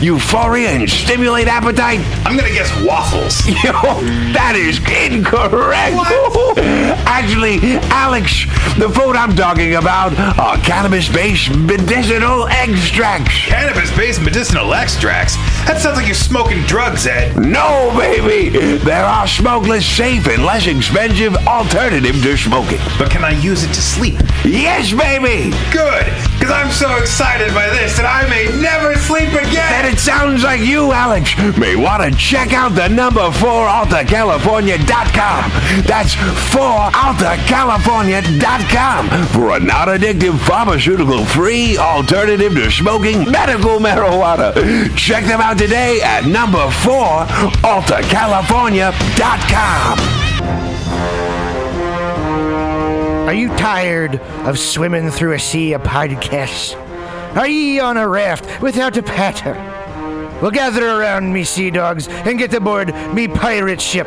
euphoria 0.00 0.70
and 0.70 0.88
stimulate 0.88 1.48
appetite? 1.48 2.00
I'm 2.24 2.36
gonna 2.36 2.52
guess 2.52 2.70
waffles. 2.84 3.46
Yo, 3.64 3.72
that 4.32 4.54
is 4.56 4.78
incorrect. 4.78 5.94
What? 5.94 6.58
Actually, 7.06 7.58
Alex, 7.90 8.44
the 8.78 8.88
food 8.88 9.16
I'm 9.16 9.34
talking 9.34 9.74
about 9.76 10.16
are 10.38 10.56
cannabis-based 10.58 11.56
medicinal 11.56 12.46
extracts. 12.48 13.34
Cannabis-based 13.46 14.20
medicinal 14.22 14.74
extracts? 14.74 15.36
That 15.68 15.80
sounds 15.82 15.98
like 15.98 16.06
you're 16.06 16.14
smoking 16.14 16.62
drugs, 16.62 17.06
Ed. 17.06 17.36
No, 17.36 17.92
baby. 17.94 18.48
There 18.78 19.04
are 19.04 19.28
smokeless, 19.28 19.84
safe, 19.84 20.26
and 20.26 20.42
less 20.42 20.66
expensive 20.66 21.36
alternative 21.46 22.22
to 22.22 22.38
smoking. 22.38 22.78
But 22.98 23.10
can 23.10 23.22
I 23.22 23.32
use 23.32 23.64
it 23.64 23.74
to 23.74 23.82
sleep? 23.82 24.18
Yes, 24.46 24.94
baby. 24.94 25.50
Good, 25.70 26.06
because 26.38 26.50
I'm 26.50 26.70
so 26.72 26.96
excited 26.96 27.52
by 27.52 27.68
this 27.68 27.98
that 27.98 28.06
I 28.08 28.26
may 28.30 28.46
never 28.62 28.94
sleep 28.96 29.28
again. 29.28 29.70
And 29.74 29.86
it 29.86 29.98
sounds 29.98 30.42
like 30.42 30.62
you, 30.62 30.90
Alex, 30.92 31.36
may 31.58 31.76
want 31.76 32.02
to 32.02 32.10
check 32.16 32.54
out 32.54 32.70
the 32.70 32.88
number 32.88 33.30
4 33.30 33.68
AltaCalifornia.com. 33.68 35.50
That's 35.84 36.14
4 36.48 36.90
AltaCalifornia.com 36.96 39.26
for 39.28 39.56
a 39.56 39.60
non-addictive 39.60 40.38
pharmaceutical-free 40.48 41.76
alternative 41.76 42.54
to 42.54 42.70
smoking 42.70 43.30
medical 43.30 43.78
marijuana. 43.78 44.54
Check 44.96 45.26
them 45.26 45.42
out 45.42 45.57
today 45.58 46.00
at 46.00 46.24
number 46.24 46.70
4 46.70 47.26
AltaCalifornia.com. 47.66 49.98
Are 53.28 53.34
you 53.34 53.48
tired 53.56 54.20
of 54.46 54.58
swimming 54.58 55.10
through 55.10 55.32
a 55.32 55.38
sea 55.38 55.72
of 55.72 55.82
podcasts? 55.82 56.76
Are 57.36 57.48
ye 57.48 57.80
on 57.80 57.96
a 57.96 58.08
raft 58.08 58.62
without 58.62 58.96
a 58.96 59.02
paddle? 59.02 59.54
Well, 60.40 60.52
gather 60.52 60.88
around 60.88 61.32
me, 61.32 61.42
sea 61.42 61.70
dogs, 61.70 62.06
and 62.08 62.38
get 62.38 62.54
aboard 62.54 62.94
me 63.12 63.26
pirate 63.26 63.80
ship 63.80 64.06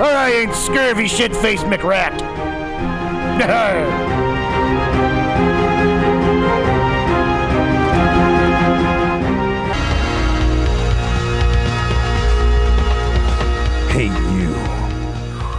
or 0.00 0.06
I 0.06 0.30
ain't 0.30 0.54
scurvy 0.54 1.06
shit 1.06 1.36
faced 1.36 1.66
McRat. 1.66 2.16
Hey, 13.90 14.06
you. 14.06 14.52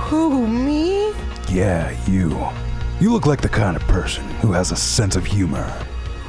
Who, 0.08 0.48
me? 0.48 1.14
Yeah, 1.50 1.92
you. 2.08 2.44
You 3.00 3.11
look 3.11 3.26
like 3.26 3.42
the 3.42 3.50
kind 3.50 3.76
of 3.76 3.83
person 3.83 4.23
who 4.42 4.52
has 4.53 4.72
a 4.72 4.76
sense 4.76 5.16
of 5.16 5.26
humor. 5.26 5.72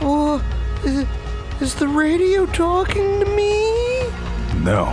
Oh, 0.01 0.45
is, 0.85 1.07
is 1.61 1.75
the 1.75 1.89
radio 1.89 2.45
talking 2.47 3.21
to 3.21 3.25
me? 3.25 4.11
No, 4.63 4.87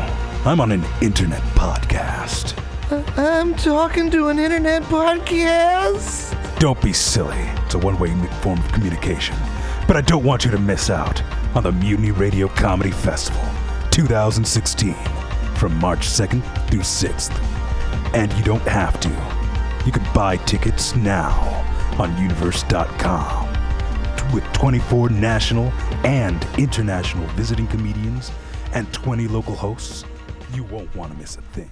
I'm 0.45 0.61
on 0.61 0.72
an 0.72 0.86
internet 1.02 1.42
podcast. 1.56 2.58
I'm 2.92 3.54
talking 3.54 4.09
to 4.09 4.30
an 4.30 4.40
internet 4.40 4.82
podcast. 4.84 6.36
Don't 6.58 6.82
be 6.82 6.92
silly. 6.92 7.38
It's 7.66 7.76
a 7.76 7.77
one 7.77 8.00
way 8.00 8.10
form 8.42 8.58
of 8.58 8.72
communication. 8.72 9.36
But 9.88 9.95
I 9.95 10.02
don't 10.02 10.23
want 10.23 10.44
you 10.44 10.50
to 10.50 10.58
miss 10.58 10.89
out 10.89 11.22
on 11.55 11.61
the 11.61 11.72
Mutiny 11.72 12.10
Radio 12.10 12.48
Comedy 12.48 12.89
Festival 12.89 13.44
2016 13.92 14.95
from 15.55 15.76
March 15.76 16.08
2nd 16.08 16.42
through 16.67 16.80
6th. 16.80 17.32
And 18.16 18.33
you 18.33 18.44
don't 18.44 18.61
have 18.64 18.99
to. 19.02 19.10
You 19.86 19.92
can 19.92 20.11
buy 20.11 20.38
tickets 20.38 20.95
now 20.95 21.38
on 21.99 22.17
universe.com 22.17 23.54
with 24.33 24.44
24 24.54 25.10
national 25.10 25.66
and 26.04 26.44
international 26.58 27.28
visiting 27.30 27.67
comedians 27.67 28.32
and 28.73 28.92
20 28.94 29.28
local 29.28 29.55
hosts. 29.55 30.05
You 30.55 30.64
won't 30.64 30.95
want 30.95 31.11
to 31.14 31.20
miss 31.20 31.38
a 31.38 31.42
thing. 31.42 31.70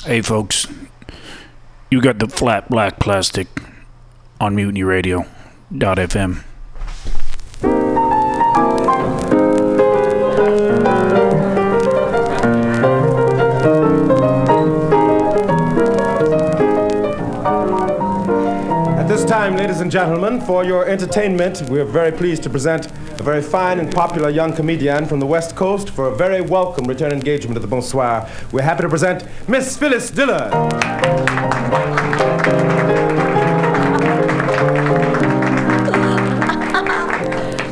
Hey, 0.00 0.20
folks, 0.20 0.66
you 1.88 2.00
got 2.00 2.18
the 2.18 2.26
flat 2.26 2.68
black 2.68 2.98
plastic 2.98 3.46
on 4.40 4.56
Mutiny 4.56 4.82
time, 19.52 19.58
ladies 19.58 19.80
and 19.80 19.90
gentlemen, 19.90 20.40
for 20.40 20.64
your 20.64 20.88
entertainment, 20.88 21.62
we 21.68 21.78
are 21.78 21.84
very 21.84 22.10
pleased 22.10 22.42
to 22.42 22.48
present 22.50 22.86
a 23.20 23.22
very 23.22 23.42
fine 23.42 23.78
and 23.80 23.92
popular 23.92 24.30
young 24.30 24.52
comedian 24.54 25.04
from 25.04 25.20
the 25.20 25.26
West 25.26 25.56
Coast 25.56 25.90
for 25.90 26.08
a 26.08 26.16
very 26.16 26.40
welcome 26.40 26.86
return 26.86 27.12
engagement 27.12 27.56
at 27.56 27.62
the 27.62 27.68
Bonsoir. 27.68 28.28
We're 28.50 28.62
happy 28.62 28.82
to 28.82 28.88
present 28.88 29.26
Miss 29.48 29.76
Phyllis 29.76 30.10
Diller. 30.10 30.50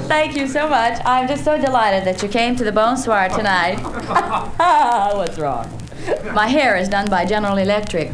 Thank 0.09 0.37
you 0.37 0.49
so 0.49 0.69
much. 0.69 1.01
I'm 1.07 1.27
just 1.29 1.45
so 1.45 1.59
delighted 1.59 2.05
that 2.05 2.23
you 2.23 2.29
came 2.29 2.57
to 2.57 2.65
the 2.65 2.73
Bonsoir 2.73 3.31
tonight. 3.31 3.77
What's 5.17 5.39
wrong? 5.39 5.67
My 6.35 6.47
hair 6.47 6.77
is 6.77 6.89
done 6.89 7.09
by 7.09 7.25
General 7.25 7.57
Electric. 7.57 8.11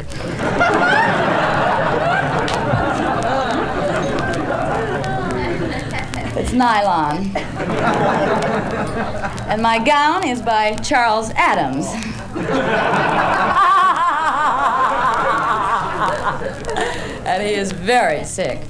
Nylon. 6.57 7.35
And 9.47 9.61
my 9.61 9.83
gown 9.83 10.27
is 10.27 10.41
by 10.41 10.75
Charles 10.75 11.31
Addams. 11.35 11.87
and 17.25 17.43
he 17.43 17.53
is 17.53 17.71
very 17.71 18.25
sick. 18.25 18.61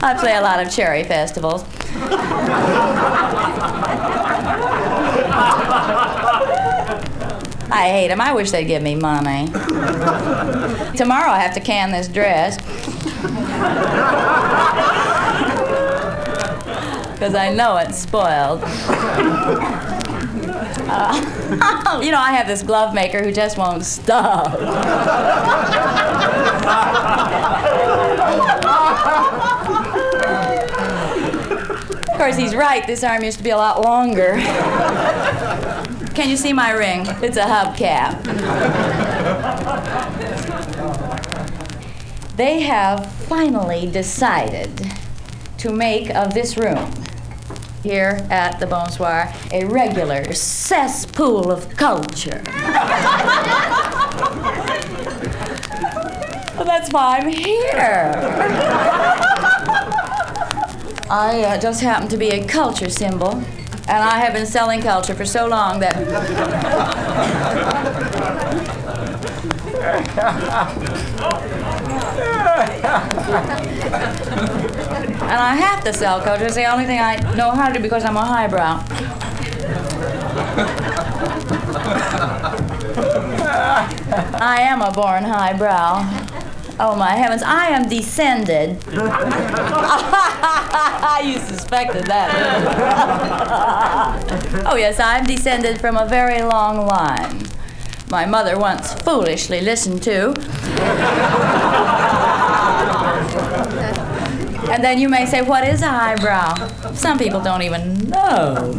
I 0.00 0.16
play 0.18 0.36
a 0.36 0.40
lot 0.40 0.64
of 0.64 0.72
cherry 0.72 1.04
festivals. 1.04 1.64
I 7.70 7.90
hate 7.90 8.08
them. 8.08 8.20
I 8.20 8.32
wish 8.32 8.50
they'd 8.50 8.64
give 8.64 8.82
me 8.82 8.94
money. 8.94 9.46
Tomorrow 10.96 11.30
I 11.30 11.38
have 11.38 11.54
to 11.54 11.60
can 11.60 11.92
this 11.92 12.08
dress. 12.08 12.56
Because 17.14 17.34
I 17.34 17.52
know 17.52 17.76
it's 17.78 17.98
spoiled. 17.98 18.60
Uh, 20.90 22.00
you 22.02 22.12
know, 22.12 22.20
I 22.20 22.32
have 22.32 22.46
this 22.46 22.62
glove 22.62 22.94
maker 22.94 23.22
who 23.22 23.32
just 23.32 23.58
won't 23.58 23.84
stop. 23.84 24.54
Of 32.08 32.16
course, 32.16 32.36
he's 32.36 32.54
right. 32.54 32.86
This 32.86 33.02
arm 33.02 33.22
used 33.24 33.38
to 33.38 33.44
be 33.44 33.50
a 33.50 33.56
lot 33.56 33.82
longer. 33.82 34.36
Can 36.14 36.28
you 36.28 36.36
see 36.36 36.52
my 36.52 36.70
ring? 36.70 37.04
It's 37.22 37.36
a 37.36 37.42
hubcap. 37.42 38.24
They 42.36 42.60
have 42.60 43.17
finally 43.28 43.86
decided 43.90 44.70
to 45.58 45.70
make 45.70 46.08
of 46.14 46.32
this 46.32 46.56
room 46.56 46.90
here 47.82 48.26
at 48.30 48.58
the 48.58 48.66
Bonsoir 48.66 49.30
a 49.52 49.66
regular 49.66 50.32
cesspool 50.32 51.50
of 51.50 51.68
culture. 51.76 52.42
well, 56.56 56.64
that's 56.64 56.90
why 56.90 57.18
I'm 57.18 57.28
here. 57.28 58.14
I 61.10 61.42
uh, 61.44 61.60
just 61.60 61.82
happen 61.82 62.08
to 62.08 62.16
be 62.16 62.30
a 62.30 62.46
culture 62.46 62.88
symbol, 62.88 63.34
and 63.34 64.02
I 64.04 64.20
have 64.20 64.32
been 64.32 64.46
selling 64.46 64.80
culture 64.80 65.14
for 65.14 65.26
so 65.26 65.46
long 65.46 65.80
that 65.80 65.94
And 75.28 75.38
I 75.38 75.54
have 75.56 75.84
to 75.84 75.92
sell 75.92 76.22
culture. 76.22 76.46
It's 76.46 76.54
the 76.54 76.64
only 76.64 76.86
thing 76.86 77.00
I 77.00 77.16
know 77.36 77.50
how 77.50 77.68
to 77.68 77.74
do 77.74 77.82
because 77.82 78.02
I'm 78.02 78.16
a 78.16 78.24
highbrow. 78.24 78.82
I 84.40 84.62
am 84.62 84.80
a 84.80 84.90
born 84.90 85.24
highbrow. 85.24 86.00
Oh 86.80 86.96
my 86.96 87.10
heavens, 87.10 87.42
I 87.42 87.66
am 87.66 87.90
descended. 87.90 88.82
you 91.26 91.38
suspected 91.40 92.06
that. 92.06 92.30
oh 94.64 94.76
yes, 94.76 94.98
I'm 94.98 95.26
descended 95.26 95.78
from 95.78 95.98
a 95.98 96.06
very 96.06 96.40
long 96.40 96.86
line. 96.86 97.42
My 98.10 98.24
mother 98.24 98.58
once 98.58 98.94
foolishly 98.94 99.60
listened 99.60 100.02
to. 100.04 100.32
And 104.70 104.84
then 104.84 104.98
you 104.98 105.08
may 105.08 105.24
say, 105.26 105.42
what 105.42 105.66
is 105.66 105.82
a 105.82 105.88
highbrow? 105.88 106.92
Some 106.92 107.18
people 107.18 107.40
don't 107.40 107.62
even 107.62 108.08
know. 108.08 108.78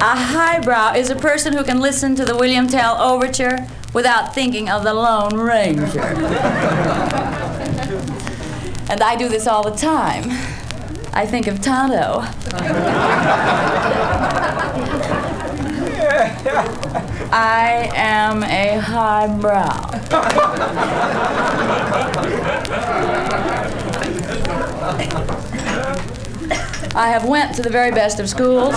A 0.00 0.16
highbrow 0.16 0.94
is 0.94 1.10
a 1.10 1.16
person 1.16 1.52
who 1.52 1.62
can 1.64 1.80
listen 1.80 2.14
to 2.16 2.24
the 2.24 2.34
William 2.34 2.66
Tell 2.66 3.00
Overture 3.00 3.68
without 3.92 4.34
thinking 4.34 4.70
of 4.70 4.84
the 4.84 4.94
Lone 4.94 5.36
Ranger. 5.36 6.00
and 8.90 9.02
I 9.02 9.16
do 9.16 9.28
this 9.28 9.46
all 9.46 9.62
the 9.62 9.76
time. 9.76 10.24
I 11.12 11.26
think 11.26 11.46
of 11.46 11.60
Tonto. 11.60 12.22
I 17.34 17.90
am 17.94 18.42
a 18.42 18.78
highbrow. 18.78 19.90
I 26.94 27.08
have 27.08 27.24
went 27.24 27.54
to 27.56 27.62
the 27.62 27.70
very 27.70 27.90
best 27.90 28.20
of 28.20 28.28
schools. 28.28 28.74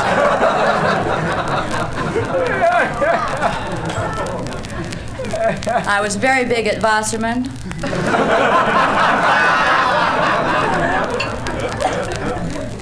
I 5.68 6.00
was 6.02 6.16
very 6.16 6.46
big 6.46 6.66
at 6.68 6.82
Wasserman. 6.82 7.52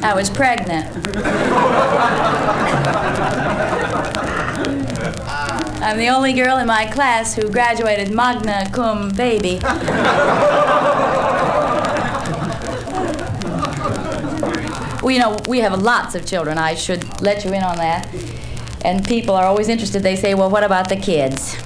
I 0.04 0.14
was 0.16 0.30
pregnant. 0.30 0.94
I'm 5.84 5.98
the 5.98 6.08
only 6.08 6.32
girl 6.32 6.60
in 6.60 6.68
my 6.68 6.86
class 6.86 7.36
who 7.36 7.50
graduated 7.50 8.10
magna 8.10 8.70
cum 8.72 9.12
baby. 9.12 9.60
well, 15.04 15.12
you 15.12 15.20
know, 15.20 15.38
we 15.50 15.60
have 15.60 15.82
lots 15.82 16.16
of 16.16 16.26
children. 16.26 16.58
I 16.58 16.74
should 16.76 17.22
let 17.22 17.44
you 17.44 17.52
in 17.52 17.64
on 17.64 17.76
that. 17.78 18.08
And 18.86 19.06
people 19.06 19.36
are 19.36 19.46
always 19.46 19.68
interested. 19.68 20.04
They 20.04 20.16
say, 20.16 20.36
well, 20.36 20.50
what 20.50 20.64
about 20.64 20.88
the 20.88 20.96
kids? 20.96 21.58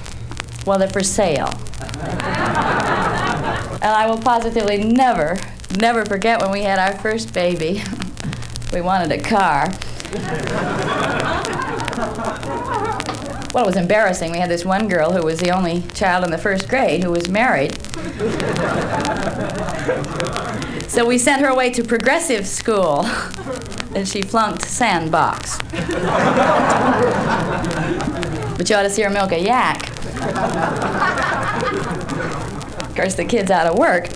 Well, 0.66 0.80
they're 0.80 0.88
for 0.88 1.04
sale. 1.04 1.46
and 2.00 3.84
I 3.84 4.06
will 4.10 4.18
positively 4.18 4.82
never, 4.82 5.38
never 5.78 6.04
forget 6.04 6.40
when 6.40 6.50
we 6.50 6.62
had 6.62 6.80
our 6.80 6.98
first 6.98 7.32
baby. 7.32 7.84
we 8.72 8.80
wanted 8.80 9.12
a 9.12 9.22
car. 9.22 9.70
Well, 13.54 13.64
it 13.64 13.66
was 13.66 13.76
embarrassing. 13.76 14.30
We 14.30 14.38
had 14.38 14.50
this 14.50 14.66
one 14.66 14.88
girl 14.88 15.10
who 15.12 15.24
was 15.24 15.38
the 15.40 15.50
only 15.50 15.82
child 15.94 16.22
in 16.22 16.30
the 16.30 16.36
first 16.36 16.68
grade 16.68 17.02
who 17.02 17.10
was 17.10 17.28
married. 17.30 17.80
so 20.88 21.06
we 21.06 21.16
sent 21.16 21.40
her 21.40 21.48
away 21.48 21.70
to 21.70 21.82
progressive 21.82 22.46
school, 22.46 23.06
and 23.94 24.06
she 24.06 24.20
flunked 24.20 24.66
sandbox. 24.66 25.56
but 28.58 28.68
you 28.68 28.76
ought 28.76 28.82
to 28.82 28.90
see 28.90 29.00
her 29.02 29.08
milk 29.10 29.32
a 29.32 29.40
yak. 29.40 29.88
of 32.82 32.94
course, 32.94 33.14
the 33.14 33.24
kid's 33.24 33.50
out 33.50 33.66
of 33.66 33.78
work. 33.78 34.10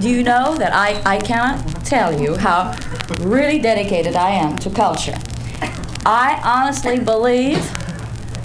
Do 0.00 0.08
you 0.08 0.22
know 0.22 0.56
that 0.56 0.72
I, 0.72 1.02
I 1.04 1.18
cannot 1.18 1.84
tell 1.84 2.18
you 2.18 2.36
how 2.36 2.74
really 3.20 3.58
dedicated 3.58 4.16
I 4.16 4.30
am 4.30 4.56
to 4.58 4.70
culture? 4.70 5.18
I 6.10 6.40
honestly 6.42 6.98
believe 6.98 7.58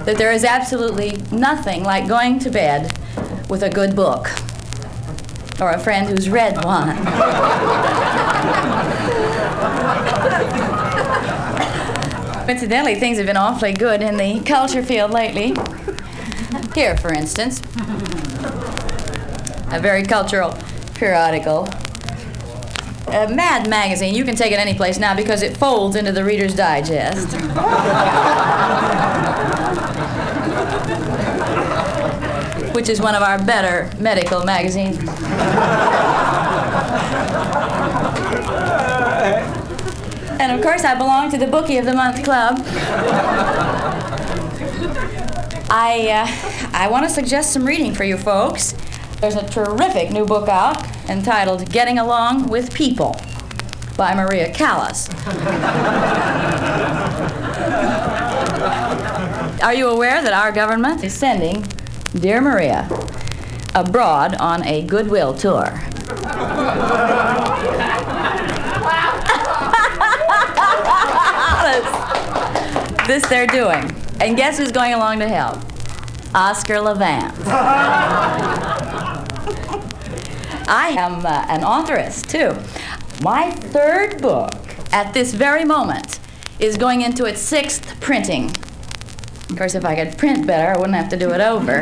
that 0.04 0.18
there 0.18 0.33
is 0.33 0.44
absolutely 0.44 1.24
nothing 1.31 1.83
like 1.83 2.10
going 2.10 2.38
to 2.39 2.50
bed 2.50 2.92
with 3.50 3.63
a 3.63 3.69
good 3.69 3.95
book 3.95 4.30
or 5.62 5.71
a 5.71 5.80
friend 5.80 6.10
who's 6.10 6.30
read 6.30 6.62
one. 6.65 6.89
Incidentally, 12.50 12.95
things 12.95 13.18
have 13.18 13.27
been 13.27 13.38
awfully 13.38 13.71
good 13.71 14.01
in 14.01 14.18
the 14.18 14.42
culture 14.42 14.83
field 14.83 15.12
lately. 15.12 15.56
Here, 16.75 16.98
for 16.98 17.13
instance, 17.13 17.62
a 19.71 19.80
very 19.80 20.04
cultural 20.04 20.54
periodical 20.95 21.69
uh, 23.13 23.31
Mad 23.31 23.69
Magazine, 23.69 24.15
you 24.15 24.25
can 24.25 24.36
take 24.36 24.51
it 24.51 24.60
any 24.60 24.74
place 24.74 24.98
now 24.98 25.15
because 25.15 25.44
it 25.44 25.56
folds 25.56 25.95
into 25.95 26.12
the 26.12 26.24
Reader's 26.24 26.56
Digest. 26.56 27.33
Which 32.74 32.89
is 32.89 33.00
one 33.00 33.13
of 33.13 33.21
our 33.21 33.38
better 33.45 33.95
medical 34.00 34.44
magazines. 34.44 34.98
and 40.39 40.51
of 40.51 40.62
course, 40.62 40.83
I 40.83 40.95
belong 40.95 41.31
to 41.31 41.38
the 41.38 41.48
Bookie 41.48 41.77
of 41.77 41.86
the 41.86 41.94
Month 41.94 42.24
Club. 42.24 42.60
I, 45.69 46.10
uh, 46.10 46.27
I 46.74 46.88
want 46.89 47.06
to 47.06 47.10
suggest 47.10 47.54
some 47.54 47.65
reading 47.65 47.94
for 47.94 48.04
you 48.04 48.18
folks. 48.18 48.74
There's 49.24 49.38
a 49.38 49.48
terrific 49.48 50.12
new 50.12 50.25
book 50.25 50.50
out 50.50 50.86
entitled 51.10 51.72
Getting 51.72 51.98
Along 51.98 52.50
with 52.50 52.74
People 52.74 53.16
by 53.96 54.14
Maria 54.14 54.52
Callas. 54.52 55.08
Are 59.64 59.74
you 59.74 59.88
aware 59.88 60.22
that 60.22 60.34
our 60.34 60.52
government 60.52 61.06
is 61.06 61.13
sending 61.13 61.65
Dear 62.20 62.42
Maria 62.42 62.89
abroad 63.74 64.36
on 64.42 64.62
a 64.65 64.82
goodwill 64.82 65.34
tour? 65.34 65.63
this 73.08 73.25
they're 73.30 73.48
doing. 73.48 73.89
And 74.20 74.36
guess 74.36 74.58
who's 74.58 74.74
going 74.74 74.94
along 74.94 75.20
to 75.20 75.30
help? 75.30 75.60
Oscar 76.36 76.82
Levant. 76.82 77.34
I 80.67 80.89
am 80.89 81.25
uh, 81.25 81.46
an 81.50 81.63
authoress, 81.63 82.22
too. 82.22 82.55
My 83.22 83.51
third 83.51 84.22
book, 84.22 84.53
at 84.91 85.13
this 85.13 85.34
very 85.34 85.65
moment, 85.65 86.20
is 86.60 86.77
going 86.77 87.01
into 87.01 87.25
its 87.25 87.41
sixth 87.41 88.00
printing. 88.00 88.50
Of 89.50 89.58
course, 89.58 89.75
if 89.75 89.86
I 89.86 89.96
could 89.96 90.17
print 90.17 90.48
better, 90.48 90.74
I 90.74 90.77
wouldn't 90.77 90.96
have 90.96 91.10
to 91.10 91.17
do 91.17 91.32
it 91.32 91.41
over. 91.41 91.82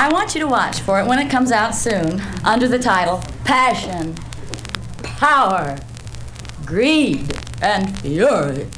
I 0.00 0.10
want 0.12 0.34
you 0.34 0.40
to 0.40 0.46
watch 0.46 0.80
for 0.80 1.00
it 1.00 1.06
when 1.06 1.18
it 1.18 1.30
comes 1.30 1.50
out 1.52 1.74
soon 1.74 2.20
under 2.44 2.68
the 2.68 2.78
title 2.78 3.22
Passion, 3.44 4.14
Power, 5.02 5.78
Greed, 6.64 7.36
and 7.62 7.98
Fury. 8.00 8.68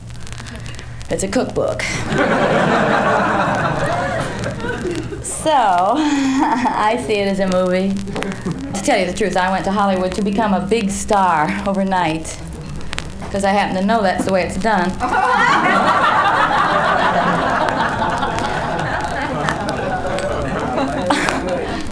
It's 1.11 1.23
a 1.23 1.29
cookbook. 1.29 1.83
so, 5.43 5.95
I 5.97 7.03
see 7.07 7.15
it 7.15 7.29
as 7.29 7.41
a 7.41 7.47
movie. 7.47 7.95
To 8.75 8.83
tell 8.83 8.99
you 8.99 9.07
the 9.07 9.15
truth, 9.17 9.37
I 9.37 9.51
went 9.51 9.65
to 9.65 9.73
Hollywood 9.73 10.13
to 10.13 10.23
become 10.23 10.53
a 10.53 10.67
big 10.67 10.91
star 10.91 11.49
overnight. 11.67 12.39
Because 13.21 13.45
I 13.45 13.51
happen 13.51 13.77
to 13.77 13.87
know 13.87 14.03
that's 14.03 14.25
the 14.25 14.33
way 14.33 14.43
it's 14.43 14.57
done. 14.57 14.91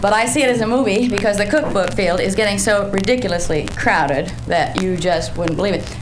but 0.01 0.13
I 0.13 0.25
see 0.25 0.43
it 0.43 0.49
as 0.49 0.61
a 0.61 0.67
movie 0.67 1.07
because 1.07 1.37
the 1.37 1.45
cookbook 1.45 1.93
field 1.93 2.19
is 2.19 2.35
getting 2.35 2.59
so 2.59 2.89
ridiculously 2.91 3.67
crowded 3.75 4.27
that 4.47 4.81
you 4.81 4.95
just 4.95 5.35
wouldn't 5.37 5.57
believe 5.57 5.73
it. 5.73 5.97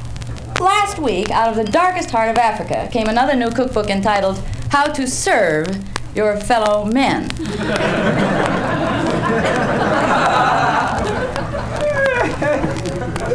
Last 0.59 0.99
week, 0.99 1.29
out 1.29 1.49
of 1.49 1.55
the 1.55 1.71
darkest 1.71 2.09
heart 2.11 2.29
of 2.29 2.37
Africa, 2.37 2.89
came 2.91 3.07
another 3.07 3.35
new 3.35 3.51
cookbook 3.51 3.89
entitled 3.89 4.39
How 4.69 4.85
to 4.91 5.07
Serve 5.07 5.67
Your 6.17 6.35
Fellow 6.35 6.83
Men. 6.83 7.29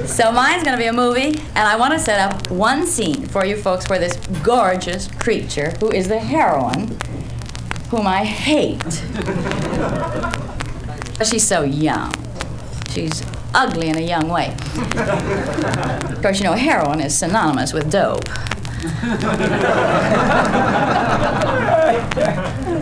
So 0.05 0.33
mine's 0.33 0.65
gonna 0.65 0.77
be 0.77 0.87
a 0.87 0.93
movie, 0.93 1.41
and 1.55 1.59
I 1.59 1.77
want 1.77 1.93
to 1.93 2.01
set 2.01 2.19
up 2.19 2.51
one 2.51 2.85
scene 2.89 3.27
for 3.27 3.45
you 3.45 3.57
folks 3.57 3.89
where 3.89 4.01
this 4.01 4.17
gorgeous 4.43 5.07
creature, 5.07 5.71
who 5.79 5.93
is 5.93 6.09
the 6.09 6.19
heroine, 6.19 6.99
whom 7.89 8.09
I 8.09 8.25
hate. 8.25 8.83
She's 11.25 11.47
so 11.47 11.63
young. 11.63 12.13
She's 12.91 13.23
ugly 13.55 13.91
in 13.91 13.97
a 13.97 14.01
young 14.01 14.29
way. 14.29 14.57
Of 16.11 16.21
course, 16.21 16.41
you 16.41 16.45
know, 16.47 16.55
heroin 16.55 17.01
is 17.01 17.17
synonymous 17.17 17.73
with 17.73 17.93
dope. 17.93 18.29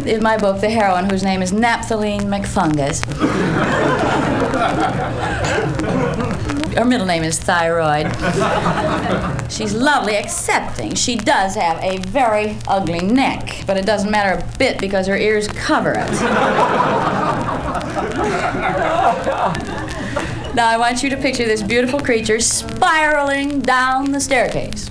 In 0.07 0.23
my 0.23 0.39
book, 0.39 0.61
the 0.61 0.71
heroine, 0.71 1.11
whose 1.11 1.23
name 1.23 1.43
is 1.43 1.53
Naphthaline 1.53 2.23
McFungus. 2.23 3.05
Her 6.75 6.85
middle 6.87 7.07
name 7.07 7.23
is 7.23 7.39
Thyroid. 7.39 8.07
She's 9.53 9.75
lovely, 9.75 10.17
accepting. 10.17 10.95
She 10.95 11.17
does 11.17 11.55
have 11.55 11.83
a 11.83 11.99
very 11.99 12.57
ugly 12.67 13.01
neck, 13.01 13.65
but 13.67 13.77
it 13.77 13.85
doesn't 13.85 14.11
matter 14.11 14.39
a 14.39 14.57
bit 14.57 14.81
because 14.81 15.07
her 15.07 15.19
ears 15.19 15.49
cover 15.49 15.93
it. 15.93 16.11
Now, 20.55 20.69
I 20.69 20.77
want 20.79 21.03
you 21.03 21.11
to 21.11 21.17
picture 21.17 21.45
this 21.45 21.63
beautiful 21.63 22.01
creature 22.01 22.41
spiraling 22.41 23.61
down 23.61 24.13
the 24.13 24.21
staircase. 24.21 24.91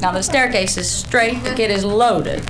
Now, 0.00 0.12
the 0.12 0.22
staircase 0.22 0.76
is 0.76 0.90
straight, 0.90 1.42
the 1.42 1.54
kid 1.54 1.70
is 1.70 1.84
loaded. 1.84 2.42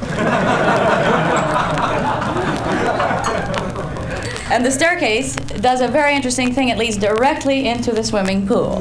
And 4.48 4.64
the 4.64 4.70
staircase 4.70 5.34
does 5.34 5.80
a 5.80 5.88
very 5.88 6.14
interesting 6.14 6.52
thing. 6.52 6.68
It 6.68 6.78
leads 6.78 6.96
directly 6.96 7.68
into 7.68 7.92
the 7.92 8.04
swimming 8.04 8.46
pool. 8.46 8.74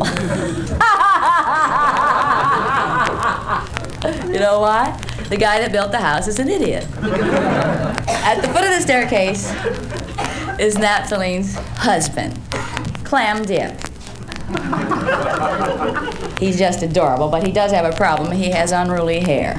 you 4.32 4.40
know 4.40 4.60
why? 4.60 4.96
The 5.30 5.38
guy 5.38 5.60
that 5.60 5.72
built 5.72 5.92
the 5.92 6.00
house 6.00 6.28
is 6.28 6.38
an 6.38 6.50
idiot. 6.50 6.84
At 7.02 8.42
the 8.42 8.48
foot 8.50 8.64
of 8.64 8.70
the 8.70 8.80
staircase 8.80 9.50
is 10.60 10.78
Naphthaline's 10.78 11.56
husband, 11.56 12.40
Clam 13.04 13.44
Dip. 13.44 13.76
He's 16.40 16.58
just 16.58 16.84
adorable, 16.84 17.30
but 17.30 17.46
he 17.46 17.52
does 17.52 17.72
have 17.72 17.86
a 17.86 17.96
problem. 17.96 18.32
He 18.32 18.50
has 18.52 18.72
unruly 18.72 19.20
hair 19.20 19.56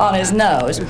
on 0.00 0.14
his 0.14 0.32
nose. 0.32 0.80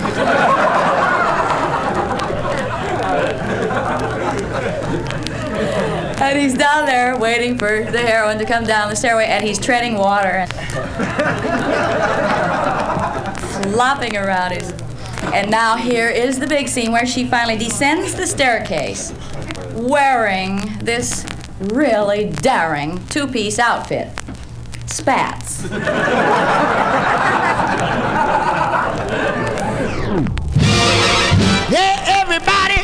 And 6.20 6.38
he's 6.38 6.54
down 6.54 6.84
there 6.86 7.16
waiting 7.16 7.56
for 7.58 7.84
the 7.90 8.00
heroine 8.00 8.38
to 8.38 8.44
come 8.44 8.64
down 8.64 8.90
the 8.90 8.96
stairway, 8.96 9.26
and 9.26 9.44
he's 9.44 9.58
treading 9.58 9.94
water 9.94 10.46
and 10.46 10.52
flopping 13.72 14.16
around. 14.16 14.52
His... 14.52 14.72
And 15.32 15.50
now 15.50 15.76
here 15.76 16.08
is 16.08 16.38
the 16.38 16.46
big 16.46 16.68
scene 16.68 16.92
where 16.92 17.06
she 17.06 17.24
finally 17.24 17.56
descends 17.58 18.14
the 18.14 18.26
staircase 18.26 19.12
wearing 19.88 20.60
this 20.80 21.24
really 21.60 22.30
daring 22.30 23.04
two 23.06 23.26
piece 23.26 23.58
outfit 23.58 24.08
spats. 24.86 25.68
Yeah, 31.70 32.22
everybody, 32.22 32.80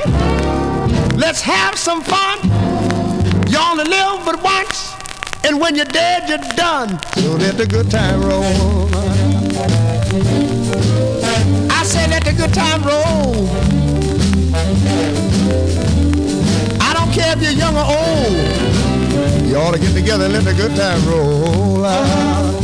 let's 1.17 1.41
have 1.41 1.75
some 1.79 2.03
fun. 2.03 2.39
You 3.49 3.59
only 3.59 3.85
live 3.85 4.27
but 4.27 4.43
once, 4.43 4.93
and 5.43 5.59
when 5.59 5.75
you're 5.75 5.87
dead, 5.87 6.29
you're 6.29 6.37
done. 6.55 7.01
So 7.15 7.33
let 7.37 7.57
the 7.57 7.67
good 7.67 7.91
time 7.91 8.23
roll. 8.23 8.89
I 11.71 11.83
said 11.83 12.11
let 12.11 12.25
the 12.27 12.35
good 12.35 12.53
time 12.53 12.83
roll. 12.83 13.84
Care 17.15 17.37
if 17.37 17.43
you're 17.43 17.53
young 17.53 17.77
or 17.77 17.87
old. 17.87 18.35
You 19.47 19.57
ought 19.57 19.73
to 19.73 19.79
get 19.79 19.95
together 19.95 20.25
and 20.25 20.35
let 20.35 20.45
the 20.45 20.53
good 20.53 20.75
time 20.75 21.01
roll. 21.07 21.85
out. 21.85 22.61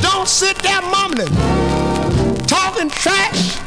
Don't 0.00 0.26
sit 0.26 0.56
there 0.58 0.80
mumbling, 0.80 1.28
talking 2.46 2.88
trash. 2.88 3.58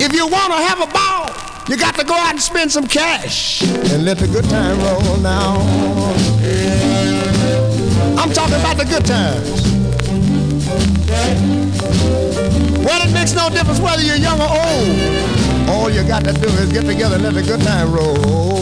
If 0.00 0.14
you 0.14 0.26
want 0.26 0.52
to 0.52 0.58
have 0.68 0.80
a 0.80 0.86
ball, 0.86 1.28
you 1.68 1.76
got 1.76 1.94
to 1.96 2.04
go 2.04 2.14
out 2.14 2.30
and 2.30 2.40
spend 2.40 2.72
some 2.72 2.86
cash 2.86 3.62
and 3.92 4.06
let 4.06 4.16
the 4.16 4.28
good 4.28 4.48
time 4.48 4.78
roll 4.78 5.16
now. 5.18 5.58
I'm 8.16 8.32
talking 8.32 8.56
about 8.56 8.78
the 8.78 8.86
good 8.86 9.04
times. 9.04 9.68
Well, 12.82 13.06
it 13.06 13.12
makes 13.12 13.34
no 13.34 13.50
difference 13.50 13.80
whether 13.80 14.00
you're 14.00 14.16
young 14.16 14.40
or 14.40 14.48
old. 14.48 15.37
All 15.68 15.90
you 15.90 16.02
got 16.02 16.24
to 16.24 16.32
do 16.32 16.48
is 16.48 16.72
get 16.72 16.86
together 16.86 17.16
and 17.16 17.24
let 17.24 17.34
the 17.34 17.42
good 17.42 17.60
time 17.60 17.92
roll. 17.92 18.57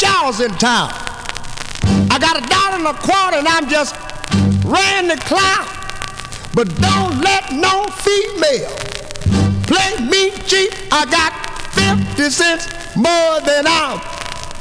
Charles 0.00 0.40
in 0.40 0.50
town. 0.52 0.88
I 2.10 2.16
got 2.18 2.42
a 2.42 2.48
dollar 2.48 2.76
and 2.78 2.86
a 2.86 2.94
quarter 2.94 3.36
and 3.36 3.46
I'm 3.46 3.68
just 3.68 3.94
ran 4.64 5.08
the 5.08 5.16
clown. 5.28 5.68
But 6.54 6.74
don't 6.80 7.20
let 7.20 7.52
no 7.52 7.84
female 8.00 8.72
play 9.68 10.00
me 10.00 10.30
cheap. 10.48 10.72
I 10.90 11.04
got 11.04 11.36
50 12.16 12.30
cents 12.30 12.66
more 12.96 13.42
than 13.44 13.66
I'm 13.66 14.00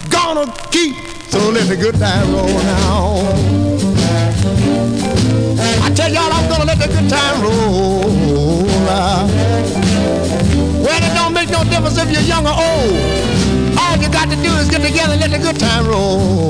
gonna 0.10 0.52
keep. 0.72 0.98
So 1.30 1.40
let 1.52 1.70
the 1.70 1.78
good 1.78 1.96
time 1.96 2.34
roll 2.34 2.60
now. 2.76 3.24
I 5.82 5.90
tell 5.96 6.12
y'all 6.12 6.34
I'm 6.34 6.50
gonna 6.50 6.66
let 6.66 6.80
the 6.80 6.88
good 6.88 7.10
time 7.10 7.42
roll. 7.42 8.10
Well, 10.84 11.02
it 11.02 11.14
don't 11.16 11.34
make 11.34 11.50
no 11.50 11.64
difference 11.64 11.98
if 11.98 12.12
you're 12.12 12.28
young 12.28 12.46
or 12.46 12.60
old. 12.60 13.39
You 14.10 14.14
got 14.14 14.30
to 14.32 14.36
do 14.38 14.52
is 14.58 14.68
get 14.68 14.82
together 14.82 15.14
and 15.14 15.22
let 15.22 15.30
the 15.30 15.38
good 15.38 15.60
time 15.60 15.86
roll. 15.86 16.50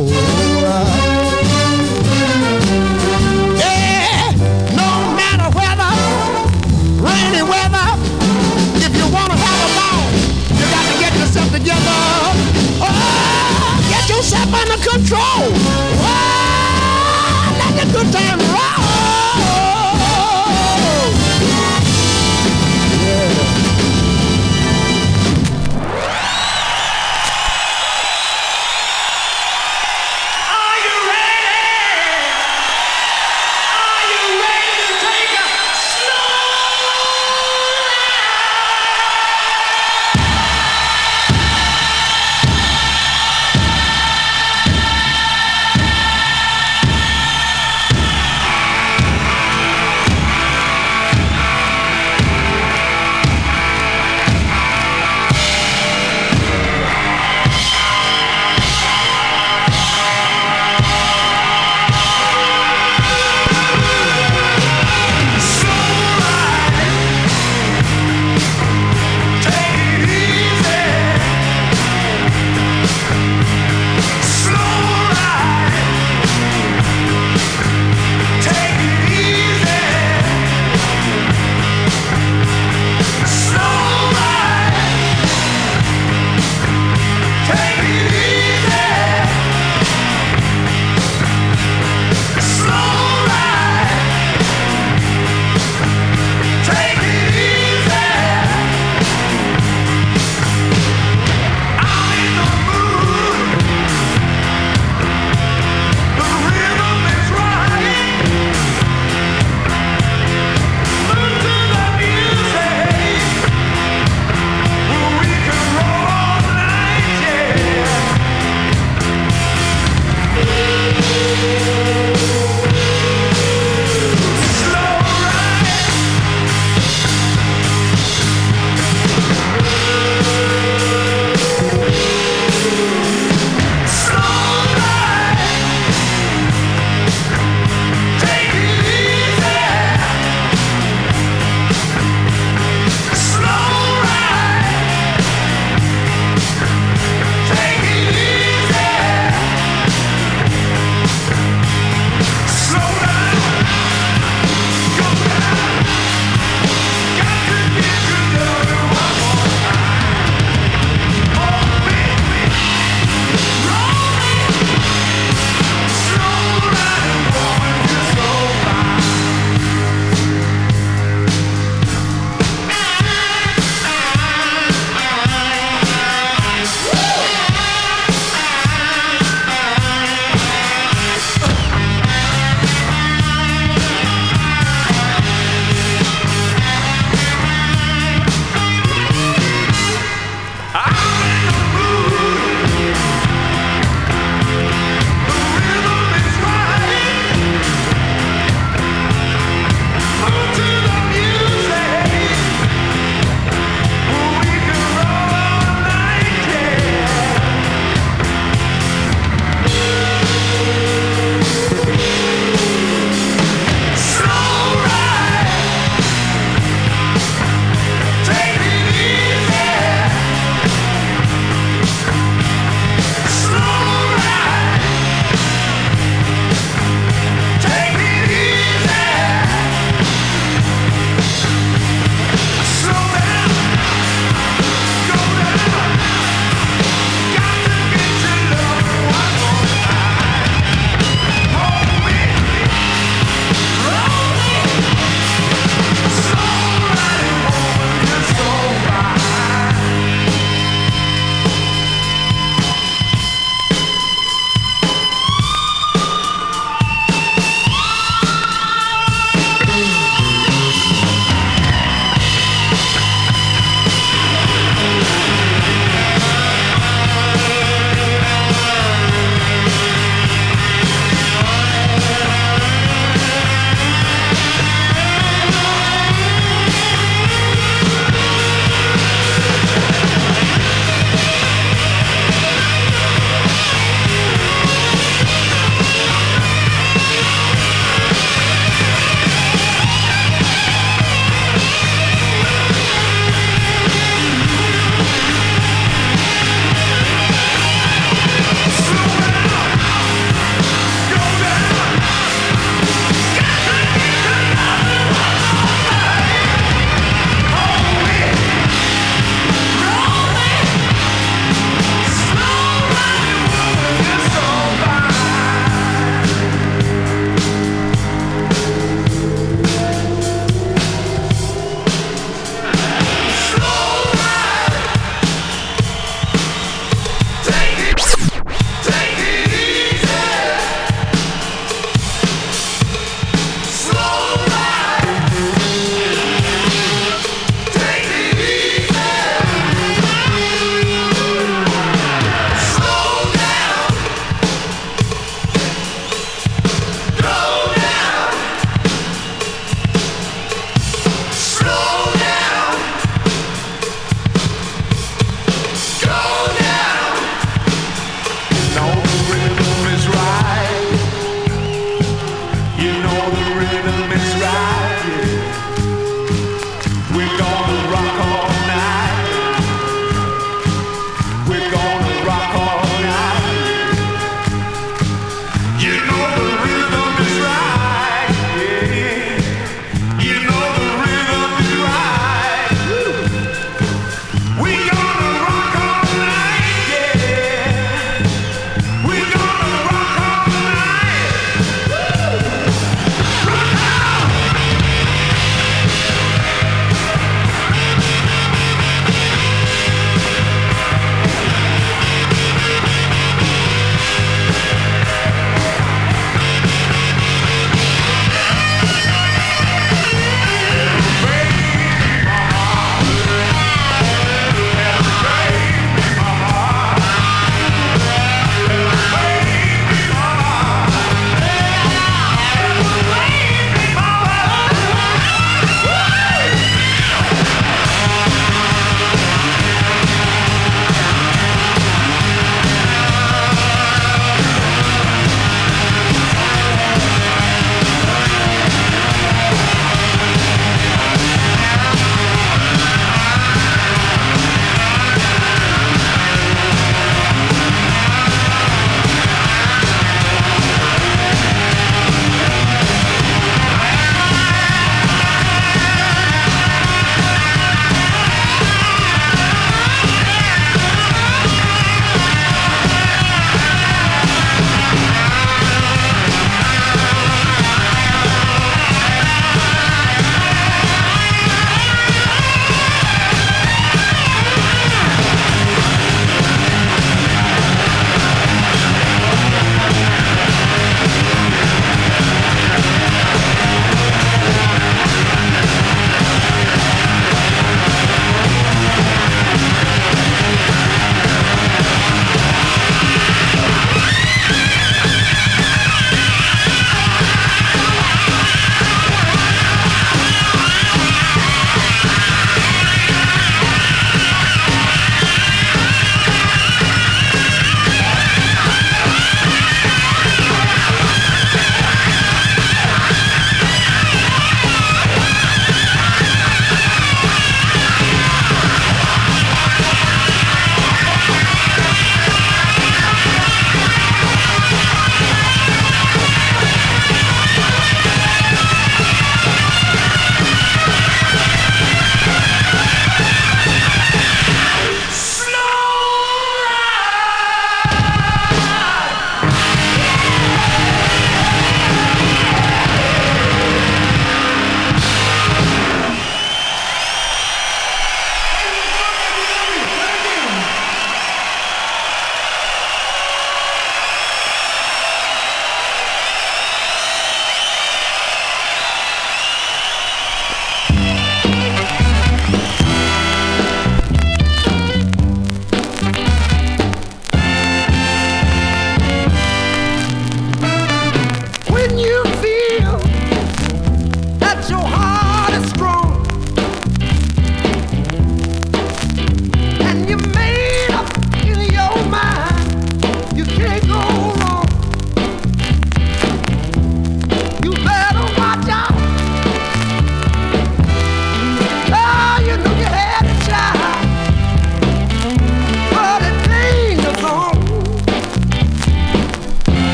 Yeah, 3.59 4.31
no 4.79 4.87
matter 5.19 5.51
weather, 5.51 5.91
rainy 7.03 7.43
weather, 7.43 7.99
if 8.79 8.95
you 8.95 9.03
wanna 9.11 9.35
have 9.35 9.59
a 9.59 9.71
ball, 9.75 10.07
you 10.55 10.65
got 10.71 10.85
to 10.87 10.95
get 11.03 11.11
yourself 11.19 11.51
together. 11.51 11.99
Oh, 12.79 13.75
get 13.89 14.07
yourself 14.07 14.53
under 14.53 14.79
control. 14.79 15.51
Oh, 15.99 17.43
let 17.59 17.75
the 17.75 17.91
good 17.91 18.09
time 18.13 18.48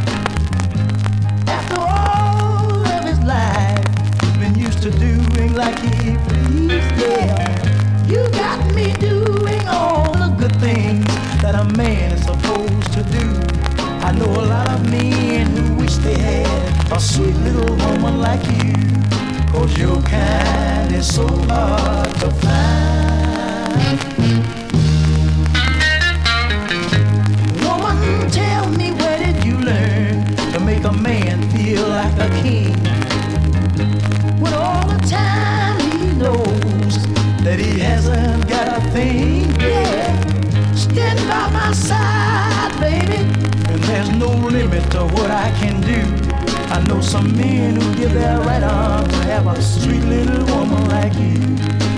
Like 5.53 5.77
he 5.79 6.15
pleased. 6.27 6.91
Yeah, 6.97 8.05
you 8.05 8.29
got 8.31 8.73
me 8.73 8.93
doing 8.93 9.67
all 9.67 10.13
the 10.13 10.33
good 10.37 10.55
things 10.57 11.05
that 11.41 11.55
a 11.55 11.65
man 11.75 12.13
is 12.13 12.23
supposed 12.23 12.93
to 12.93 13.03
do. 13.03 13.27
I 14.05 14.11
know 14.13 14.25
a 14.25 14.45
lot 14.45 14.69
of 14.71 14.89
men 14.89 15.47
who 15.47 15.75
wish 15.75 15.95
they 15.97 16.17
had 16.17 16.91
a 16.91 16.99
sweet 16.99 17.35
little 17.35 17.75
woman 17.75 18.19
like 18.19 18.43
you. 18.63 18.73
Cause 19.51 19.77
your 19.77 20.01
kind 20.03 20.93
is 20.93 21.13
so 21.13 21.27
hard 21.27 22.09
to 22.21 22.31
find. 22.41 23.99
Woman, 27.63 28.29
tell 28.31 28.69
me 28.69 28.91
where 28.93 29.17
did 29.17 29.43
you 29.43 29.57
learn 29.57 30.25
to 30.53 30.59
make 30.59 30.83
a 30.85 30.93
man 30.93 31.41
feel 31.51 31.87
like 31.87 32.17
a 32.19 32.29
king? 32.41 32.80
That 37.43 37.59
he 37.59 37.79
hasn't 37.79 38.47
got 38.47 38.67
a 38.77 38.81
thing. 38.91 39.49
Yeah, 39.59 40.73
stand 40.75 41.19
by 41.27 41.49
my 41.51 41.71
side, 41.73 42.79
baby. 42.79 43.17
And 43.71 43.83
there's 43.85 44.11
no 44.11 44.29
limit 44.29 44.89
to 44.91 45.05
what 45.05 45.31
I 45.31 45.49
can 45.59 45.81
do. 45.81 46.01
I 46.71 46.83
know 46.87 47.01
some 47.01 47.35
men 47.35 47.81
who 47.81 47.95
give 47.95 48.13
their 48.13 48.39
right 48.41 48.63
arm 48.63 49.07
to 49.09 49.15
have 49.31 49.47
a 49.47 49.61
sweet 49.61 50.03
little 50.03 50.45
woman 50.45 50.87
like 50.89 51.13
you. 51.15 51.39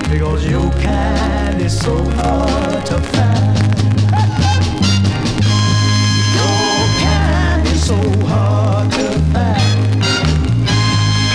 Because 0.10 0.48
your 0.48 0.72
kind 0.82 1.62
is 1.62 1.78
so 1.78 1.96
hard 2.12 2.86
to 2.86 3.00
find. 3.12 3.58
Your 6.38 6.88
kind 7.04 7.68
is 7.68 7.86
so 7.86 7.98
hard 8.28 8.92
to 8.94 9.10
find. 9.34 10.02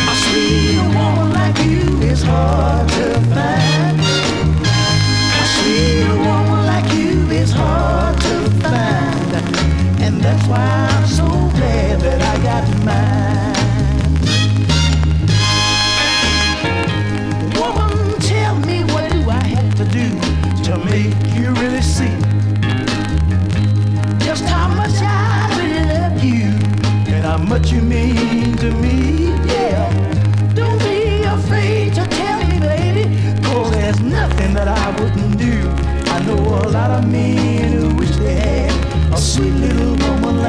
A 0.08 0.14
sweet 0.24 0.78
woman 0.96 1.32
like 1.32 1.58
you 1.58 2.00
is 2.10 2.22
hard 2.22 2.88
to 2.88 3.17
that's 10.22 10.46
why 10.46 10.88
I'm 10.90 11.06
so 11.06 11.26
glad 11.26 12.00
that 12.00 12.20
I 12.20 12.34
got 12.42 12.64
mine. 12.88 13.54
Woman, 17.58 18.20
tell 18.20 18.56
me 18.60 18.84
what 18.92 19.10
do 19.12 19.30
I 19.30 19.42
have 19.56 19.74
to 19.76 19.84
do 19.84 20.08
to 20.64 20.78
make 20.84 21.16
you 21.36 21.52
really 21.62 21.82
see 21.82 22.16
just 24.24 24.44
how 24.44 24.68
much 24.68 24.96
I 25.00 25.54
really 25.58 25.84
love 25.94 26.22
you 26.22 26.50
and 27.14 27.24
how 27.24 27.38
much 27.38 27.70
you 27.70 27.80
mean 27.82 28.56
to 28.58 28.70
me. 28.72 29.32
Yeah, 29.46 29.90
don't 30.54 30.78
be 30.80 31.22
afraid 31.24 31.94
to 31.94 32.06
tell 32.06 32.38
me, 32.46 32.58
there's 33.70 34.00
nothing 34.00 34.52
that 34.54 34.68
I 34.68 34.90
wouldn't 35.00 35.38
do. 35.38 35.68
I 36.12 36.22
know 36.26 36.36
a 36.36 36.68
lot 36.68 36.90
of 36.90 37.06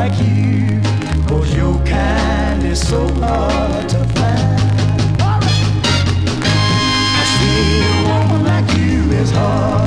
like 0.09 0.27
you, 0.27 0.81
cause 1.27 1.55
your 1.55 1.75
kind 1.85 2.63
is 2.63 2.87
so 2.87 3.07
hard 3.15 3.89
to 3.89 3.97
find. 4.15 4.59
A 7.19 7.25
sweet 7.35 7.83
woman 8.07 8.43
like 8.45 8.77
you 8.77 9.11
is 9.11 9.31
hard 9.31 9.78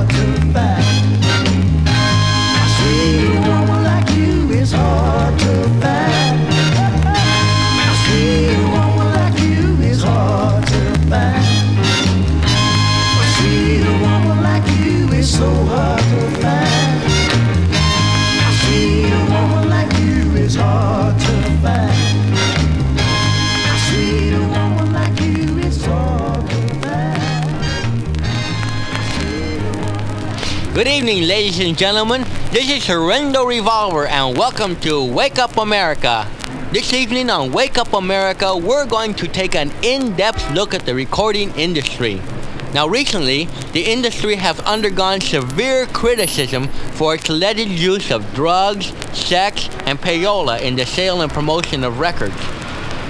evening, 31.12 31.28
ladies 31.28 31.60
and 31.60 31.76
gentlemen. 31.76 32.22
This 32.52 32.70
is 32.70 32.84
Horrendo 32.84 33.46
Revolver, 33.46 34.06
and 34.06 34.34
welcome 34.38 34.76
to 34.76 35.04
Wake 35.04 35.38
Up 35.38 35.58
America. 35.58 36.26
This 36.72 36.94
evening 36.94 37.28
on 37.28 37.52
Wake 37.52 37.76
Up 37.76 37.92
America, 37.92 38.56
we're 38.56 38.86
going 38.86 39.12
to 39.16 39.28
take 39.28 39.54
an 39.54 39.70
in 39.82 40.16
depth 40.16 40.50
look 40.52 40.72
at 40.72 40.86
the 40.86 40.94
recording 40.94 41.50
industry. 41.54 42.22
Now, 42.72 42.86
recently, 42.86 43.44
the 43.72 43.82
industry 43.82 44.36
has 44.36 44.58
undergone 44.60 45.20
severe 45.20 45.84
criticism 45.84 46.68
for 46.94 47.14
its 47.14 47.28
alleged 47.28 47.68
use 47.68 48.10
of 48.10 48.32
drugs, 48.32 48.86
sex, 49.12 49.68
and 49.84 50.00
payola 50.00 50.62
in 50.62 50.76
the 50.76 50.86
sale 50.86 51.20
and 51.20 51.30
promotion 51.30 51.84
of 51.84 51.98
records. 51.98 52.34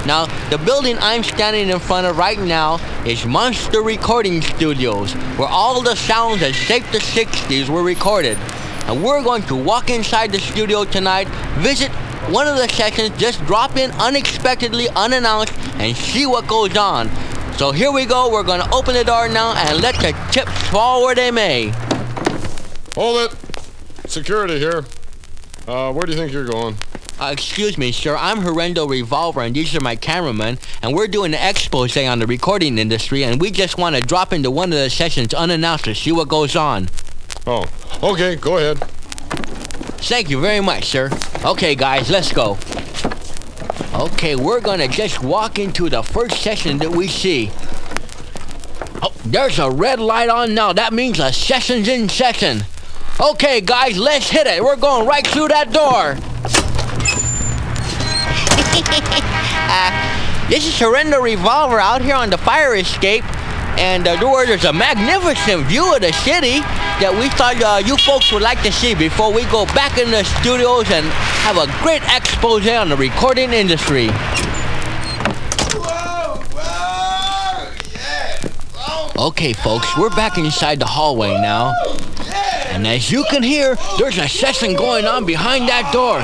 Now, 0.04 0.26
the 0.50 0.58
building 0.58 0.96
I'm 0.98 1.22
standing 1.22 1.68
in 1.68 1.78
front 1.78 2.08
of 2.08 2.18
right 2.18 2.38
now 2.38 2.80
is 3.06 3.24
Monster 3.24 3.82
Recording 3.82 4.42
Studios, 4.42 5.12
where 5.38 5.48
all 5.48 5.80
the 5.80 5.94
sounds 5.94 6.40
that 6.40 6.54
shaped 6.54 6.90
the 6.90 6.98
60s 6.98 7.68
were 7.68 7.84
recorded. 7.84 8.36
And 8.86 9.02
we're 9.02 9.22
going 9.22 9.42
to 9.42 9.54
walk 9.54 9.90
inside 9.90 10.32
the 10.32 10.40
studio 10.40 10.84
tonight, 10.84 11.28
visit 11.60 11.92
one 12.30 12.48
of 12.48 12.56
the 12.56 12.68
sessions, 12.68 13.16
just 13.16 13.44
drop 13.46 13.76
in 13.76 13.92
unexpectedly, 13.92 14.88
unannounced, 14.96 15.56
and 15.78 15.96
see 15.96 16.26
what 16.26 16.48
goes 16.48 16.76
on. 16.76 17.08
So 17.56 17.70
here 17.70 17.92
we 17.92 18.04
go, 18.04 18.28
we're 18.28 18.44
to 18.44 18.74
open 18.74 18.94
the 18.94 19.04
door 19.04 19.28
now 19.28 19.54
and 19.54 19.80
let 19.80 19.94
the 19.96 20.18
chips 20.32 20.50
fall 20.68 21.04
where 21.04 21.14
they 21.14 21.30
may. 21.30 21.72
Hold 22.96 23.30
it. 23.30 23.36
Security 24.10 24.58
here. 24.58 24.84
Uh, 25.68 25.92
where 25.92 26.04
do 26.06 26.12
you 26.12 26.18
think 26.18 26.32
you're 26.32 26.44
going? 26.44 26.76
Uh, 27.22 27.30
excuse 27.30 27.78
me, 27.78 27.92
sir. 27.92 28.16
I'm 28.16 28.38
Horrendo 28.38 28.90
Revolver, 28.90 29.42
and 29.42 29.54
these 29.54 29.76
are 29.76 29.80
my 29.80 29.94
cameramen. 29.94 30.58
And 30.82 30.92
we're 30.92 31.06
doing 31.06 31.32
an 31.34 31.40
expose 31.40 31.96
on 31.96 32.18
the 32.18 32.26
recording 32.26 32.78
industry, 32.78 33.22
and 33.22 33.40
we 33.40 33.52
just 33.52 33.78
want 33.78 33.94
to 33.94 34.02
drop 34.02 34.32
into 34.32 34.50
one 34.50 34.72
of 34.72 34.78
the 34.80 34.90
sessions 34.90 35.32
unannounced 35.32 35.84
to 35.84 35.94
see 35.94 36.10
what 36.10 36.26
goes 36.26 36.56
on. 36.56 36.88
Oh, 37.46 37.64
okay, 38.02 38.34
go 38.34 38.56
ahead. 38.56 38.78
Thank 40.00 40.30
you 40.30 40.40
very 40.40 40.58
much, 40.58 40.86
sir. 40.86 41.10
Okay, 41.44 41.76
guys, 41.76 42.10
let's 42.10 42.32
go. 42.32 42.58
Okay, 43.94 44.34
we're 44.34 44.60
gonna 44.60 44.88
just 44.88 45.22
walk 45.22 45.60
into 45.60 45.88
the 45.88 46.02
first 46.02 46.42
session 46.42 46.78
that 46.78 46.90
we 46.90 47.06
see. 47.06 47.52
Oh, 49.00 49.12
there's 49.24 49.60
a 49.60 49.70
red 49.70 50.00
light 50.00 50.28
on 50.28 50.56
now. 50.56 50.72
That 50.72 50.92
means 50.92 51.20
a 51.20 51.32
session's 51.32 51.86
in 51.86 52.08
session. 52.08 52.64
Okay, 53.20 53.60
guys, 53.60 53.96
let's 53.96 54.28
hit 54.28 54.48
it. 54.48 54.60
We're 54.60 54.74
going 54.74 55.06
right 55.06 55.24
through 55.24 55.48
that 55.48 55.72
door. 55.72 56.18
uh, 59.72 60.48
this 60.48 60.66
is 60.66 60.74
Horrendo 60.74 61.22
Revolver 61.22 61.80
out 61.80 62.02
here 62.02 62.14
on 62.14 62.30
the 62.30 62.38
fire 62.38 62.74
escape. 62.76 63.24
And 63.78 64.06
uh, 64.06 64.16
there- 64.16 64.46
there's 64.46 64.64
a 64.64 64.72
magnificent 64.72 65.64
view 65.66 65.94
of 65.94 66.02
the 66.02 66.12
city 66.12 66.60
that 67.00 67.12
we 67.12 67.28
thought 67.30 67.56
uh, 67.62 67.80
you 67.84 67.96
folks 67.96 68.30
would 68.32 68.42
like 68.42 68.60
to 68.62 68.70
see 68.70 68.94
before 68.94 69.32
we 69.32 69.44
go 69.46 69.64
back 69.66 69.96
in 69.98 70.10
the 70.10 70.24
studios 70.40 70.90
and 70.90 71.06
have 71.42 71.56
a 71.56 71.66
great 71.82 72.02
expose 72.14 72.68
on 72.68 72.90
the 72.90 72.96
recording 72.96 73.52
industry. 73.52 74.10
Okay, 79.16 79.52
folks, 79.52 79.96
we're 79.96 80.10
back 80.10 80.36
inside 80.36 80.78
the 80.80 80.86
hallway 80.86 81.32
now. 81.40 81.72
And 82.68 82.86
as 82.86 83.10
you 83.10 83.24
can 83.30 83.42
hear, 83.42 83.76
there's 83.98 84.18
a 84.18 84.28
session 84.28 84.74
going 84.74 85.06
on 85.06 85.24
behind 85.24 85.68
that 85.68 85.92
door. 85.92 86.20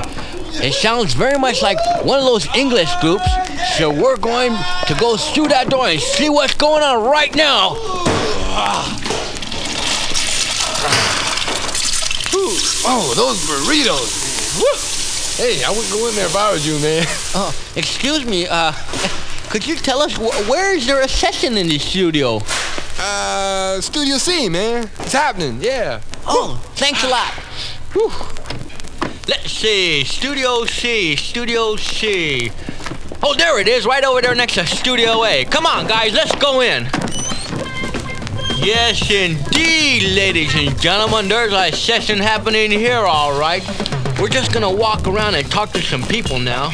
It 0.60 0.72
sounds 0.74 1.14
very 1.14 1.38
much 1.38 1.62
like 1.62 1.78
one 2.04 2.18
of 2.18 2.24
those 2.24 2.46
English 2.54 2.90
groups, 3.00 3.28
so 3.76 3.90
we're 3.90 4.16
going 4.16 4.52
to 4.86 4.94
go 4.98 5.16
through 5.16 5.48
that 5.48 5.68
door 5.70 5.86
and 5.88 6.00
see 6.00 6.28
what's 6.28 6.54
going 6.54 6.82
on 6.82 7.04
right 7.08 7.34
now. 7.34 7.76
Oh, 12.90 13.12
those 13.16 13.38
burritos. 13.46 14.26
Hey, 15.36 15.62
I 15.64 15.70
wouldn't 15.70 15.90
go 15.92 16.08
in 16.08 16.14
there 16.16 16.26
if 16.26 16.34
I 16.36 16.52
was 16.52 16.66
you, 16.66 16.78
man. 16.80 17.04
Oh, 17.34 17.54
excuse 17.76 18.24
me, 18.24 18.48
uh, 18.48 18.72
could 19.50 19.64
you 19.66 19.76
tell 19.76 20.00
us 20.02 20.16
wh- 20.16 20.48
where 20.48 20.74
is 20.74 20.86
there 20.86 21.00
a 21.02 21.08
session 21.08 21.56
in 21.56 21.68
the 21.68 21.78
studio? 21.78 22.40
Uh, 22.98 23.80
Studio 23.80 24.16
C, 24.16 24.48
man. 24.48 24.90
It's 25.00 25.12
happening, 25.12 25.58
yeah. 25.60 26.00
Oh, 26.26 26.60
thanks 26.74 27.04
a 27.04 27.08
lot. 27.08 27.30
Whew. 27.92 28.10
Let's 29.28 29.52
see, 29.52 30.04
Studio 30.04 30.64
C, 30.64 31.14
Studio 31.14 31.76
C. 31.76 32.50
Oh, 33.22 33.34
there 33.34 33.60
it 33.60 33.68
is, 33.68 33.84
right 33.84 34.02
over 34.02 34.22
there 34.22 34.34
next 34.34 34.54
to 34.54 34.66
Studio 34.66 35.22
A. 35.22 35.44
Come 35.44 35.66
on, 35.66 35.86
guys, 35.86 36.14
let's 36.14 36.34
go 36.36 36.62
in. 36.62 36.84
Yes, 38.56 39.02
indeed, 39.10 40.14
ladies 40.16 40.54
and 40.54 40.80
gentlemen, 40.80 41.28
there's 41.28 41.52
a 41.52 41.70
session 41.76 42.16
happening 42.16 42.70
here, 42.70 43.04
all 43.04 43.38
right. 43.38 43.62
We're 44.18 44.30
just 44.30 44.50
gonna 44.50 44.72
walk 44.74 45.06
around 45.06 45.34
and 45.34 45.50
talk 45.50 45.72
to 45.72 45.82
some 45.82 46.04
people 46.04 46.38
now. 46.38 46.70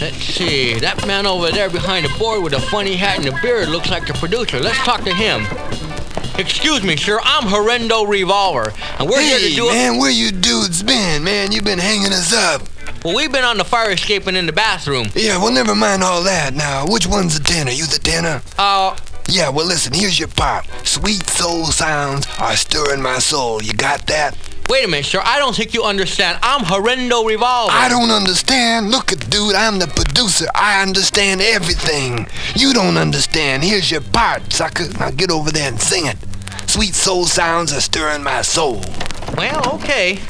Let's 0.00 0.16
see, 0.16 0.78
that 0.78 1.06
man 1.06 1.26
over 1.26 1.50
there 1.50 1.68
behind 1.68 2.06
the 2.06 2.18
board 2.18 2.42
with 2.42 2.54
a 2.54 2.60
funny 2.60 2.96
hat 2.96 3.18
and 3.18 3.28
a 3.28 3.38
beard 3.42 3.68
looks 3.68 3.90
like 3.90 4.06
the 4.06 4.14
producer. 4.14 4.60
Let's 4.60 4.78
talk 4.78 5.04
to 5.04 5.12
him. 5.14 5.42
Excuse 6.38 6.82
me, 6.82 6.96
sir, 6.96 7.20
I'm 7.22 7.44
Horrendo 7.44 8.08
Revolver, 8.08 8.72
and 8.98 9.08
we're 9.08 9.20
here 9.20 9.38
to 9.38 9.44
Hey, 9.44 9.54
do 9.54 9.68
a- 9.68 9.72
man, 9.72 9.98
where 9.98 10.10
you 10.10 10.32
dudes 10.32 10.82
been, 10.82 11.22
man? 11.22 11.52
you've 11.52 11.64
been 11.64 11.78
hanging 11.78 12.12
us 12.12 12.32
up. 12.32 12.62
Well, 13.04 13.14
we've 13.14 13.30
been 13.30 13.44
on 13.44 13.58
the 13.58 13.64
fire 13.64 13.90
escape 13.90 14.26
and 14.26 14.36
in 14.36 14.46
the 14.46 14.52
bathroom. 14.52 15.08
Yeah, 15.14 15.36
well, 15.38 15.52
never 15.52 15.74
mind 15.74 16.02
all 16.02 16.22
that. 16.22 16.54
Now, 16.54 16.86
which 16.86 17.06
one's 17.06 17.38
the 17.38 17.44
tenor? 17.44 17.70
You 17.72 17.84
the 17.86 17.98
tenor? 17.98 18.42
Uh. 18.58 18.96
Yeah, 19.28 19.50
well, 19.50 19.66
listen, 19.66 19.92
here's 19.92 20.18
your 20.18 20.28
part. 20.28 20.66
Sweet 20.84 21.28
soul 21.28 21.66
sounds 21.66 22.26
are 22.38 22.56
stirring 22.56 23.02
my 23.02 23.18
soul. 23.18 23.62
You 23.62 23.72
got 23.72 24.06
that? 24.08 24.36
Wait 24.72 24.86
a 24.86 24.88
minute, 24.88 25.04
sir. 25.04 25.20
I 25.22 25.38
don't 25.38 25.54
think 25.54 25.74
you 25.74 25.82
understand. 25.84 26.38
I'm 26.42 26.64
Horrendo 26.64 27.26
Revolver. 27.26 27.70
I 27.70 27.90
don't 27.90 28.10
understand. 28.10 28.90
Look 28.90 29.12
at 29.12 29.28
dude, 29.28 29.54
I'm 29.54 29.78
the 29.78 29.86
producer. 29.86 30.46
I 30.54 30.80
understand 30.82 31.42
everything. 31.42 32.26
You 32.56 32.72
don't 32.72 32.96
understand. 32.96 33.64
Here's 33.64 33.90
your 33.90 34.00
part, 34.00 34.50
sucker. 34.50 34.88
Now 34.98 35.10
get 35.10 35.30
over 35.30 35.50
there 35.50 35.68
and 35.68 35.78
sing 35.78 36.06
it. 36.06 36.16
Sweet 36.70 36.94
soul 36.94 37.26
sounds 37.26 37.70
are 37.74 37.82
stirring 37.82 38.22
my 38.22 38.40
soul. 38.40 38.80
Well, 39.36 39.74
okay. 39.74 40.20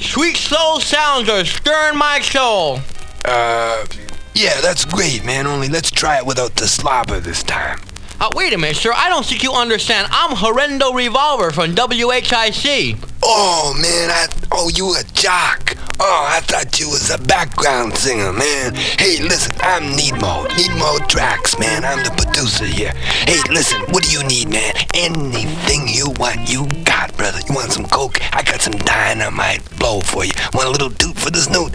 Sweet 0.00 0.36
soul 0.36 0.80
sounds 0.80 1.30
are 1.30 1.46
stirring 1.46 1.96
my 1.96 2.20
soul. 2.20 2.80
Uh, 3.24 3.86
yeah, 4.34 4.60
that's 4.60 4.84
great, 4.84 5.24
man. 5.24 5.46
Only 5.46 5.70
let's 5.70 5.90
try 5.90 6.18
it 6.18 6.26
without 6.26 6.56
the 6.56 6.68
slobber 6.68 7.20
this 7.20 7.42
time. 7.42 7.80
Uh, 8.18 8.30
wait 8.34 8.52
a 8.54 8.58
minute, 8.58 8.76
sir. 8.76 8.92
I 8.94 9.10
don't 9.10 9.26
think 9.26 9.42
you 9.42 9.52
understand. 9.52 10.08
I'm 10.10 10.34
Horrendo 10.36 10.94
Revolver 10.94 11.50
from 11.50 11.74
WHIC. 11.74 12.96
Oh 13.22 13.74
man, 13.80 14.10
I 14.10 14.26
oh 14.52 14.70
you 14.74 14.94
a 14.94 15.02
jock. 15.12 15.76
Oh, 15.98 16.26
I 16.28 16.40
thought 16.40 16.78
you 16.78 16.88
was 16.88 17.10
a 17.10 17.18
background 17.18 17.96
singer, 17.96 18.32
man. 18.32 18.74
Hey, 18.74 19.18
listen, 19.22 19.52
I'm 19.60 19.96
Needmo. 19.96 20.46
Needmo 20.48 21.06
Tracks, 21.08 21.58
man. 21.58 21.84
I'm 21.84 22.04
the 22.04 22.10
producer 22.10 22.66
here. 22.66 22.92
Hey, 23.26 23.40
listen, 23.50 23.80
what 23.92 24.04
do 24.04 24.10
you 24.10 24.22
need, 24.24 24.50
man? 24.50 24.74
Anything 24.94 25.88
you 25.88 26.10
want, 26.18 26.50
you 26.50 26.66
got, 26.84 27.16
brother. 27.16 27.40
You 27.48 27.54
want 27.54 27.72
some 27.72 27.86
coke? 27.86 28.18
I 28.34 28.42
got 28.42 28.60
some 28.60 28.74
dynamite 28.74 29.62
blow 29.78 30.00
for 30.00 30.24
you. 30.24 30.32
Want 30.52 30.68
a 30.68 30.70
little 30.70 30.90
toot 30.90 31.16
for 31.16 31.30
this 31.30 31.48
note? 31.48 31.72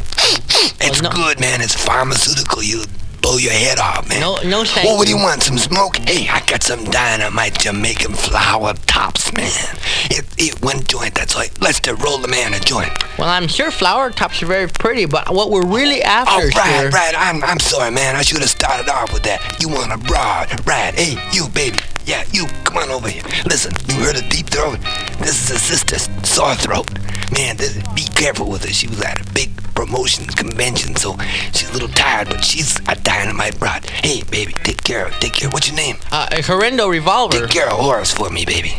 It's 0.82 1.02
good, 1.02 1.40
man. 1.40 1.62
It's 1.62 1.76
pharmaceutical. 1.76 2.62
You 2.64 2.84
blow 3.22 3.38
your 3.38 3.54
head 3.54 3.80
off, 3.80 4.08
man. 4.10 4.20
No, 4.20 4.38
no, 4.44 4.64
thank 4.64 4.88
what 4.88 4.98
would 5.00 5.08
you. 5.10 5.18
you 5.18 5.24
want? 5.24 5.44
Some 5.44 5.58
smoke? 5.58 5.98
Hey, 5.98 6.28
I 6.28 6.42
got 6.46 6.64
some 6.64 6.84
dynamite 6.86 7.60
Jamaican 7.60 8.14
flower 8.14 8.74
tops, 8.88 9.32
man. 9.34 9.78
It, 10.10 10.26
it 10.38 10.62
one 10.62 10.84
joint, 10.84 11.16
that's 11.16 11.36
like 11.36 11.52
Let's 11.62 11.80
just 11.80 12.02
roll 12.04 12.18
the 12.18 12.28
man 12.28 12.54
a 12.54 12.60
joint. 12.60 12.92
Well, 13.18 13.30
I'm 13.30 13.48
sure 13.48 13.72
flower 13.72 14.10
tops 14.12 14.42
are 14.42 14.48
very 14.48 14.68
pretty, 14.68 15.06
but 15.06 15.34
what 15.34 15.52
we're 15.52 15.66
really 15.66 16.02
after, 16.02 16.32
Oh, 16.34 16.50
right, 16.58 16.82
sir. 16.82 16.90
right. 16.90 17.14
I'm, 17.16 17.44
I'm 17.44 17.60
sorry, 17.60 17.92
man. 17.92 18.16
I 18.16 18.22
should 18.24 18.40
have 18.42 18.50
started 18.50 18.90
off 18.90 19.14
with 19.14 19.24
that. 19.24 19.58
You 19.62 19.70
want 19.70 19.92
a 19.94 19.98
broad, 19.98 20.66
right? 20.68 20.94
Hey, 20.96 21.18
you, 21.32 21.48
baby. 21.50 21.78
Yeah, 22.06 22.24
you. 22.32 22.46
Come 22.64 22.78
on 22.78 22.90
over 22.90 23.10
here. 23.10 23.24
Listen, 23.46 23.74
you 23.88 23.96
heard 24.04 24.18
of 24.18 24.28
deep 24.30 24.48
throat? 24.48 24.80
This 25.20 25.50
is 25.50 25.56
a 25.56 25.60
sister, 25.60 26.00
sore 26.26 26.56
throat. 26.56 26.90
Man, 27.32 27.58
this, 27.58 27.78
be 27.94 28.04
careful 28.04 28.50
with 28.50 28.64
her. 28.64 28.72
She 28.72 28.88
was 28.88 29.02
at 29.02 29.20
a 29.22 29.34
big 29.34 29.50
promotion 29.74 30.26
convention, 30.26 30.96
so 30.96 31.18
she's 31.54 31.70
a 31.70 31.74
little 31.74 31.90
tired, 31.90 32.30
but 32.30 32.44
she's 32.44 32.78
a 32.88 32.96
dynamite 32.96 33.58
broad. 33.60 33.86
Hey, 33.86 34.24
baby, 34.24 34.54
take 34.64 34.84
care 34.84 35.06
of 35.08 35.14
Take 35.20 35.34
care. 35.34 35.50
What's 35.50 35.68
your 35.68 35.76
name? 35.76 35.98
Uh, 36.12 36.28
Horrendo 36.32 36.90
Revolver. 36.90 37.42
Take 37.42 37.50
care 37.50 37.70
of 37.70 37.80
Horace 37.80 38.12
for 38.14 38.30
me, 38.30 38.46
baby. 38.46 38.76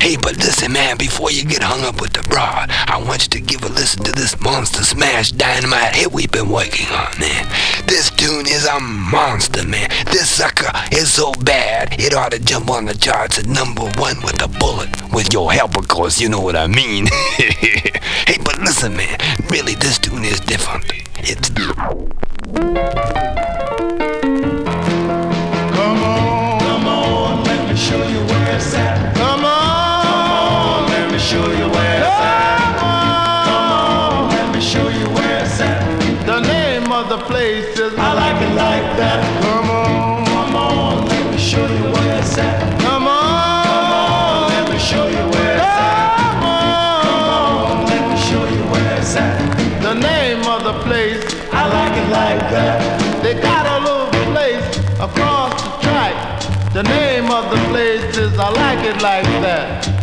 Hey, 0.00 0.16
but 0.16 0.36
listen, 0.38 0.72
man, 0.72 0.96
before 0.96 1.30
you 1.30 1.44
get 1.44 1.62
hung 1.62 1.84
up 1.84 2.00
with 2.00 2.12
the 2.12 2.22
broad, 2.22 2.70
I 2.70 3.02
want 3.02 3.24
you 3.24 3.28
to 3.30 3.40
give 3.40 3.62
a 3.64 3.68
listen 3.68 4.02
to 4.04 4.12
this 4.12 4.40
monster 4.40 4.82
smash 4.82 5.32
dynamite 5.32 5.94
hit 5.94 6.12
we've 6.12 6.30
been 6.30 6.48
working 6.48 6.86
on, 6.88 7.18
man. 7.20 7.46
This 7.86 8.07
tune 8.28 8.46
is 8.46 8.66
a 8.66 8.78
monster, 8.78 9.66
man. 9.66 9.88
This 10.06 10.28
sucker 10.28 10.70
is 10.92 11.10
so 11.10 11.32
bad, 11.32 11.98
it 11.98 12.14
ought 12.14 12.32
to 12.32 12.38
jump 12.38 12.70
on 12.70 12.84
the 12.84 12.94
charts 12.94 13.38
at 13.38 13.46
number 13.46 13.84
one 13.96 14.20
with 14.22 14.42
a 14.42 14.48
bullet. 14.48 14.90
With 15.14 15.32
your 15.32 15.50
help, 15.50 15.78
of 15.78 15.88
course, 15.88 16.20
you 16.20 16.28
know 16.28 16.40
what 16.40 16.54
I 16.54 16.66
mean. 16.66 17.06
hey, 17.36 18.36
but 18.44 18.58
listen, 18.58 18.94
man, 18.96 19.18
really, 19.48 19.76
this 19.76 19.98
tune 19.98 20.24
is 20.24 20.40
different. 20.40 20.84
It's. 21.20 21.48
Come 21.48 21.98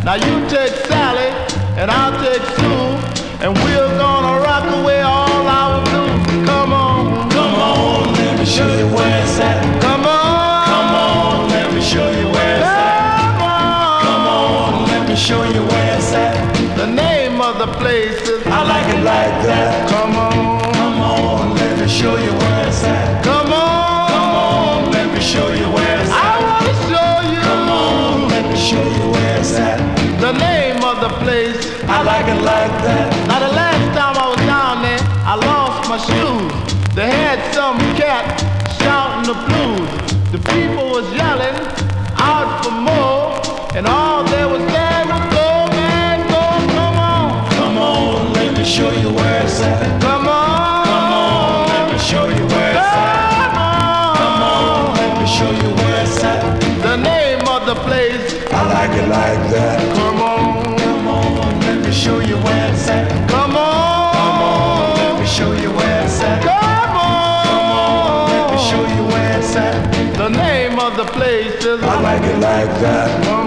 Now 0.06 0.14
you 0.14 0.48
take 0.48 0.72
Sally 0.86 1.30
and 1.82 1.90
I'll 1.90 2.14
take 2.22 2.44
Sue, 2.58 3.44
and 3.44 3.58
we're 3.58 3.98
gonna 3.98 4.15
people 40.48 40.85
like 72.16 72.30
it 72.30 72.40
like 72.40 72.80
that. 72.80 73.45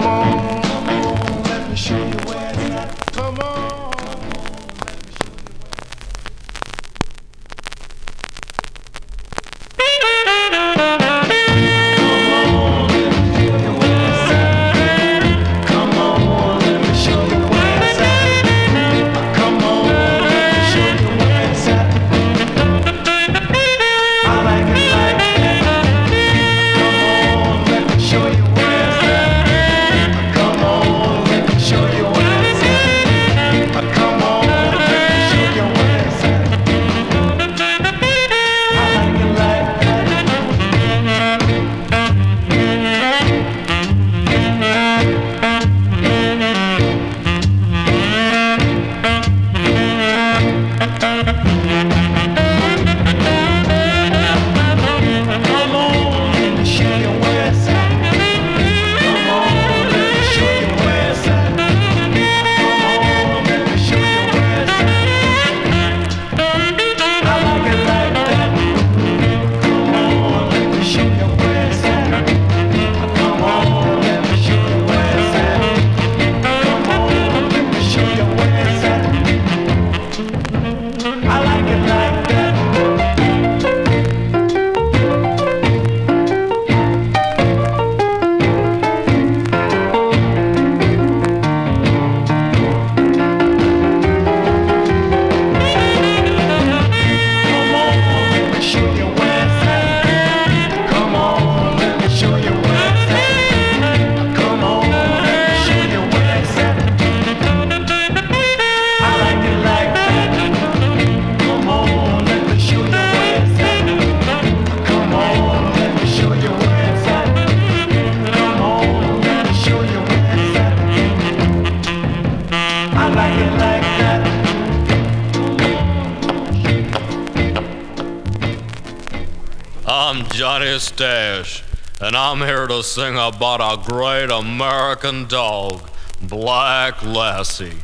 And 131.01 132.13
I'm 132.13 132.39
here 132.39 132.67
to 132.67 132.83
sing 132.83 133.15
about 133.15 133.61
a 133.61 133.81
great 133.89 134.29
American 134.29 135.27
dog, 135.27 135.89
Black 136.21 137.01
Lassie. 137.01 137.77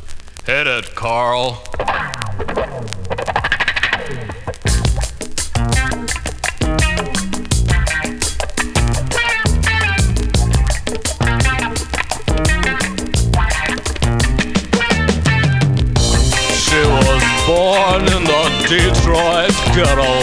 Hit 0.45 0.67
it, 0.67 0.93
Carl. 0.95 1.63
She 16.59 16.81
was 16.83 17.23
born 17.47 18.01
in 18.01 18.23
the 18.25 18.45
Detroit 18.67 19.53
ghetto 19.73 20.14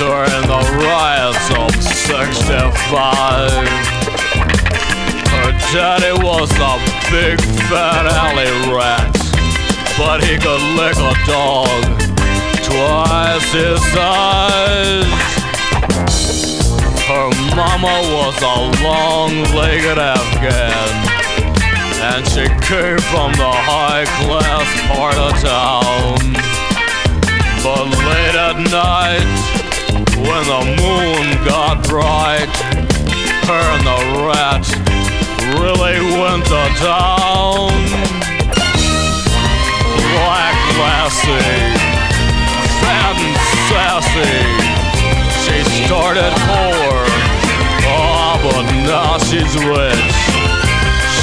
during 0.00 0.42
the 0.48 0.62
riots 0.80 1.50
of 1.60 1.70
65. 1.84 3.50
Her 5.28 5.52
daddy 5.76 6.16
was 6.24 6.48
a 6.56 6.80
big 7.12 7.38
fat 7.68 8.06
alley 8.08 8.48
rat, 8.72 9.12
but 10.00 10.24
he 10.24 10.38
could 10.40 10.62
lick 10.80 10.96
a 10.96 11.12
dog 11.28 11.84
twice 12.64 13.52
his 13.52 13.80
size. 13.92 15.04
Her 17.04 17.28
mama 17.54 18.00
was 18.16 18.40
a 18.40 18.56
long-legged 18.82 19.98
Afghan 19.98 21.20
and 22.08 22.26
she 22.26 22.48
came 22.64 23.00
from 23.12 23.32
the 23.36 23.52
high 23.68 24.06
class 24.24 24.68
part 24.88 25.16
of 25.16 25.32
town. 25.44 26.32
But 27.62 27.84
late 28.08 28.34
at 28.34 28.56
night, 28.72 29.59
when 30.26 30.44
the 30.44 30.62
moon 30.80 31.24
got 31.44 31.82
bright, 31.88 32.52
her 33.48 33.64
and 33.76 33.84
the 33.88 34.00
rat 34.28 34.64
really 35.56 35.96
went 36.20 36.44
to 36.44 36.62
town. 36.76 37.72
Black 40.12 40.58
Lassie, 40.76 41.72
fat 42.80 43.16
and 43.16 43.36
sassy, 43.68 44.36
she 45.42 45.56
started 45.86 46.32
poor, 46.48 47.00
oh, 47.88 48.36
but 48.44 48.64
now 48.84 49.16
she's 49.18 49.54
rich. 49.64 50.16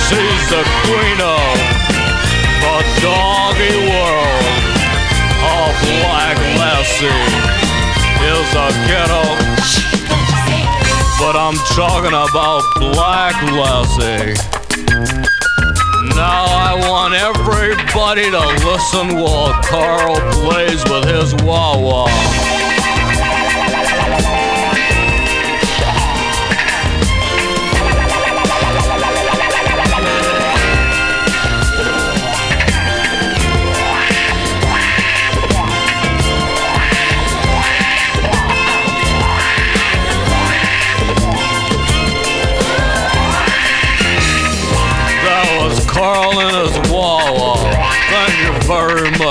She's 0.07 0.43
the 0.49 0.63
queen 0.83 1.19
of 1.21 1.55
the 2.63 2.77
doggy 3.03 3.75
world. 3.89 4.47
Oh, 5.43 5.69
Black 6.01 6.37
Lassie 6.57 7.76
is 8.21 8.49
a 8.55 8.67
ghetto. 8.87 9.23
But 11.19 11.35
I'm 11.35 11.57
talking 11.75 12.13
about 12.13 12.63
Black 12.79 13.35
Lassie. 13.51 14.33
Now 16.15 16.45
I 16.45 16.73
want 16.89 17.13
everybody 17.13 18.29
to 18.31 18.39
listen 18.65 19.17
while 19.17 19.53
Carl 19.63 20.15
plays 20.41 20.83
with 20.85 21.05
his 21.05 21.35
wah 21.43 21.77
wah. 21.77 22.46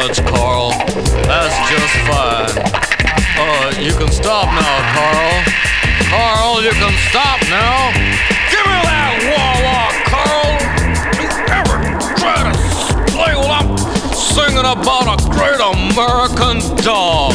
Much, 0.06 0.24
Carl. 0.26 0.70
That's 1.26 1.56
just 1.66 1.94
fine. 2.06 2.54
Uh, 3.34 3.74
you 3.80 3.90
can 3.90 4.06
stop 4.12 4.46
now, 4.46 4.76
Carl. 4.94 5.42
Carl, 6.06 6.62
you 6.62 6.70
can 6.70 6.94
stop 7.10 7.42
now. 7.50 7.90
Give 8.46 8.62
me 8.70 8.78
that 8.86 9.18
wah 9.26 9.66
wah, 9.66 9.90
Carl. 10.06 10.54
You 11.18 11.26
ever 11.58 11.78
try 12.22 12.38
to 12.38 12.54
play 13.10 13.34
while 13.34 13.50
I'm 13.50 13.76
singing 14.14 14.62
about 14.62 15.10
a 15.10 15.18
great 15.26 15.58
American 15.58 16.62
dog? 16.86 17.34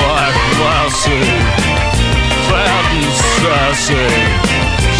Black 0.00 0.34
Lassie, 0.56 1.28
fat 2.48 2.84
and 2.96 3.12
sassy. 3.44 4.08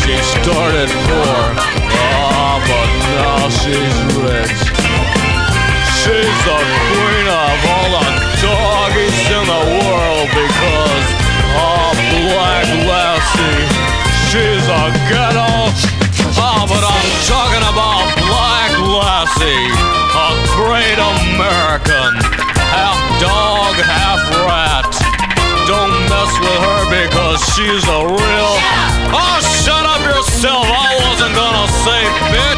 She 0.04 0.20
started 0.36 0.90
poor, 1.08 1.56
ah, 1.96 2.60
but 2.68 2.88
now 3.08 3.48
she's 3.48 3.96
rich. 4.20 4.79
She's 6.10 6.42
the 6.42 6.58
queen 6.90 7.28
of 7.30 7.58
all 7.70 7.90
the 7.94 8.06
doggies 8.42 9.14
in 9.30 9.46
the 9.46 9.62
world 9.78 10.26
because, 10.34 11.06
ah, 11.54 11.94
Black 12.26 12.66
Lassie, 12.82 13.62
she's 14.26 14.66
a 14.66 14.90
ghetto. 15.06 15.70
Ah, 16.34 16.66
but 16.66 16.82
I'm 16.82 17.10
talking 17.30 17.62
about 17.62 18.10
Black 18.26 18.74
Lassie, 18.90 19.70
a 20.18 20.34
great 20.58 20.98
American, 20.98 22.18
half 22.74 22.98
dog, 23.22 23.78
half 23.78 24.18
rat. 24.50 24.90
Don't 25.70 25.94
mess 26.10 26.32
with 26.42 26.58
her 26.58 26.82
because 26.90 27.38
she's 27.54 27.86
a 27.86 28.00
real. 28.02 28.54
Oh, 29.14 29.38
shut 29.62 29.86
up 29.86 30.02
yourself. 30.02 30.66
I 30.66 30.90
wasn't 31.06 31.34
gonna 31.38 31.68
say 31.86 32.02
bitch. 32.34 32.49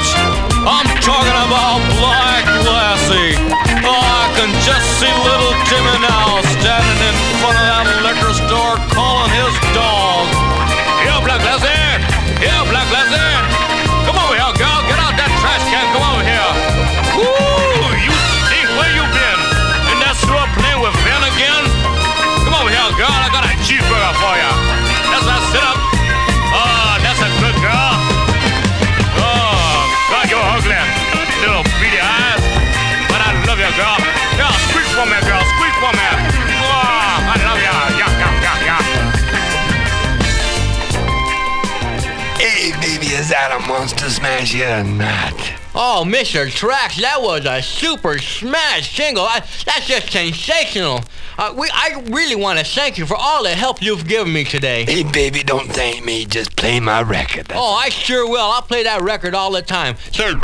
Monster 43.92 44.10
smash 44.10 44.54
yet 44.54 44.80
or 44.80 44.88
not? 44.88 45.34
Oh, 45.74 46.04
Mr. 46.06 46.46
Trax, 46.46 47.00
that 47.00 47.20
was 47.20 47.44
a 47.46 47.62
super 47.62 48.18
smash 48.18 48.94
single. 48.94 49.24
I, 49.24 49.40
that's 49.64 49.86
just 49.86 50.10
sensational. 50.10 51.00
Uh, 51.38 51.54
we, 51.56 51.68
I 51.72 52.02
really 52.10 52.36
want 52.36 52.58
to 52.58 52.64
thank 52.64 52.98
you 52.98 53.06
for 53.06 53.16
all 53.16 53.42
the 53.44 53.50
help 53.50 53.82
you've 53.82 54.06
given 54.06 54.32
me 54.32 54.44
today. 54.44 54.84
Hey, 54.84 55.02
baby, 55.02 55.42
don't 55.42 55.68
thank 55.68 56.04
me. 56.04 56.24
Just 56.26 56.56
play 56.56 56.78
my 56.80 57.02
record. 57.02 57.46
That's 57.46 57.60
Oh, 57.60 57.72
I 57.74 57.88
sure 57.88 58.28
will. 58.28 58.40
I'll 58.40 58.62
play 58.62 58.82
that 58.84 59.02
record 59.02 59.34
all 59.34 59.50
the 59.52 59.62
time. 59.62 59.96
Sir. 60.12 60.40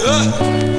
Oh, 0.00 0.77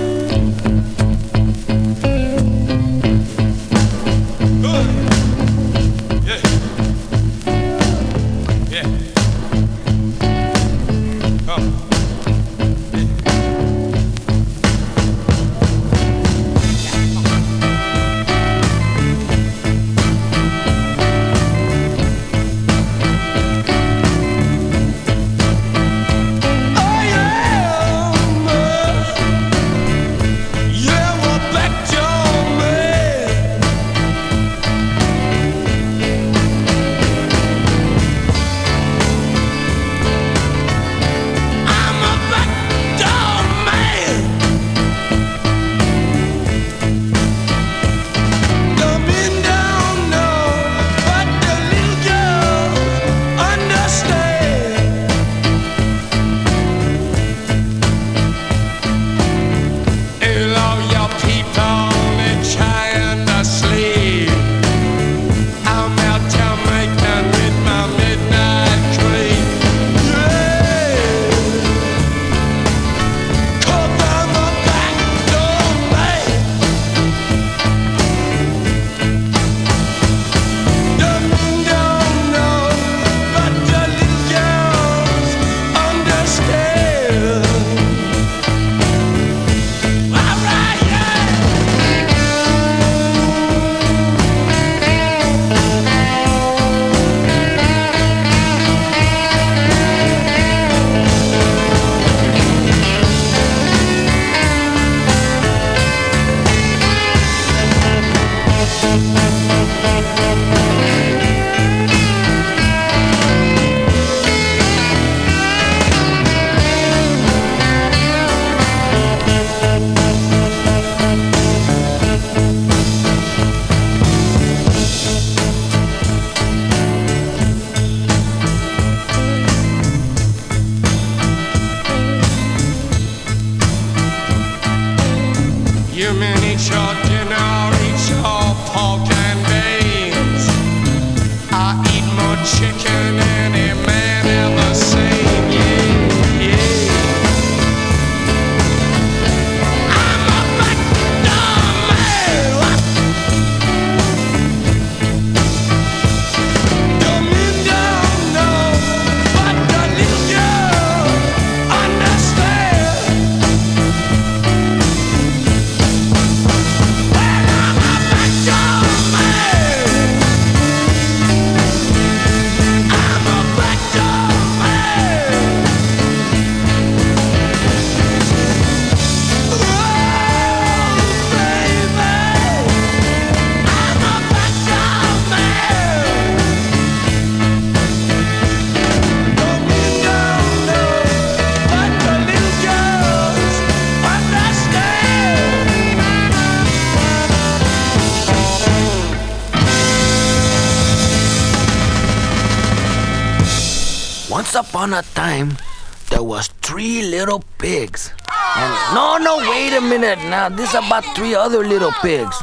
little 207.19 207.43
pigs. 207.57 208.13
And 208.55 208.95
no, 208.95 209.17
no, 209.17 209.39
wait 209.51 209.73
a 209.73 209.81
minute 209.81 210.19
now. 210.29 210.47
This 210.47 210.69
is 210.69 210.75
about 210.75 211.03
three 211.17 211.35
other 211.35 211.65
little 211.65 211.91
pigs. 212.01 212.35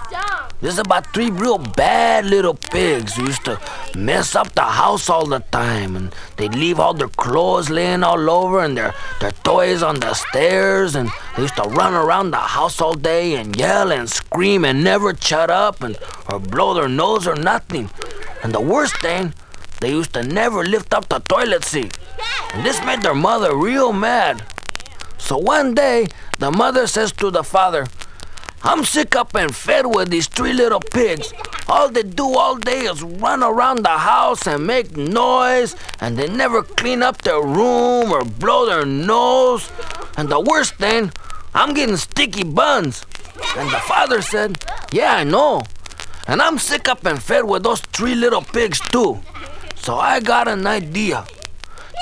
This 0.61 0.75
is 0.75 0.79
about 0.79 1.07
three 1.15 1.31
real 1.31 1.57
bad 1.57 2.27
little 2.27 2.53
pigs 2.53 3.15
who 3.15 3.25
used 3.25 3.47
to 3.47 3.59
mess 3.97 4.35
up 4.35 4.53
the 4.53 4.69
house 4.83 5.09
all 5.09 5.25
the 5.25 5.39
time. 5.51 5.97
And 5.97 6.15
they'd 6.37 6.55
leave 6.55 6.79
all 6.79 6.93
their 6.93 7.09
clothes 7.09 7.71
laying 7.71 8.03
all 8.03 8.29
over 8.29 8.61
and 8.61 8.77
their, 8.77 8.93
their 9.21 9.31
toys 9.49 9.83
on 9.83 9.99
the 10.01 10.13
stairs. 10.13 10.95
And 10.95 11.09
they 11.37 11.43
used 11.43 11.57
to 11.57 11.63
run 11.63 11.95
around 11.95 12.33
the 12.33 12.47
house 12.57 12.79
all 12.79 12.95
day 12.95 13.37
and 13.37 13.57
yell 13.57 13.91
and 13.93 14.11
scream 14.11 14.67
and 14.67 14.85
never 14.85 15.17
shut 15.17 15.51
up 15.51 15.83
and 15.83 15.97
or 16.31 16.39
blow 16.39 16.75
their 16.75 16.89
nose 16.89 17.27
or 17.27 17.35
nothing. 17.35 17.89
And 18.43 18.53
the 18.53 18.61
worst 18.61 19.01
thing, 19.01 19.33
they 19.81 19.91
used 19.91 20.13
to 20.13 20.23
never 20.23 20.65
lift 20.65 20.93
up 20.93 21.09
the 21.09 21.21
toilet 21.21 21.65
seat. 21.65 21.97
And 22.53 22.65
this 22.65 22.79
made 22.85 23.01
their 23.01 23.15
mother 23.15 23.57
real 23.57 23.95
mad. 23.95 24.43
So 25.19 25.39
one 25.39 25.75
day, 25.75 26.07
the 26.39 26.51
mother 26.51 26.87
says 26.87 27.13
to 27.13 27.31
the 27.31 27.43
father, 27.43 27.87
I'm 28.63 28.85
sick 28.85 29.15
up 29.15 29.35
and 29.35 29.55
fed 29.55 29.87
with 29.87 30.11
these 30.11 30.27
three 30.27 30.53
little 30.53 30.81
pigs. 30.81 31.33
All 31.69 31.89
they 31.89 32.03
do 32.03 32.37
all 32.37 32.57
day 32.57 32.81
is 32.81 33.03
run 33.03 33.43
around 33.43 33.85
the 33.85 33.99
house 33.99 34.47
and 34.47 34.67
make 34.67 34.97
noise, 34.97 35.77
and 36.01 36.17
they 36.17 36.29
never 36.29 36.63
clean 36.63 37.03
up 37.03 37.23
their 37.23 37.41
room 37.41 38.11
or 38.11 38.25
blow 38.25 38.67
their 38.67 38.87
nose. 38.87 39.71
And 40.17 40.29
the 40.29 40.41
worst 40.41 40.75
thing, 40.77 41.13
I'm 41.55 41.75
getting 41.75 41.97
sticky 41.97 42.45
buns. 42.45 43.05
And 43.57 43.71
the 43.71 43.79
father 43.81 44.23
said, 44.23 44.65
Yeah, 44.93 45.15
I 45.15 45.25
know. 45.25 45.63
And 46.27 46.43
I'm 46.43 46.59
sick 46.59 46.89
up 46.89 47.05
and 47.05 47.23
fed 47.23 47.45
with 47.45 47.63
those 47.63 47.81
three 47.81 48.15
little 48.15 48.43
pigs 48.43 48.81
too. 48.81 49.21
So 49.77 49.97
I 49.97 50.21
got 50.21 50.49
an 50.49 50.67
idea. 50.67 51.25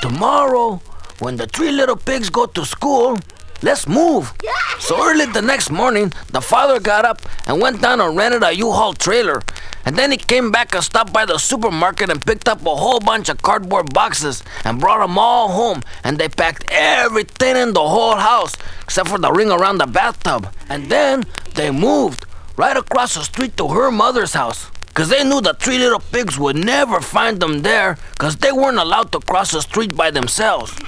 Tomorrow, 0.01 0.81
when 1.21 1.37
the 1.37 1.47
three 1.47 1.71
little 1.71 1.97
pigs 1.97 2.29
go 2.31 2.47
to 2.47 2.65
school, 2.65 3.19
let's 3.63 3.87
move. 3.87 4.33
So 4.81 5.03
early 5.03 5.27
the 5.27 5.43
next 5.43 5.71
morning, 5.71 6.13
the 6.33 6.41
father 6.41 6.81
got 6.81 7.05
up 7.05 7.23
and 7.47 7.61
went 7.61 7.81
down 7.81 8.01
and 8.01 8.17
rented 8.17 8.43
a 8.43 8.53
U-Haul 8.53 8.95
trailer. 8.95 9.43
And 9.87 9.97
then 9.97 10.11
he 10.11 10.17
came 10.17 10.51
back 10.51 10.75
and 10.75 10.83
stopped 10.83 11.13
by 11.13 11.27
the 11.27 11.39
supermarket 11.39 12.11
and 12.11 12.25
picked 12.25 12.49
up 12.49 12.65
a 12.65 12.75
whole 12.75 13.01
bunch 13.01 13.29
of 13.29 13.43
cardboard 13.43 13.93
boxes 13.93 14.43
and 14.65 14.81
brought 14.81 15.07
them 15.07 15.19
all 15.19 15.49
home. 15.49 15.83
And 16.03 16.19
they 16.19 16.29
packed 16.29 16.65
everything 16.71 17.57
in 17.57 17.73
the 17.75 17.87
whole 17.87 18.17
house 18.17 18.55
except 18.83 19.09
for 19.09 19.19
the 19.19 19.31
ring 19.31 19.51
around 19.51 19.79
the 19.79 19.87
bathtub. 19.87 20.49
And 20.69 20.91
then 20.91 21.25
they 21.55 21.71
moved 21.71 22.25
right 22.57 22.77
across 22.77 23.15
the 23.15 23.23
street 23.23 23.57
to 23.59 23.69
her 23.69 23.91
mother's 23.91 24.33
house. 24.33 24.71
Because 24.95 25.09
they 25.09 25.25
knew 25.25 25.41
the 25.41 25.55
three 25.55 25.79
little 25.79 25.99
pigs 25.99 26.39
would 26.39 26.55
never 26.55 27.01
find 27.01 27.41
them 27.41 27.63
there 27.63 27.99
because 28.13 28.37
they 28.37 28.53
weren't 28.53 28.79
allowed 28.79 29.11
to 29.11 29.19
cross 29.19 29.51
the 29.51 29.61
street 29.61 29.97
by 29.97 30.11
themselves. 30.11 30.73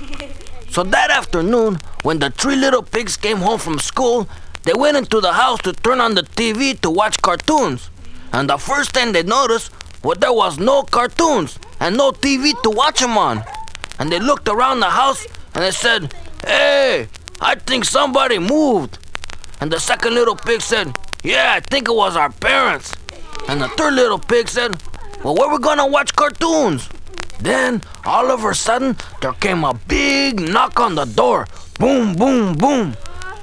So 0.68 0.82
that 0.82 1.10
afternoon, 1.10 1.78
when 2.02 2.18
the 2.18 2.28
three 2.28 2.56
little 2.56 2.82
pigs 2.82 3.16
came 3.16 3.38
home 3.38 3.58
from 3.58 3.78
school, 3.78 4.28
they 4.64 4.74
went 4.74 4.98
into 4.98 5.22
the 5.22 5.32
house 5.32 5.62
to 5.62 5.72
turn 5.72 6.02
on 6.02 6.14
the 6.14 6.22
TV 6.22 6.78
to 6.82 6.90
watch 6.90 7.16
cartoons. 7.22 7.88
And 8.34 8.50
the 8.50 8.58
first 8.58 8.90
thing 8.92 9.12
they 9.12 9.22
noticed 9.22 9.72
was 10.04 10.18
there 10.18 10.34
was 10.34 10.58
no 10.58 10.82
cartoons 10.82 11.58
and 11.80 11.96
no 11.96 12.10
TV 12.10 12.60
to 12.62 12.68
watch 12.68 13.00
them 13.00 13.16
on. 13.16 13.42
And 13.98 14.12
they 14.12 14.18
looked 14.18 14.48
around 14.48 14.80
the 14.80 14.90
house 14.90 15.26
and 15.54 15.64
they 15.64 15.70
said, 15.70 16.12
Hey, 16.44 17.08
I 17.40 17.54
think 17.54 17.86
somebody 17.86 18.38
moved. 18.38 18.98
And 19.62 19.72
the 19.72 19.80
second 19.80 20.14
little 20.14 20.36
pig 20.36 20.60
said, 20.60 20.94
Yeah, 21.22 21.54
I 21.56 21.60
think 21.60 21.88
it 21.88 21.94
was 21.94 22.16
our 22.16 22.30
parents. 22.30 22.92
And 23.48 23.60
the 23.60 23.68
third 23.68 23.94
little 23.94 24.18
pig 24.18 24.48
said, 24.48 24.82
Well, 25.22 25.34
where 25.34 25.48
we 25.50 25.58
gonna 25.58 25.86
watch 25.86 26.14
cartoons? 26.14 26.88
Then, 27.40 27.82
all 28.04 28.30
of 28.30 28.44
a 28.44 28.54
sudden, 28.54 28.96
there 29.20 29.32
came 29.34 29.64
a 29.64 29.74
big 29.74 30.40
knock 30.40 30.80
on 30.80 30.94
the 30.94 31.04
door. 31.04 31.46
Boom, 31.78 32.14
boom, 32.14 32.54
boom. 32.54 32.96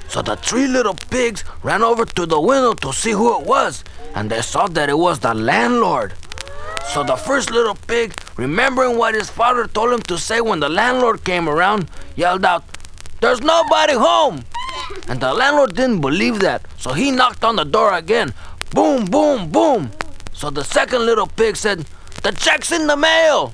So 0.08 0.22
the 0.22 0.36
three 0.36 0.66
little 0.66 0.94
pigs 0.94 1.44
ran 1.62 1.82
over 1.82 2.04
to 2.04 2.26
the 2.26 2.40
window 2.40 2.74
to 2.74 2.92
see 2.92 3.12
who 3.12 3.40
it 3.40 3.46
was, 3.46 3.84
and 4.14 4.30
they 4.30 4.42
saw 4.42 4.66
that 4.68 4.88
it 4.88 4.98
was 4.98 5.20
the 5.20 5.34
landlord. 5.34 6.12
So 6.92 7.02
the 7.02 7.16
first 7.16 7.50
little 7.50 7.74
pig, 7.74 8.14
remembering 8.36 8.96
what 8.96 9.14
his 9.14 9.30
father 9.30 9.66
told 9.66 9.92
him 9.92 10.02
to 10.02 10.18
say 10.18 10.40
when 10.40 10.60
the 10.60 10.68
landlord 10.68 11.24
came 11.24 11.48
around, 11.48 11.88
yelled 12.14 12.44
out, 12.44 12.64
There's 13.20 13.40
nobody 13.40 13.94
home! 13.94 14.44
And 15.08 15.20
the 15.20 15.32
landlord 15.32 15.74
didn't 15.74 16.00
believe 16.00 16.40
that, 16.40 16.62
so 16.78 16.92
he 16.92 17.10
knocked 17.10 17.42
on 17.42 17.56
the 17.56 17.64
door 17.64 17.94
again. 17.94 18.34
Boom, 18.74 19.04
boom, 19.04 19.50
boom. 19.50 19.92
So 20.32 20.50
the 20.50 20.64
second 20.64 21.06
little 21.06 21.28
pig 21.28 21.54
said, 21.54 21.86
The 22.24 22.32
check's 22.32 22.72
in 22.72 22.88
the 22.88 22.96
mail! 22.96 23.52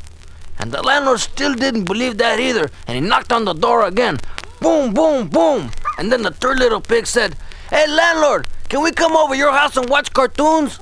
And 0.59 0.73
the 0.73 0.83
landlord 0.83 1.21
still 1.21 1.55
didn't 1.55 1.85
believe 1.85 2.17
that 2.17 2.41
either, 2.41 2.71
and 2.87 2.95
he 2.95 3.03
knocked 3.07 3.31
on 3.31 3.45
the 3.45 3.53
door 3.53 3.85
again. 3.85 4.19
Boom, 4.63 4.95
boom, 4.95 5.29
boom. 5.29 5.73
And 5.99 6.11
then 6.11 6.23
the 6.23 6.31
third 6.31 6.59
little 6.59 6.81
pig 6.81 7.07
said, 7.07 7.37
Hey, 7.69 7.87
landlord, 7.87 8.49
can 8.71 8.83
we 8.83 8.93
come 8.93 9.15
over 9.15 9.35
your 9.35 9.53
house 9.53 9.77
and 9.77 9.91
watch 9.91 10.11
cartoons? 10.15 10.81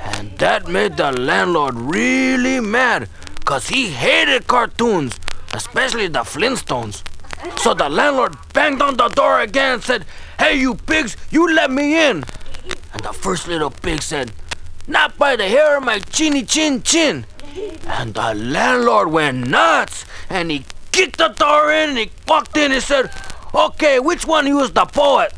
And 0.00 0.36
that 0.38 0.66
made 0.66 0.96
the 0.96 1.12
landlord 1.12 1.76
really 1.76 2.58
mad, 2.58 3.08
because 3.36 3.68
he 3.68 3.90
hated 3.90 4.48
cartoons, 4.48 5.16
especially 5.52 6.08
the 6.08 6.24
Flintstones. 6.24 7.04
So 7.58 7.74
the 7.74 7.88
landlord 7.88 8.36
banged 8.52 8.82
on 8.82 8.96
the 8.96 9.08
door 9.08 9.40
again 9.40 9.74
and 9.74 9.82
said, 9.82 10.06
Hey, 10.40 10.58
you 10.58 10.74
pigs, 10.74 11.16
you 11.30 11.54
let 11.54 11.70
me 11.70 12.08
in. 12.10 12.24
And 12.92 13.02
the 13.02 13.12
first 13.12 13.48
little 13.48 13.70
pig 13.70 14.02
said, 14.02 14.32
Not 14.86 15.16
by 15.16 15.36
the 15.36 15.48
hair 15.48 15.76
of 15.76 15.84
my 15.84 15.98
chinny 15.98 16.44
chin 16.44 16.82
chin. 16.82 17.26
And 17.86 18.14
the 18.14 18.34
landlord 18.34 19.10
went 19.10 19.48
nuts 19.48 20.04
and 20.28 20.50
he 20.50 20.64
kicked 20.92 21.18
the 21.18 21.28
door 21.28 21.72
in 21.72 21.90
and 21.90 21.98
he 21.98 22.10
walked 22.26 22.56
in 22.56 22.72
and 22.72 22.82
said, 22.82 23.10
Okay, 23.54 23.98
which 23.98 24.26
one 24.26 24.46
you 24.46 24.60
is 24.60 24.72
the 24.72 24.84
poet? 24.84 25.32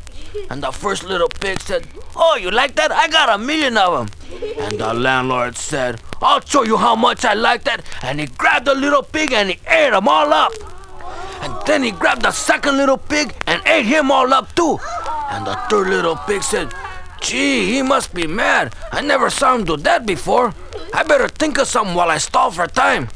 And 0.50 0.62
the 0.62 0.72
first 0.72 1.04
little 1.04 1.28
pig 1.28 1.60
said, 1.60 1.86
Oh, 2.16 2.36
you 2.36 2.50
like 2.50 2.74
that? 2.76 2.92
I 2.92 3.08
got 3.08 3.28
a 3.28 3.38
million 3.38 3.76
of 3.76 4.10
them. 4.10 4.32
And 4.58 4.78
the 4.78 4.92
landlord 4.92 5.56
said, 5.56 6.00
I'll 6.20 6.40
show 6.40 6.62
you 6.62 6.76
how 6.76 6.94
much 6.94 7.24
I 7.24 7.34
like 7.34 7.64
that. 7.64 7.84
And 8.02 8.20
he 8.20 8.26
grabbed 8.26 8.66
the 8.66 8.74
little 8.74 9.02
pig 9.02 9.32
and 9.32 9.50
he 9.50 9.58
ate 9.66 9.90
them 9.90 10.08
all 10.08 10.32
up. 10.32 10.52
And 11.42 11.54
then 11.66 11.82
he 11.82 11.90
grabbed 11.90 12.22
the 12.22 12.30
second 12.30 12.76
little 12.76 12.98
pig 12.98 13.34
and 13.46 13.60
ate 13.66 13.86
him 13.86 14.10
all 14.10 14.32
up 14.32 14.54
too. 14.54 14.78
And 15.30 15.46
the 15.46 15.54
third 15.68 15.88
little 15.88 16.16
pig 16.16 16.42
said, 16.42 16.72
Gee, 17.22 17.72
he 17.72 17.82
must 17.82 18.12
be 18.14 18.26
mad. 18.26 18.74
I 18.90 19.00
never 19.00 19.30
saw 19.30 19.54
him 19.54 19.64
do 19.64 19.76
that 19.78 20.04
before. 20.06 20.52
I 20.92 21.02
better 21.04 21.28
think 21.28 21.58
of 21.58 21.68
something 21.68 21.94
while 21.94 22.10
I 22.10 22.18
stall 22.18 22.50
for 22.50 22.66
time. 22.66 23.08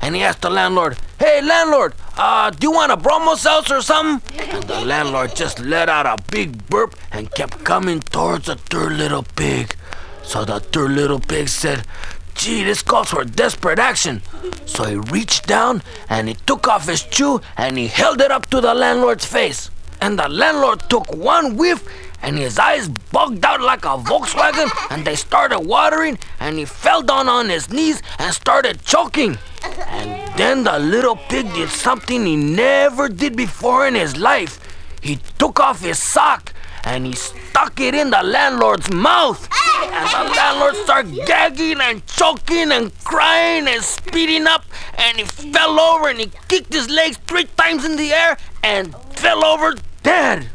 And 0.00 0.14
he 0.16 0.22
asked 0.22 0.42
the 0.42 0.50
landlord, 0.50 0.96
Hey, 1.18 1.40
landlord, 1.42 1.94
uh, 2.16 2.50
do 2.50 2.66
you 2.68 2.72
want 2.72 2.92
a 2.92 2.96
bromo 2.96 3.34
seltzer 3.34 3.76
or 3.76 3.82
something? 3.82 4.38
And 4.50 4.64
the 4.64 4.80
landlord 4.80 5.36
just 5.36 5.60
let 5.60 5.88
out 5.88 6.06
a 6.06 6.22
big 6.30 6.68
burp 6.68 6.96
and 7.12 7.30
kept 7.32 7.64
coming 7.64 8.00
towards 8.00 8.46
the 8.46 8.56
third 8.56 8.92
little 8.92 9.24
pig. 9.36 9.76
So 10.24 10.44
the 10.44 10.60
third 10.60 10.92
little 10.92 11.20
pig 11.20 11.48
said, 11.48 11.86
Gee, 12.34 12.64
this 12.64 12.82
calls 12.82 13.10
for 13.10 13.24
desperate 13.24 13.78
action. 13.78 14.22
So 14.66 14.84
he 14.84 14.96
reached 14.96 15.46
down 15.46 15.82
and 16.08 16.28
he 16.28 16.34
took 16.46 16.66
off 16.66 16.88
his 16.88 17.06
shoe 17.10 17.40
and 17.56 17.76
he 17.76 17.86
held 17.88 18.20
it 18.20 18.30
up 18.30 18.46
to 18.50 18.60
the 18.60 18.74
landlord's 18.74 19.26
face. 19.26 19.70
and 20.00 20.18
the 20.18 20.28
landlord 20.28 20.80
took 20.90 21.14
one 21.14 21.56
whiff 21.56 21.86
and 22.22 22.38
his 22.38 22.58
eyes 22.58 22.88
bugged 22.88 23.44
out 23.44 23.60
like 23.60 23.84
a 23.84 23.98
Volkswagen 23.98 24.70
and 24.90 25.04
they 25.04 25.16
started 25.16 25.60
watering 25.60 26.18
and 26.40 26.58
he 26.58 26.64
fell 26.64 27.02
down 27.02 27.28
on 27.28 27.48
his 27.48 27.70
knees 27.70 28.02
and 28.18 28.32
started 28.32 28.82
choking. 28.84 29.38
And 29.86 30.38
then 30.38 30.64
the 30.64 30.78
little 30.78 31.16
pig 31.16 31.52
did 31.52 31.68
something 31.68 32.24
he 32.24 32.36
never 32.36 33.08
did 33.08 33.36
before 33.36 33.86
in 33.86 33.94
his 33.94 34.16
life. 34.16 34.60
He 35.00 35.18
took 35.38 35.58
off 35.60 35.80
his 35.80 35.98
sock 35.98 36.54
and 36.84 37.06
he 37.06 37.12
stuck 37.12 37.80
it 37.80 37.94
in 37.94 38.10
the 38.10 38.22
landlord's 38.22 38.90
mouth. 38.90 39.48
And 39.84 40.08
the 40.08 40.34
landlord 40.34 40.76
started 40.76 41.14
gagging 41.26 41.80
and 41.80 42.06
choking 42.06 42.72
and 42.72 42.92
crying 43.04 43.66
and 43.66 43.82
speeding 43.82 44.46
up. 44.46 44.64
And 44.96 45.18
he 45.18 45.24
fell 45.24 45.78
over 45.78 46.08
and 46.08 46.20
he 46.20 46.30
kicked 46.48 46.72
his 46.72 46.88
legs 46.88 47.18
three 47.26 47.44
times 47.56 47.84
in 47.84 47.96
the 47.96 48.12
air 48.12 48.36
and 48.62 48.94
fell 49.14 49.44
over 49.44 49.74
dead. 50.02 50.48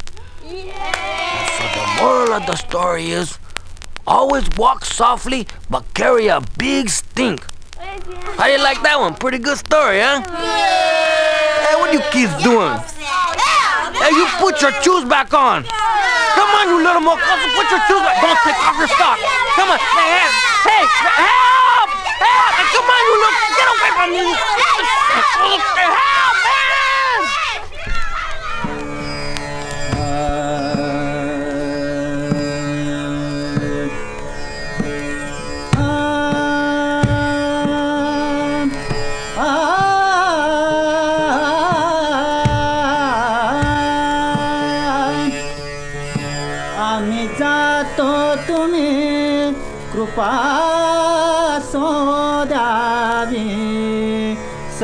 So 0.48 1.64
the 1.76 1.86
moral 2.00 2.32
of 2.32 2.46
the 2.46 2.56
story 2.56 3.12
is 3.12 3.38
always 4.08 4.48
walk 4.56 4.86
softly 4.86 5.46
but 5.70 5.84
carry 5.94 6.28
a 6.28 6.40
big 6.58 6.90
stink. 6.90 7.44
How 8.40 8.48
you 8.48 8.64
like 8.64 8.82
that 8.84 8.96
one? 8.98 9.16
Pretty 9.16 9.40
good 9.40 9.58
story, 9.58 10.00
huh? 10.00 10.24
Hey, 10.24 11.76
what 11.76 11.92
you 11.92 12.00
kids 12.16 12.32
doing? 12.48 12.80
Hey, 14.00 14.16
you 14.16 14.24
put 14.40 14.62
your 14.64 14.72
shoes 14.80 15.04
back 15.04 15.36
on. 15.36 15.68
Come 15.68 16.50
on, 16.56 16.72
you 16.72 16.80
little 16.80 17.04
mocoso, 17.04 17.48
put 17.52 17.68
your 17.68 17.84
shoes 17.92 18.00
back. 18.08 18.24
Don't 18.24 18.40
take 18.48 18.56
off 18.64 18.80
your 18.80 18.88
sock. 18.96 19.20
Come 19.60 19.68
on. 19.68 19.80
Hey, 20.00 20.16
hey, 20.16 20.32
hey, 20.64 20.84
help! 21.28 21.92
Help! 22.24 22.54
Come 22.72 22.88
on, 22.88 23.02
you 23.04 23.16
little, 23.20 23.36
get 23.52 23.68
away 23.68 23.92
from 24.00 24.10
me. 24.16 24.32
Help, 24.32 26.17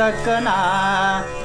सकना 0.04 0.56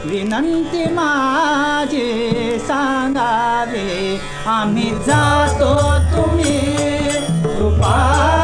विनंती 0.04 0.84
माझी 0.94 2.58
सांगावी. 2.58 4.18
आम्ही 4.46 4.90
जातो 5.06 5.74
तुम्ही 6.12 6.58
कृपा 7.44 8.37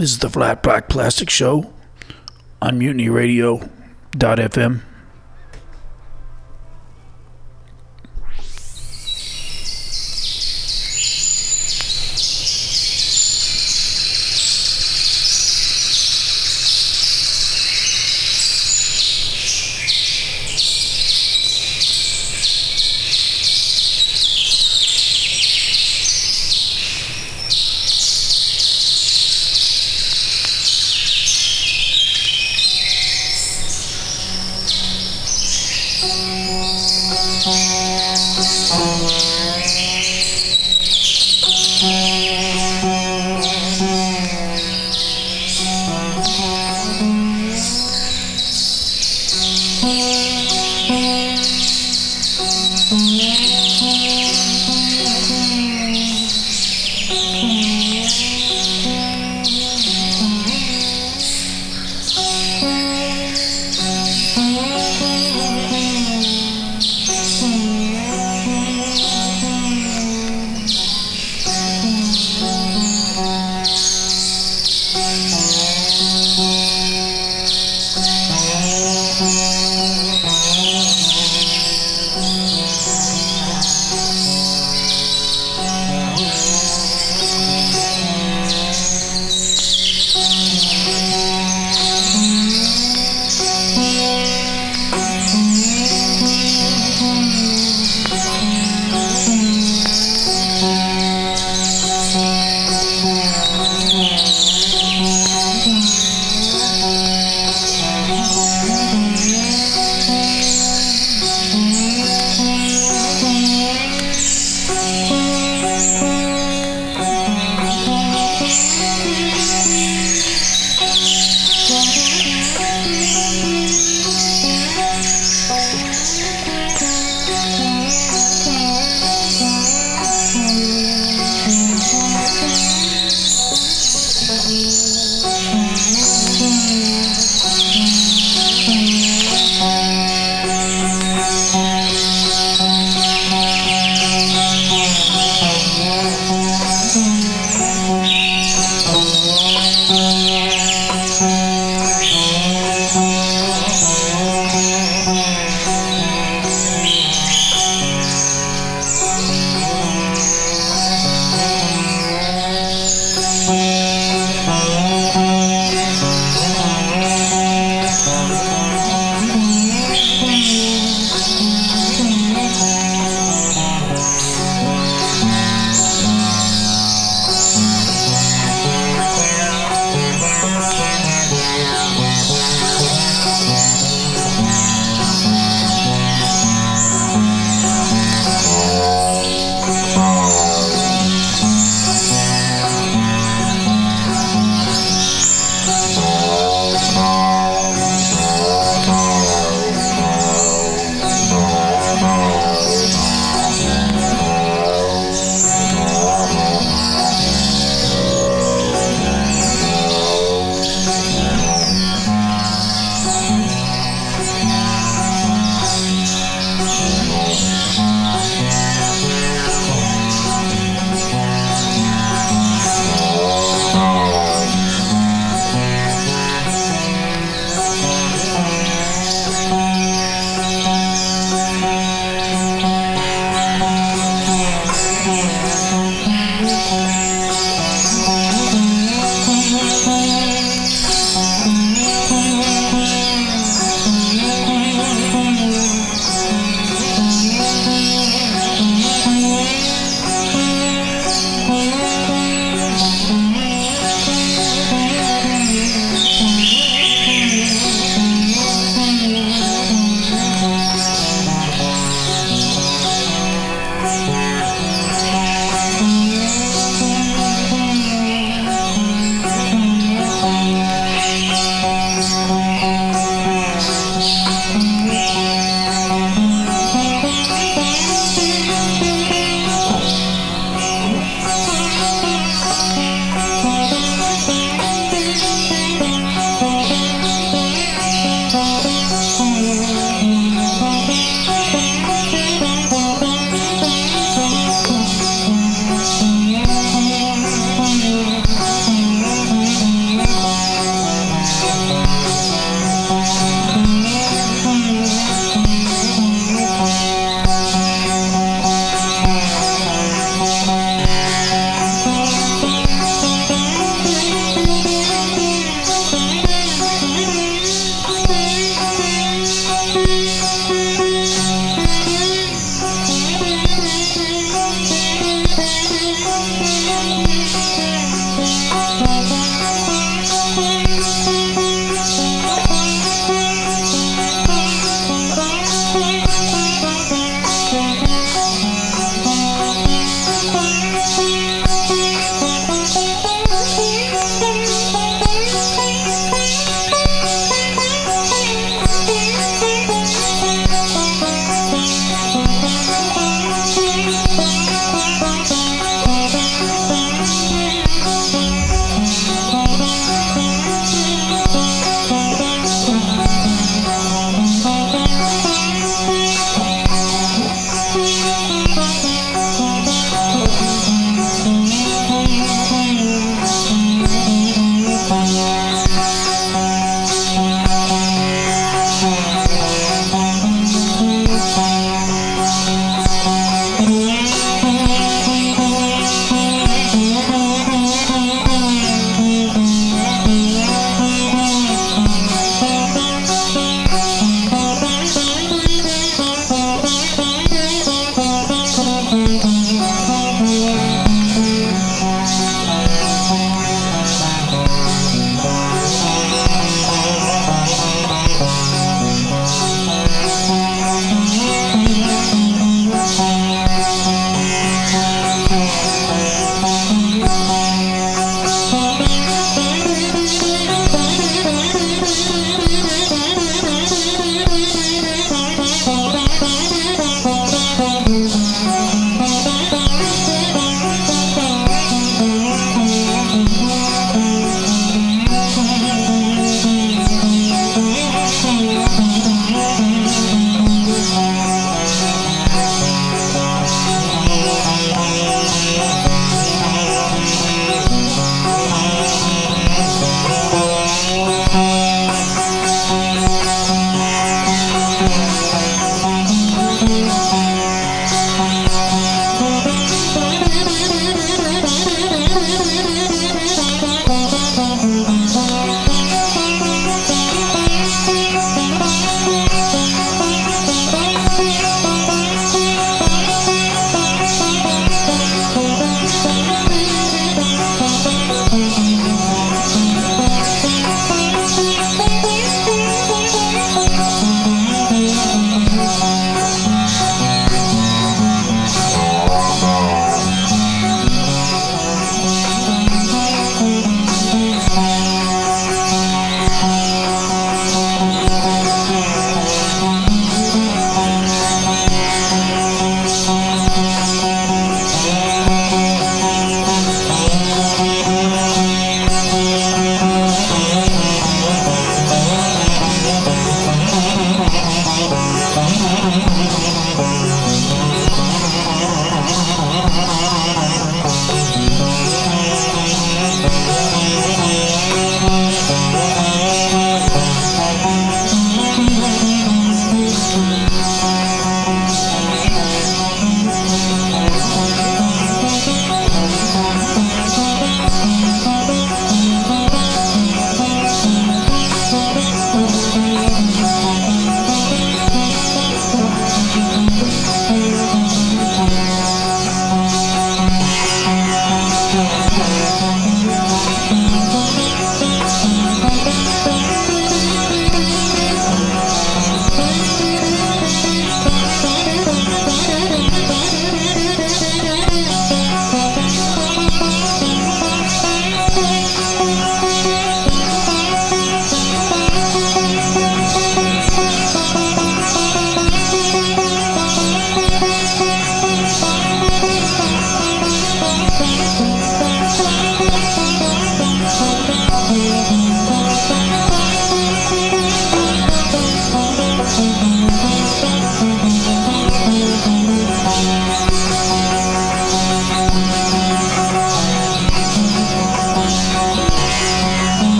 This 0.00 0.12
is 0.12 0.20
the 0.20 0.30
Flat 0.30 0.62
Black 0.62 0.88
Plastic 0.88 1.28
Show 1.28 1.74
on 2.62 2.80
MutinyRadio.fm. 2.80 4.80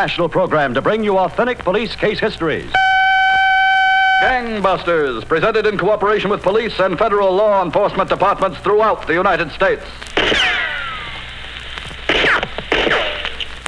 national 0.00 0.30
program 0.30 0.72
to 0.72 0.80
bring 0.80 1.04
you 1.04 1.18
authentic 1.18 1.58
police 1.58 1.94
case 1.94 2.18
histories. 2.18 2.72
Gangbusters, 4.22 5.28
presented 5.28 5.66
in 5.66 5.76
cooperation 5.76 6.30
with 6.30 6.40
police 6.40 6.80
and 6.80 6.98
federal 6.98 7.34
law 7.34 7.62
enforcement 7.62 8.08
departments 8.08 8.58
throughout 8.60 9.06
the 9.06 9.12
United 9.12 9.50
States. 9.50 9.84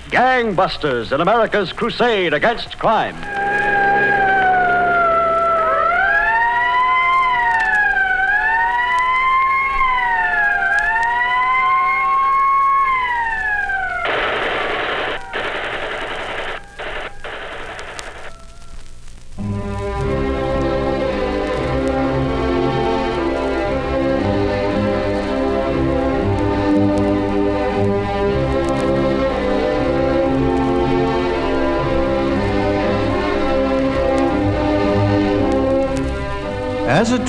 Gangbusters 0.08 1.12
in 1.12 1.20
America's 1.20 1.70
crusade 1.70 2.32
against 2.32 2.78
crime. 2.78 3.31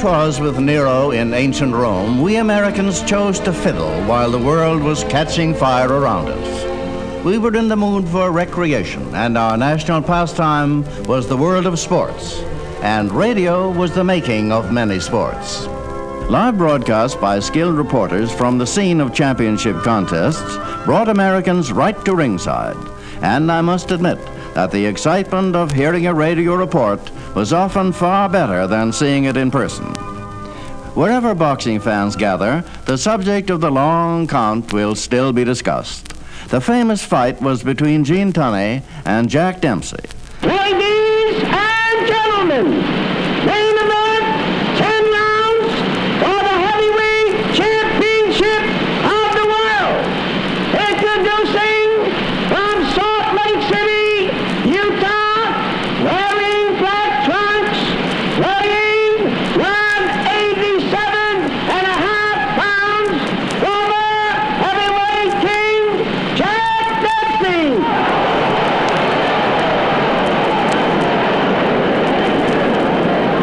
As 0.04 0.10
was 0.10 0.42
with 0.42 0.60
Nero 0.60 1.12
in 1.12 1.34
ancient 1.34 1.74
Rome, 1.74 2.22
we 2.22 2.36
Americans 2.36 3.02
chose 3.04 3.40
to 3.40 3.54
fiddle 3.54 4.04
while 4.04 4.30
the 4.30 4.38
world 4.38 4.84
was 4.84 5.06
catching 5.06 5.56
fire 5.56 5.88
around 5.88 6.28
us. 6.28 7.24
We 7.24 7.38
were 7.38 7.56
in 7.56 7.70
the 7.70 7.78
mood 7.78 8.10
for 8.10 8.30
recreation, 8.30 9.16
and 9.16 9.38
our 9.38 9.56
national 9.56 10.02
pastime 10.02 10.84
was 11.06 11.30
the 11.30 11.38
world 11.38 11.66
of 11.66 11.80
sports. 11.80 12.42
And 12.82 13.14
radio 13.14 13.72
was 13.72 13.94
the 13.94 14.04
making 14.04 14.52
of 14.52 14.74
many 14.74 15.00
sports. 15.00 15.68
Live 16.30 16.58
broadcasts 16.58 17.16
by 17.16 17.40
skilled 17.40 17.78
reporters 17.78 18.30
from 18.30 18.58
the 18.58 18.68
scene 18.68 19.00
of 19.00 19.14
championship 19.14 19.84
contests 19.84 20.58
brought 20.84 21.08
Americans 21.08 21.72
right 21.72 22.04
to 22.04 22.14
ringside. 22.14 22.76
And 23.22 23.50
I 23.50 23.62
must 23.62 23.92
admit 23.92 24.20
that 24.54 24.72
the 24.72 24.86
excitement 24.86 25.56
of 25.56 25.72
hearing 25.72 26.08
a 26.08 26.14
radio 26.14 26.56
report 26.56 27.00
was 27.36 27.54
often 27.54 27.92
far 27.92 28.28
better 28.30 28.68
than 28.68 28.92
seeing 28.92 29.24
it 29.26 29.38
in 29.38 29.50
person. 29.50 29.93
Wherever 30.96 31.34
boxing 31.34 31.80
fans 31.80 32.16
gather, 32.16 32.64
the 32.86 32.98
subject 33.00 33.50
of 33.50 33.62
the 33.62 33.72
long 33.72 34.28
count 34.28 34.72
will 34.72 34.94
still 34.94 35.34
be 35.34 35.44
discussed. 35.44 36.14
The 36.50 36.62
famous 36.62 37.04
fight 37.04 37.42
was 37.42 37.64
between 37.64 38.04
Gene 38.04 38.32
Tunney 38.32 38.84
and 39.04 39.28
Jack 39.28 39.60
Dempsey. 39.60 39.98
Ladies 40.44 41.44
and 41.44 42.08
gentlemen, 42.08 42.70
main 42.70 43.76
event, 43.84 44.26
10 44.78 45.04
rounds 45.12 45.74
for 46.22 46.40
the 46.46 46.56
heavyweight 46.62 47.56
championship 47.56 48.64
of 49.04 49.34
the 49.34 49.46
world. 49.50 50.06
Introducing 50.78 51.90
from 52.54 52.86
Salt 52.94 53.34
Lake 53.34 53.64
City, 53.66 54.30
Utah, 54.70 55.58
wearing 56.06 56.78
black 56.78 57.26
trunks, 57.26 57.82
weighing 58.38 59.34
187 59.58 60.94
and 61.64 61.86
a 61.88 61.98
half 62.04 62.40
pounds, 62.60 63.18
former 63.64 64.12
heavyweight 64.62 65.34
king, 65.42 65.82
Jack 66.36 66.84
Dempsey. 67.02 67.80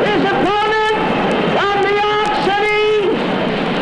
His 0.00 0.22
opponent 0.24 0.96
from 1.54 1.74
New 1.84 1.96
York 2.04 2.32
City, 2.44 2.88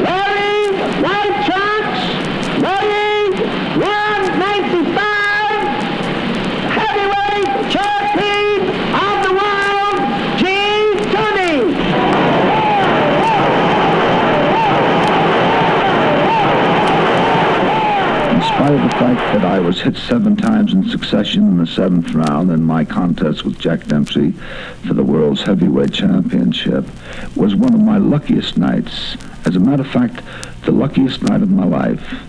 wearing 0.04 0.70
white 1.02 1.36
trunks, 1.48 2.02
weighing 2.62 3.32
195, 3.78 5.58
heavyweight 6.76 7.52
champion 7.72 8.60
of 8.94 9.16
the 9.24 9.32
world, 9.40 9.98
Gene 10.38 10.92
Tunney. 11.12 11.56
In 18.34 18.40
spite 18.42 18.72
of 18.74 18.82
the 18.82 18.90
fact 18.96 19.20
that 19.34 19.44
I 19.44 19.58
was 19.60 19.77
hit 19.88 19.96
seven 19.96 20.36
times 20.36 20.74
in 20.74 20.86
succession 20.86 21.44
in 21.44 21.56
the 21.56 21.66
seventh 21.66 22.12
round 22.12 22.50
in 22.50 22.62
my 22.62 22.84
contest 22.84 23.42
with 23.42 23.58
Jack 23.58 23.86
Dempsey 23.86 24.32
for 24.86 24.92
the 24.92 25.02
world's 25.02 25.40
heavyweight 25.40 25.94
championship, 25.94 26.84
was 27.34 27.54
one 27.54 27.72
of 27.72 27.80
my 27.80 27.96
luckiest 27.96 28.58
nights. 28.58 29.16
As 29.46 29.56
a 29.56 29.60
matter 29.60 29.82
of 29.82 29.90
fact, 29.90 30.22
the 30.66 30.72
luckiest 30.72 31.22
night 31.22 31.40
of 31.40 31.50
my 31.50 31.64
life. 31.64 32.22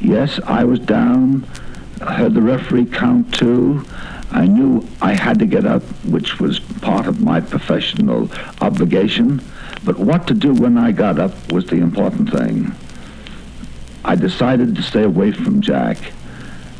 Yes, 0.00 0.40
I 0.46 0.64
was 0.64 0.80
down. 0.80 1.46
I 2.00 2.14
heard 2.14 2.34
the 2.34 2.42
referee 2.42 2.86
count 2.86 3.32
two. 3.32 3.84
I 4.32 4.46
knew 4.46 4.84
I 5.00 5.12
had 5.12 5.38
to 5.38 5.46
get 5.46 5.64
up, 5.64 5.84
which 6.06 6.40
was 6.40 6.58
part 6.58 7.06
of 7.06 7.20
my 7.20 7.40
professional 7.40 8.32
obligation. 8.60 9.40
But 9.84 9.96
what 9.96 10.26
to 10.26 10.34
do 10.34 10.54
when 10.54 10.76
I 10.76 10.90
got 10.90 11.20
up 11.20 11.52
was 11.52 11.66
the 11.66 11.76
important 11.76 12.32
thing. 12.32 12.74
I 14.04 14.16
decided 14.16 14.74
to 14.74 14.82
stay 14.82 15.04
away 15.04 15.30
from 15.30 15.60
Jack, 15.60 15.98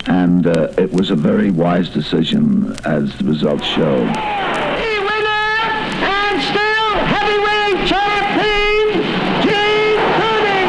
and 0.09 0.47
uh, 0.47 0.73
it 0.79 0.91
was 0.93 1.11
a 1.11 1.15
very 1.17 1.51
wise 1.51 1.89
decision, 1.91 2.75
as 2.85 3.17
the 3.19 3.25
results 3.25 3.65
showed. 3.65 4.09
The 4.09 4.99
winner 5.05 5.59
and 6.01 6.43
still 6.43 6.91
heavyweight 7.13 7.87
champion, 7.87 9.03
Gene 9.43 10.01
Tunney. 10.19 10.65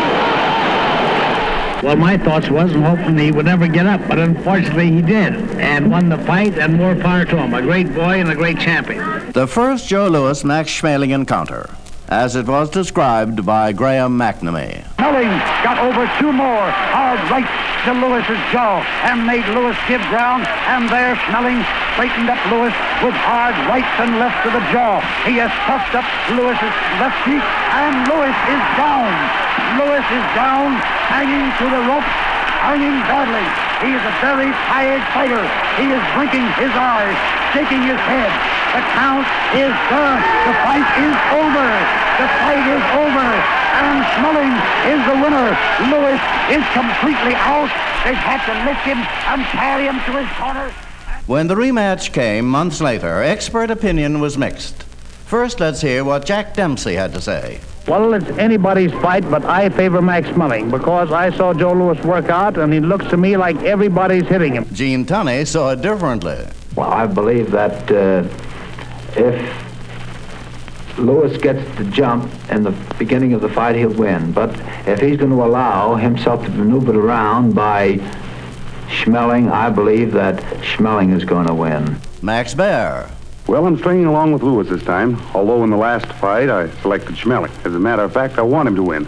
Well, 1.83 1.95
my 1.95 2.17
thoughts 2.17 2.49
was 2.49 2.73
I'm 2.73 2.81
hoping 2.83 3.17
he 3.17 3.31
would 3.31 3.45
never 3.45 3.67
get 3.67 3.85
up, 3.85 4.05
but 4.07 4.19
unfortunately 4.19 4.91
he 4.91 5.01
did, 5.01 5.33
and 5.59 5.89
won 5.89 6.09
the 6.09 6.17
fight, 6.19 6.57
and 6.59 6.75
more 6.75 6.95
power 6.95 7.23
to 7.25 7.37
him. 7.37 7.53
A 7.53 7.61
great 7.61 7.93
boy 7.93 8.19
and 8.19 8.29
a 8.29 8.35
great 8.35 8.59
champion. 8.59 9.31
The 9.31 9.47
first 9.47 9.87
Joe 9.87 10.07
Louis 10.09 10.43
Max 10.43 10.69
Schmeling 10.69 11.13
encounter, 11.13 11.69
as 12.09 12.35
it 12.35 12.47
was 12.47 12.69
described 12.69 13.45
by 13.45 13.71
Graham 13.71 14.17
McNamee. 14.17 14.85
Schmeling 14.99 15.31
got 15.63 15.79
over 15.79 16.11
two 16.19 16.35
more 16.35 16.67
hard 16.91 17.23
right 17.31 17.47
to 17.87 17.95
Louis's 18.03 18.35
jaw 18.51 18.83
and 19.07 19.23
made 19.23 19.47
Louis 19.55 19.71
give 19.87 20.03
ground. 20.11 20.43
And 20.67 20.91
there 20.91 21.15
Schmeling 21.23 21.63
straightened 21.95 22.27
up 22.27 22.39
Louis 22.51 22.75
with 22.99 23.15
hard 23.23 23.55
right 23.71 23.87
and 24.03 24.19
left 24.19 24.43
to 24.43 24.51
the 24.51 24.59
jaw. 24.75 24.99
He 25.23 25.39
has 25.39 25.55
puffed 25.63 25.95
up 25.95 26.03
Louis's 26.35 26.75
left 26.99 27.15
cheek 27.23 27.39
and 27.39 28.11
Louis 28.11 28.35
is 28.51 28.63
down. 28.75 29.07
Louis 29.79 30.03
is 30.03 30.25
down, 30.35 30.75
hanging 31.07 31.47
to 31.47 31.65
the 31.71 31.81
rope, 31.87 32.09
hanging 32.59 32.99
badly. 33.07 33.68
He 33.79 33.95
is 33.95 34.03
a 34.03 34.15
very 34.19 34.51
tired 34.67 34.99
fighter. 35.15 35.39
He 35.79 35.87
is 35.87 36.03
blinking 36.11 36.43
his 36.59 36.73
eyes, 36.75 37.15
shaking 37.55 37.79
his 37.87 37.99
head. 38.11 38.31
The 38.75 38.83
count 38.91 39.23
is 39.55 39.71
done. 39.87 40.19
The 40.19 40.55
fight 40.67 40.89
is 40.99 41.15
over. 41.31 41.67
The 42.19 42.27
fight 42.43 42.65
is 42.67 42.83
over. 42.99 43.27
And 43.79 44.03
Schmeling 44.11 44.51
is 44.83 44.99
the 45.07 45.15
winner. 45.23 45.55
Louis 45.87 46.19
is 46.51 46.65
completely 46.75 47.33
out. 47.39 47.71
They've 48.03 48.19
had 48.19 48.43
to 48.51 48.53
lift 48.67 48.83
him 48.83 48.99
and 48.99 49.43
carry 49.55 49.87
him 49.87 49.95
to 50.05 50.11
his 50.19 50.29
corner. 50.37 50.73
When 51.25 51.47
the 51.47 51.55
rematch 51.55 52.11
came 52.11 52.49
months 52.49 52.81
later, 52.81 53.23
expert 53.23 53.71
opinion 53.71 54.19
was 54.19 54.37
mixed. 54.37 54.83
First, 55.25 55.59
let's 55.61 55.79
hear 55.79 56.03
what 56.03 56.25
Jack 56.25 56.53
Dempsey 56.53 56.95
had 56.95 57.13
to 57.13 57.21
say. 57.21 57.61
Well, 57.89 58.13
it's 58.13 58.29
anybody's 58.37 58.91
fight, 58.91 59.27
but 59.31 59.43
I 59.45 59.69
favor 59.69 59.99
Max 59.99 60.27
Schmeling 60.27 60.69
because 60.69 61.11
I 61.11 61.35
saw 61.35 61.55
Joe 61.55 61.73
Louis 61.73 61.99
work 62.05 62.29
out, 62.29 62.59
and 62.59 62.71
he 62.71 62.79
looks 62.79 63.07
to 63.07 63.17
me 63.17 63.35
like 63.35 63.55
everybody's 63.63 64.27
hitting 64.27 64.53
him. 64.53 64.67
Gene 64.71 65.07
Tunney 65.07 65.47
saw 65.47 65.71
it 65.71 65.81
differently. 65.81 66.37
Well, 66.75 66.91
I 66.91 67.07
believe 67.07 67.49
that 67.49 67.91
uh, 67.91 68.27
if 69.19 70.99
Louis 70.99 71.35
gets 71.39 71.77
the 71.79 71.85
jump 71.85 72.31
in 72.51 72.61
the 72.61 72.75
beginning 72.99 73.33
of 73.33 73.41
the 73.41 73.49
fight, 73.49 73.75
he'll 73.75 73.89
win. 73.89 74.33
But 74.33 74.51
if 74.87 74.99
he's 74.99 75.17
going 75.17 75.31
to 75.31 75.43
allow 75.43 75.95
himself 75.95 76.43
to 76.45 76.51
maneuver 76.51 76.99
around 76.99 77.55
by 77.55 77.93
Schmeling, 78.87 79.51
I 79.51 79.71
believe 79.71 80.11
that 80.11 80.39
Schmeling 80.61 81.15
is 81.15 81.25
going 81.25 81.47
to 81.47 81.55
win. 81.55 81.97
Max 82.21 82.53
Baer. 82.53 83.09
Well, 83.49 83.65
I'm 83.65 83.79
stringing 83.79 84.05
along 84.05 84.31
with 84.31 84.43
Louis 84.43 84.69
this 84.69 84.83
time, 84.83 85.19
although 85.33 85.63
in 85.63 85.71
the 85.71 85.75
last 85.75 86.05
fight 86.05 86.51
I 86.51 86.69
selected 86.81 87.15
Schmeling. 87.15 87.49
As 87.65 87.73
a 87.73 87.79
matter 87.79 88.03
of 88.03 88.13
fact, 88.13 88.37
I 88.37 88.43
want 88.43 88.67
him 88.67 88.75
to 88.75 88.83
win, 88.83 89.07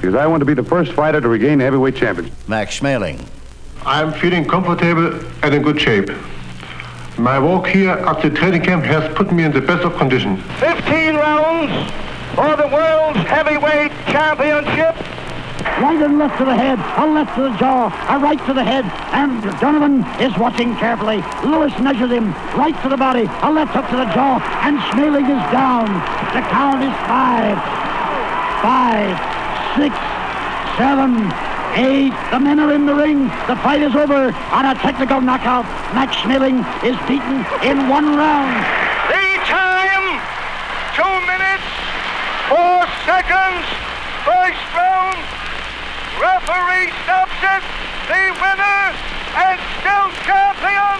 because 0.00 0.14
I 0.14 0.26
want 0.26 0.40
to 0.40 0.46
be 0.46 0.54
the 0.54 0.62
first 0.62 0.92
fighter 0.92 1.20
to 1.20 1.28
regain 1.28 1.58
the 1.58 1.64
heavyweight 1.64 1.96
championship. 1.96 2.32
Max 2.48 2.80
Schmeling. 2.80 3.22
I'm 3.84 4.14
feeling 4.14 4.46
comfortable 4.46 5.20
and 5.42 5.54
in 5.54 5.60
good 5.60 5.78
shape. 5.78 6.08
My 7.18 7.38
walk 7.38 7.66
here 7.66 7.90
at 7.90 8.22
the 8.22 8.30
training 8.30 8.62
camp 8.62 8.82
has 8.84 9.14
put 9.14 9.30
me 9.30 9.44
in 9.44 9.52
the 9.52 9.60
best 9.60 9.84
of 9.84 9.94
condition. 9.98 10.38
15 10.58 11.14
rounds 11.16 11.92
for 12.34 12.56
the 12.56 12.68
world's 12.74 13.18
heavyweight 13.28 13.92
championship. 14.06 14.96
Right 15.62 16.00
and 16.02 16.18
left 16.18 16.38
to 16.38 16.44
the 16.44 16.54
head, 16.54 16.78
a 16.98 17.06
left 17.06 17.34
to 17.36 17.42
the 17.42 17.56
jaw, 17.56 17.86
a 18.10 18.18
right 18.18 18.38
to 18.46 18.52
the 18.52 18.64
head, 18.64 18.84
and 19.14 19.42
Donovan 19.60 20.02
is 20.18 20.36
watching 20.38 20.74
carefully. 20.76 21.22
Louis 21.44 21.70
measures 21.78 22.10
him, 22.10 22.32
right 22.58 22.74
to 22.82 22.88
the 22.88 22.96
body, 22.96 23.26
a 23.42 23.50
left 23.50 23.70
hook 23.70 23.86
to 23.90 23.96
the 23.96 24.10
jaw, 24.10 24.42
and 24.66 24.78
Schmeling 24.90 25.26
is 25.30 25.44
down. 25.50 25.86
The 26.34 26.42
count 26.50 26.82
is 26.82 26.94
five, 27.06 27.58
five, 28.62 29.14
six, 29.78 29.94
seven, 30.78 31.30
eight. 31.78 32.14
The 32.30 32.40
men 32.40 32.58
are 32.60 32.72
in 32.72 32.86
the 32.86 32.94
ring. 32.94 33.28
The 33.46 33.56
fight 33.62 33.82
is 33.82 33.94
over 33.94 34.34
on 34.34 34.64
a 34.66 34.74
technical 34.82 35.20
knockout. 35.20 35.64
Max 35.94 36.16
Schmeling 36.16 36.66
is 36.82 36.96
beaten 37.06 37.46
in 37.62 37.88
one 37.88 38.16
round. 38.16 38.54
The 39.08 39.26
time, 39.46 40.06
two 40.96 41.16
minutes, 41.26 41.68
four 42.50 42.82
seconds, 43.06 43.64
first 44.26 44.62
round. 44.74 45.41
Referee 46.22 46.94
stops 47.02 47.34
it. 47.42 47.62
The 48.06 48.30
winner 48.38 48.82
and 49.34 49.58
still 49.82 50.06
champion, 50.22 50.98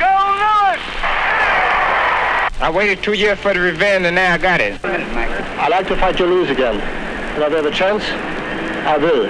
Joe 0.00 0.24
Louis. 0.40 0.80
I 2.62 2.72
waited 2.74 3.02
two 3.02 3.12
years 3.12 3.38
for 3.38 3.52
the 3.52 3.60
revenge 3.60 4.06
and 4.06 4.16
now 4.16 4.32
I 4.32 4.38
got 4.38 4.62
it. 4.62 4.82
I 4.82 5.68
like 5.68 5.86
to 5.88 5.96
fight 5.96 6.16
Joe 6.16 6.24
Louis 6.24 6.48
again. 6.48 6.80
And 6.80 7.42
if 7.42 7.52
I 7.52 7.56
have 7.56 7.66
a 7.66 7.70
chance, 7.70 8.04
I 8.86 8.96
will. 8.96 9.26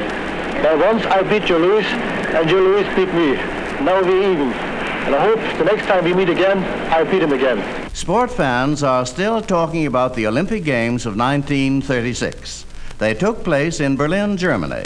But 0.62 0.78
once 0.78 1.05
I 1.06 1.23
beat 1.24 1.47
Joe 1.47 1.59
Louis, 1.59 1.85
and 1.85 2.48
Joe 2.48 2.61
Louis 2.61 2.85
beat 2.94 3.12
me. 3.12 3.35
Now 3.85 4.02
we're 4.02 4.32
even. 4.32 4.52
And 4.52 5.16
I 5.16 5.20
hope 5.20 5.59
the 5.59 5.65
next 5.65 5.86
time 5.86 6.05
we 6.05 6.15
meet 6.15 6.28
again, 6.28 6.62
I'll 6.93 7.05
beat 7.05 7.23
him 7.23 7.32
again. 7.32 7.90
Sport 7.93 8.31
fans 8.31 8.85
are 8.85 9.05
still 9.05 9.43
talking 9.43 9.86
about 9.86 10.15
the 10.15 10.28
Olympic 10.28 10.62
Games 10.62 11.06
of 11.06 11.16
1936. 11.16 12.66
They 12.98 13.15
took 13.15 13.43
place 13.43 13.81
in 13.81 13.97
Berlin, 13.97 14.36
Germany, 14.36 14.85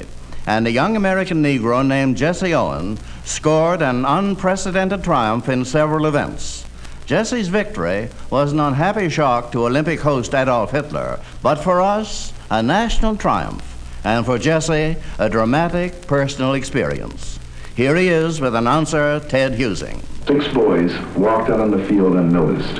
and 0.48 0.66
a 0.66 0.70
young 0.70 0.96
American 0.96 1.42
Negro 1.42 1.86
named 1.86 2.16
Jesse 2.16 2.54
Owen 2.54 2.98
scored 3.22 3.82
an 3.82 4.06
unprecedented 4.06 5.04
triumph 5.04 5.46
in 5.46 5.62
several 5.62 6.06
events. 6.06 6.64
Jesse's 7.04 7.48
victory 7.48 8.08
was 8.30 8.52
an 8.52 8.58
unhappy 8.58 9.10
shock 9.10 9.52
to 9.52 9.66
Olympic 9.66 10.00
host 10.00 10.34
Adolf 10.34 10.70
Hitler, 10.70 11.20
but 11.42 11.56
for 11.56 11.82
us, 11.82 12.32
a 12.50 12.62
national 12.62 13.14
triumph, 13.14 13.62
and 14.04 14.24
for 14.24 14.38
Jesse, 14.38 14.96
a 15.18 15.28
dramatic 15.28 16.06
personal 16.06 16.54
experience. 16.54 17.38
Here 17.76 17.94
he 17.94 18.08
is 18.08 18.40
with 18.40 18.54
announcer 18.54 19.20
Ted 19.20 19.54
Husing. 19.54 20.00
Six 20.26 20.48
boys 20.48 20.98
walked 21.14 21.50
out 21.50 21.60
on 21.60 21.70
the 21.70 21.84
field 21.84 22.16
unnoticed. 22.16 22.78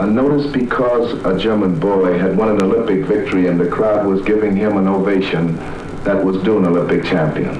Unnoticed 0.00 0.52
because 0.52 1.12
a 1.24 1.38
German 1.38 1.78
boy 1.78 2.18
had 2.18 2.36
won 2.36 2.48
an 2.48 2.60
Olympic 2.60 3.04
victory 3.04 3.46
and 3.46 3.60
the 3.60 3.68
crowd 3.68 4.04
was 4.04 4.20
giving 4.22 4.56
him 4.56 4.76
an 4.76 4.88
ovation 4.88 5.56
that 6.04 6.24
was 6.24 6.36
an 6.36 6.48
Olympic 6.48 7.04
champion. 7.04 7.56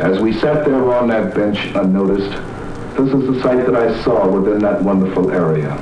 As 0.00 0.20
we 0.20 0.32
sat 0.32 0.64
there 0.64 0.92
on 0.92 1.08
that 1.08 1.34
bench 1.34 1.58
unnoticed, 1.74 2.30
this 2.96 3.12
is 3.12 3.26
the 3.26 3.40
sight 3.42 3.66
that 3.66 3.74
I 3.74 4.02
saw 4.02 4.28
within 4.28 4.60
that 4.60 4.82
wonderful 4.82 5.30
area. 5.30 5.72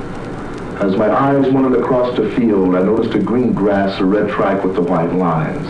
As 0.79 0.95
my 0.95 1.09
eyes 1.09 1.51
wandered 1.51 1.79
across 1.79 2.15
the 2.15 2.31
field, 2.31 2.75
I 2.75 2.83
noticed 2.83 3.15
a 3.15 3.19
green 3.19 3.53
grass, 3.53 3.99
a 3.99 4.05
red 4.05 4.29
track 4.29 4.63
with 4.63 4.75
the 4.75 4.81
white 4.81 5.13
lines. 5.13 5.67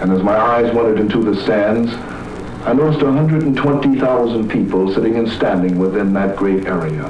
And 0.00 0.12
as 0.12 0.22
my 0.22 0.36
eyes 0.36 0.74
wandered 0.74 1.00
into 1.00 1.22
the 1.22 1.38
stands, 1.42 1.92
I 2.66 2.72
noticed 2.72 3.02
120,000 3.02 4.48
people 4.48 4.94
sitting 4.94 5.16
and 5.16 5.28
standing 5.28 5.78
within 5.78 6.12
that 6.14 6.36
great 6.36 6.66
area. 6.66 7.04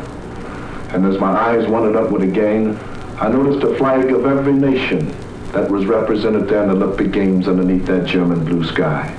And 0.91 1.05
as 1.05 1.21
my 1.21 1.31
eyes 1.31 1.69
wandered 1.69 1.97
upward 1.97 2.23
again, 2.23 2.79
I 3.21 3.29
noticed 3.29 3.65
a 3.65 3.77
flag 3.77 4.11
of 4.11 4.25
every 4.25 4.53
nation 4.53 5.15
that 5.53 5.71
was 5.71 5.87
represented 5.87 6.49
there 6.49 6.63
in 6.63 6.69
the 6.69 6.75
Olympic 6.75 7.13
Games 7.13 7.49
underneath 7.49 7.87
that 7.87 8.07
German 8.07 8.45
blue 8.45 8.65
sky. 8.65 9.15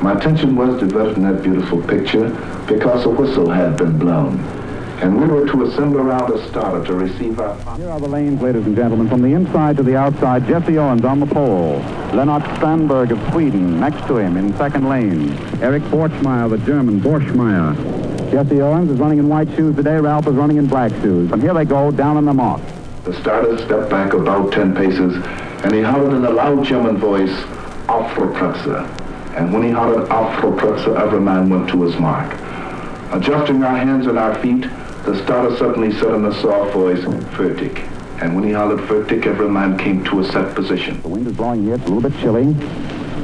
My 0.00 0.12
attention 0.12 0.54
was 0.54 0.78
diverted 0.80 1.16
in 1.16 1.22
that 1.24 1.42
beautiful 1.42 1.80
picture 1.82 2.28
because 2.66 3.04
a 3.04 3.08
whistle 3.08 3.50
had 3.50 3.76
been 3.76 3.98
blown. 3.98 4.38
And 5.00 5.20
we 5.20 5.26
were 5.26 5.46
to 5.46 5.64
assemble 5.64 6.00
around 6.00 6.32
a 6.32 6.48
starter 6.48 6.84
to 6.86 6.94
receive 6.94 7.40
our... 7.40 7.76
Here 7.76 7.90
are 7.90 7.98
the 7.98 8.08
lanes, 8.08 8.40
ladies 8.40 8.64
and 8.64 8.76
gentlemen. 8.76 9.08
From 9.08 9.22
the 9.22 9.32
inside 9.32 9.76
to 9.78 9.82
the 9.82 9.96
outside, 9.96 10.46
Jesse 10.46 10.78
Owens 10.78 11.04
on 11.04 11.20
the 11.20 11.26
pole. 11.26 11.80
Lennart 12.12 12.42
Strandberg 12.56 13.10
of 13.10 13.32
Sweden 13.32 13.80
next 13.80 14.06
to 14.06 14.18
him 14.18 14.36
in 14.36 14.56
second 14.56 14.88
lane. 14.88 15.32
Eric 15.60 15.82
Borchmeyer, 15.84 16.48
the 16.48 16.58
German, 16.58 17.00
Borchmeyer. 17.00 17.74
Jesse 18.30 18.60
Owens 18.60 18.90
is 18.90 18.98
running 18.98 19.18
in 19.18 19.28
white 19.28 19.48
shoes 19.56 19.74
today. 19.74 19.96
Ralph 19.96 20.26
is 20.26 20.34
running 20.34 20.58
in 20.58 20.66
black 20.66 20.92
shoes. 21.02 21.30
And 21.32 21.42
here 21.42 21.54
they 21.54 21.64
go, 21.64 21.90
down 21.90 22.16
in 22.16 22.24
the 22.24 22.34
mark. 22.34 22.62
The 23.04 23.12
starter 23.20 23.58
stepped 23.58 23.90
back 23.90 24.14
about 24.14 24.52
10 24.52 24.74
paces, 24.74 25.14
and 25.64 25.72
he 25.74 25.82
hollered 25.82 26.14
in 26.14 26.24
a 26.24 26.30
loud 26.30 26.64
German 26.64 26.96
voice, 26.96 27.30
Aufprotzer. 27.86 28.86
And 29.36 29.52
when 29.52 29.62
he 29.62 29.70
hollered 29.70 30.08
Aufprotzer, 30.08 30.98
every 30.98 31.20
man 31.20 31.50
went 31.50 31.68
to 31.70 31.82
his 31.82 31.94
mark. 31.98 32.32
Adjusting 33.12 33.62
our 33.62 33.76
hands 33.76 34.06
and 34.06 34.18
our 34.18 34.34
feet, 34.40 34.62
the 35.04 35.22
starter 35.22 35.54
suddenly 35.56 35.92
said 35.92 36.14
in 36.14 36.24
a 36.24 36.32
soft 36.40 36.72
voice, 36.72 37.00
Fertig. 37.36 37.78
And 38.22 38.34
when 38.34 38.44
he 38.44 38.52
hollered 38.52 38.80
Fertig, 38.88 39.26
every 39.26 39.48
man 39.50 39.76
came 39.76 40.02
to 40.04 40.20
a 40.20 40.24
set 40.24 40.54
position. 40.54 41.02
The 41.02 41.08
wind 41.08 41.26
is 41.26 41.34
blowing 41.36 41.64
here. 41.64 41.74
It's 41.74 41.84
a 41.84 41.88
little 41.92 42.08
bit 42.08 42.18
chilly. 42.20 42.52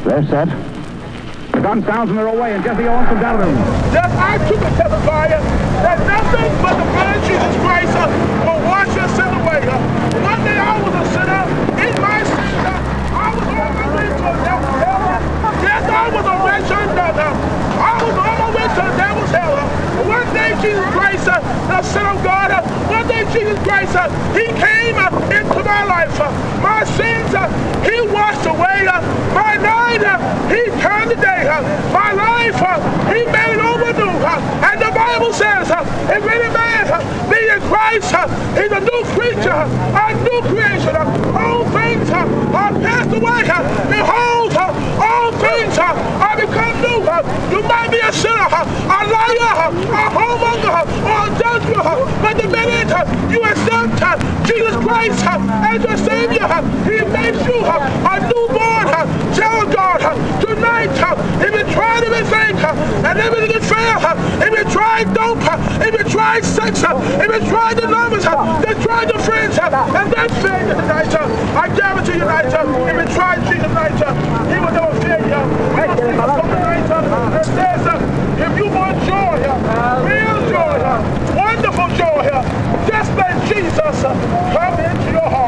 They're 0.04 0.26
set. 0.26 0.48
The 1.52 1.60
gun 1.60 1.82
sounds 1.84 2.10
and 2.10 2.18
they're 2.18 2.26
away, 2.28 2.52
and 2.54 2.62
Jesse 2.62 2.84
Owens 2.86 3.08
comes 3.08 3.22
out 3.22 3.40
of 3.40 3.46
them. 3.46 3.54
That 3.96 4.10
I 4.12 4.36
keep 4.48 4.60
a 4.60 4.70
testify 4.76 5.28
that 5.28 5.98
nothing 6.06 6.52
but 6.62 6.76
the 6.76 6.84
blood 6.92 7.16
of 7.16 7.22
Jesus 7.24 7.54
Christ 7.64 7.92
uh, 7.96 8.06
will 8.46 8.60
wash 8.68 8.86
your 8.94 9.08
sin 9.18 9.26
away. 9.34 9.60
Uh. 9.66 9.80
One 10.22 10.40
day 10.46 10.58
I 10.60 10.78
was 10.78 10.94
a 10.94 11.04
sinner 11.10 11.42
in 11.80 11.92
my 11.98 12.18
sin. 12.22 12.54
Uh, 12.62 12.70
I 13.18 13.28
was 13.34 13.48
on 13.50 13.72
my 13.74 13.88
way 13.96 14.06
to 14.06 14.20
the 14.20 14.34
devil's 14.46 14.78
hell. 14.84 15.02
uh. 15.10 15.64
Yes, 15.64 15.82
I 16.00 16.08
was 16.08 16.24
a 16.24 16.36
wretched 16.40 16.88
brother. 16.96 17.28
I 17.76 18.00
was 18.00 18.16
on 18.16 18.34
my 18.40 18.48
way 18.56 18.64
to 18.72 18.82
the 18.88 18.96
devil's 18.96 19.30
hell. 19.36 19.52
One 20.08 20.24
day 20.32 20.56
Jesus 20.64 20.88
Christ, 20.96 21.28
uh, 21.28 21.44
the 21.68 21.82
Son 21.82 22.16
of 22.16 22.24
God, 22.24 22.50
uh, 22.50 22.64
one 22.88 23.06
day 23.06 23.28
Jesus 23.36 23.58
Christ, 23.60 23.94
uh, 23.94 24.08
He 24.32 24.46
came 24.56 24.96
uh, 24.96 25.12
into 25.28 25.60
my 25.62 25.84
life. 25.84 26.16
Uh, 26.18 26.32
my 26.64 26.84
sins, 26.96 27.34
uh, 27.36 27.44
He 27.84 28.00
washed 28.08 28.46
away. 28.48 28.88
My 29.36 29.60
night, 29.60 30.00
He 30.48 30.72
turned 30.80 31.10
the 31.12 31.20
day. 31.20 31.44
My 31.92 32.12
life, 32.16 32.56
He 33.12 33.20
made 33.28 33.60
it 33.60 33.60
over 33.60 33.92
new. 33.92 34.16
And 34.64 34.80
the 34.80 34.89
Bible 35.10 35.32
says, 35.32 35.68
uh, 35.72 35.82
if 36.06 36.22
any 36.22 36.54
man 36.54 36.86
uh, 36.86 37.02
be 37.26 37.42
in 37.50 37.60
Christ, 37.66 38.14
uh, 38.14 38.30
he's 38.54 38.70
a 38.70 38.78
new 38.78 39.02
creature, 39.10 39.50
a 39.50 40.14
new 40.22 40.38
creation. 40.46 40.94
Uh, 40.94 41.34
all 41.34 41.64
things 41.74 42.08
uh, 42.10 42.54
are 42.54 42.70
passed 42.78 43.10
away. 43.10 43.42
Uh, 43.42 43.58
behold, 43.90 44.54
all 44.54 45.32
things 45.42 45.76
are 45.78 45.98
become 46.38 46.76
new. 46.78 47.02
You 47.50 47.60
might 47.66 47.90
be 47.90 47.98
a 47.98 48.12
sinner, 48.12 48.46
a 48.54 49.00
liar, 49.10 49.50
a 49.50 50.06
homemonger, 50.14 50.78
uh, 50.78 51.10
or 51.10 51.26
a 51.26 51.82
uh, 51.82 52.22
but 52.22 52.38
the 52.40 52.46
minute 52.46 52.94
you 53.32 53.42
accept 53.42 54.46
Jesus 54.46 54.76
Christ 54.76 55.26
as 55.26 55.82
your 55.82 55.96
Savior, 56.06 56.46
He 56.86 57.02
makes 57.10 57.42
you 57.50 57.58
a 57.66 58.14
newborn 58.30 58.86
child 59.34 59.66
of 59.66 59.74
God. 59.74 60.49
Uh. 60.64 60.70
Tonight, 60.70 60.92
uh, 61.00 61.16
if 61.44 61.52
you 61.54 61.64
tried 61.72 62.04
everything 62.04 62.56
uh, 62.64 63.08
and 63.08 63.18
everything 63.18 63.50
is 63.50 63.68
fair, 63.68 63.96
uh, 63.96 64.14
if 64.44 64.52
you 64.52 64.64
tried 64.72 65.12
dope, 65.14 65.38
uh, 65.44 65.58
if 65.80 65.92
you 65.98 66.04
tried 66.10 66.44
sex, 66.44 66.84
uh, 66.84 66.96
if 67.20 67.28
you 67.32 67.48
tried 67.48 67.76
the 67.76 67.86
numbers, 67.86 68.26
uh, 68.26 68.60
then 68.60 68.80
try 68.82 69.04
the 69.04 69.18
friends, 69.18 69.58
uh, 69.58 69.70
and 69.96 70.12
then 70.12 70.28
failure 70.42 70.74
tonight. 70.74 71.14
Uh, 71.14 71.28
I 71.58 71.68
guarantee 71.74 72.12
you 72.12 72.20
tonight, 72.20 72.52
uh, 72.52 72.64
if 72.88 73.08
you 73.08 73.14
tried 73.14 73.40
Jesus 73.48 73.66
tonight, 73.66 74.00
uh, 74.02 74.14
He 74.52 74.60
will 74.60 74.72
never 74.72 75.00
fail 75.00 75.20
you. 75.24 75.40
If 78.40 78.56
you 78.56 78.66
want 78.68 78.96
joy, 79.04 79.36
real 80.04 80.40
joy, 80.48 80.76
uh, 80.80 81.00
wonderful 81.36 81.88
joy, 81.96 82.28
uh, 82.32 82.42
just 82.88 83.12
let 83.16 83.36
Jesus 83.48 84.04
uh, 84.04 84.12
come 84.52 84.80
into 84.80 85.12
your 85.12 85.28
heart. 85.28 85.39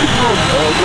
Going 0.00 0.80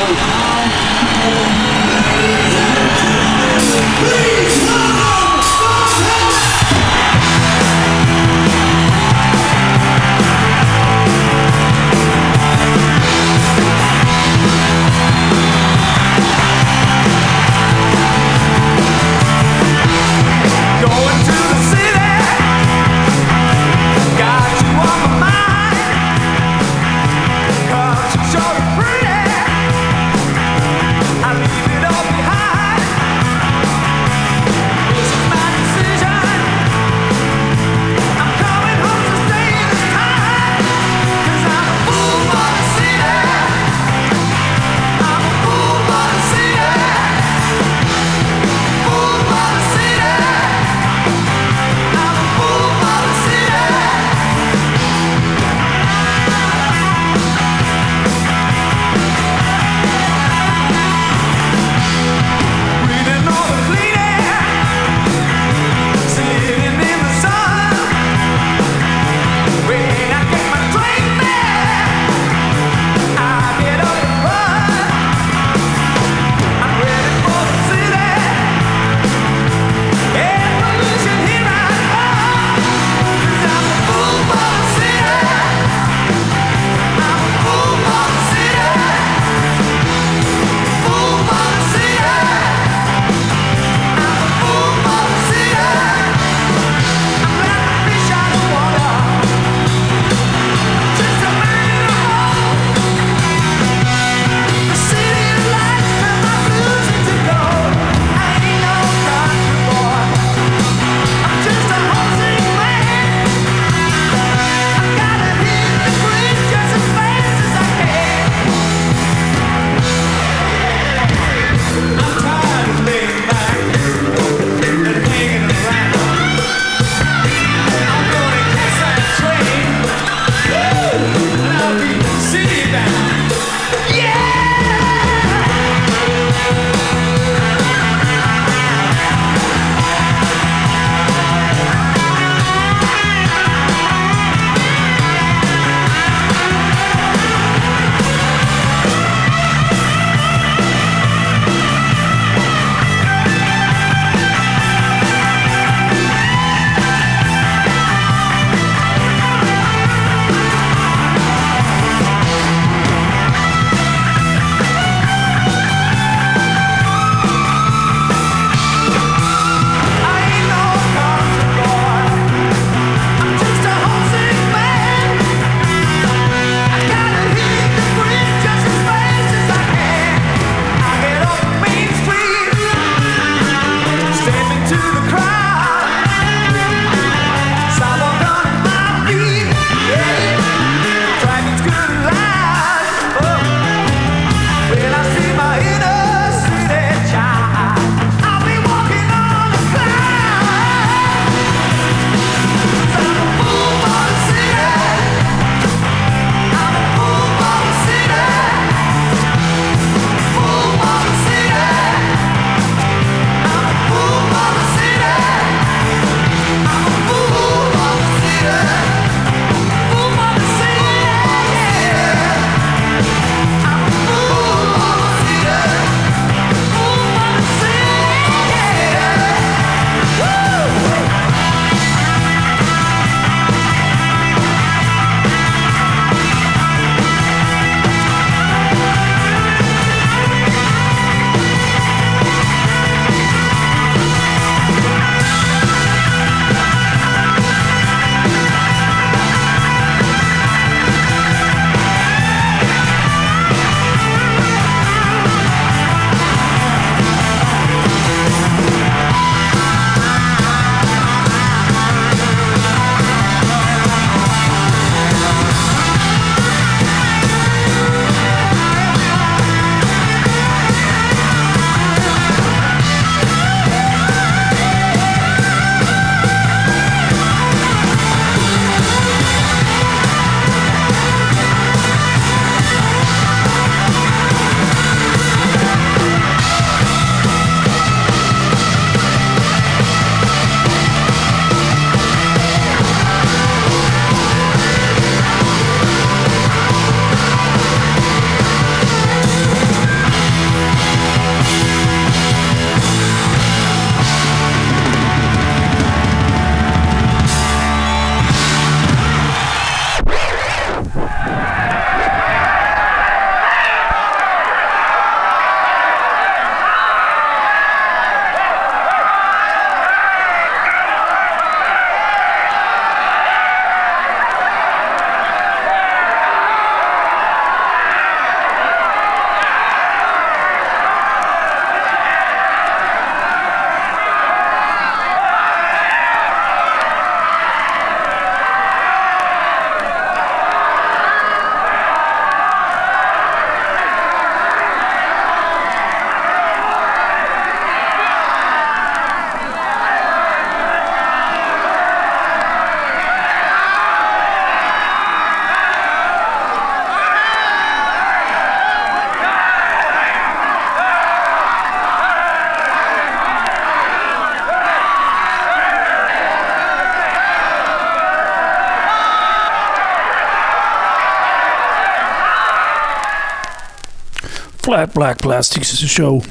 Flat 374.76 374.94
Black 374.94 375.18
Plastics 375.20 375.72
is 375.72 375.82
a 375.84 375.88
show. 375.88 376.22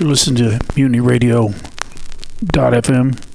You 0.00 0.08
listen 0.08 0.34
to 0.34 0.58
MutinyRadio.fm. 0.74 3.27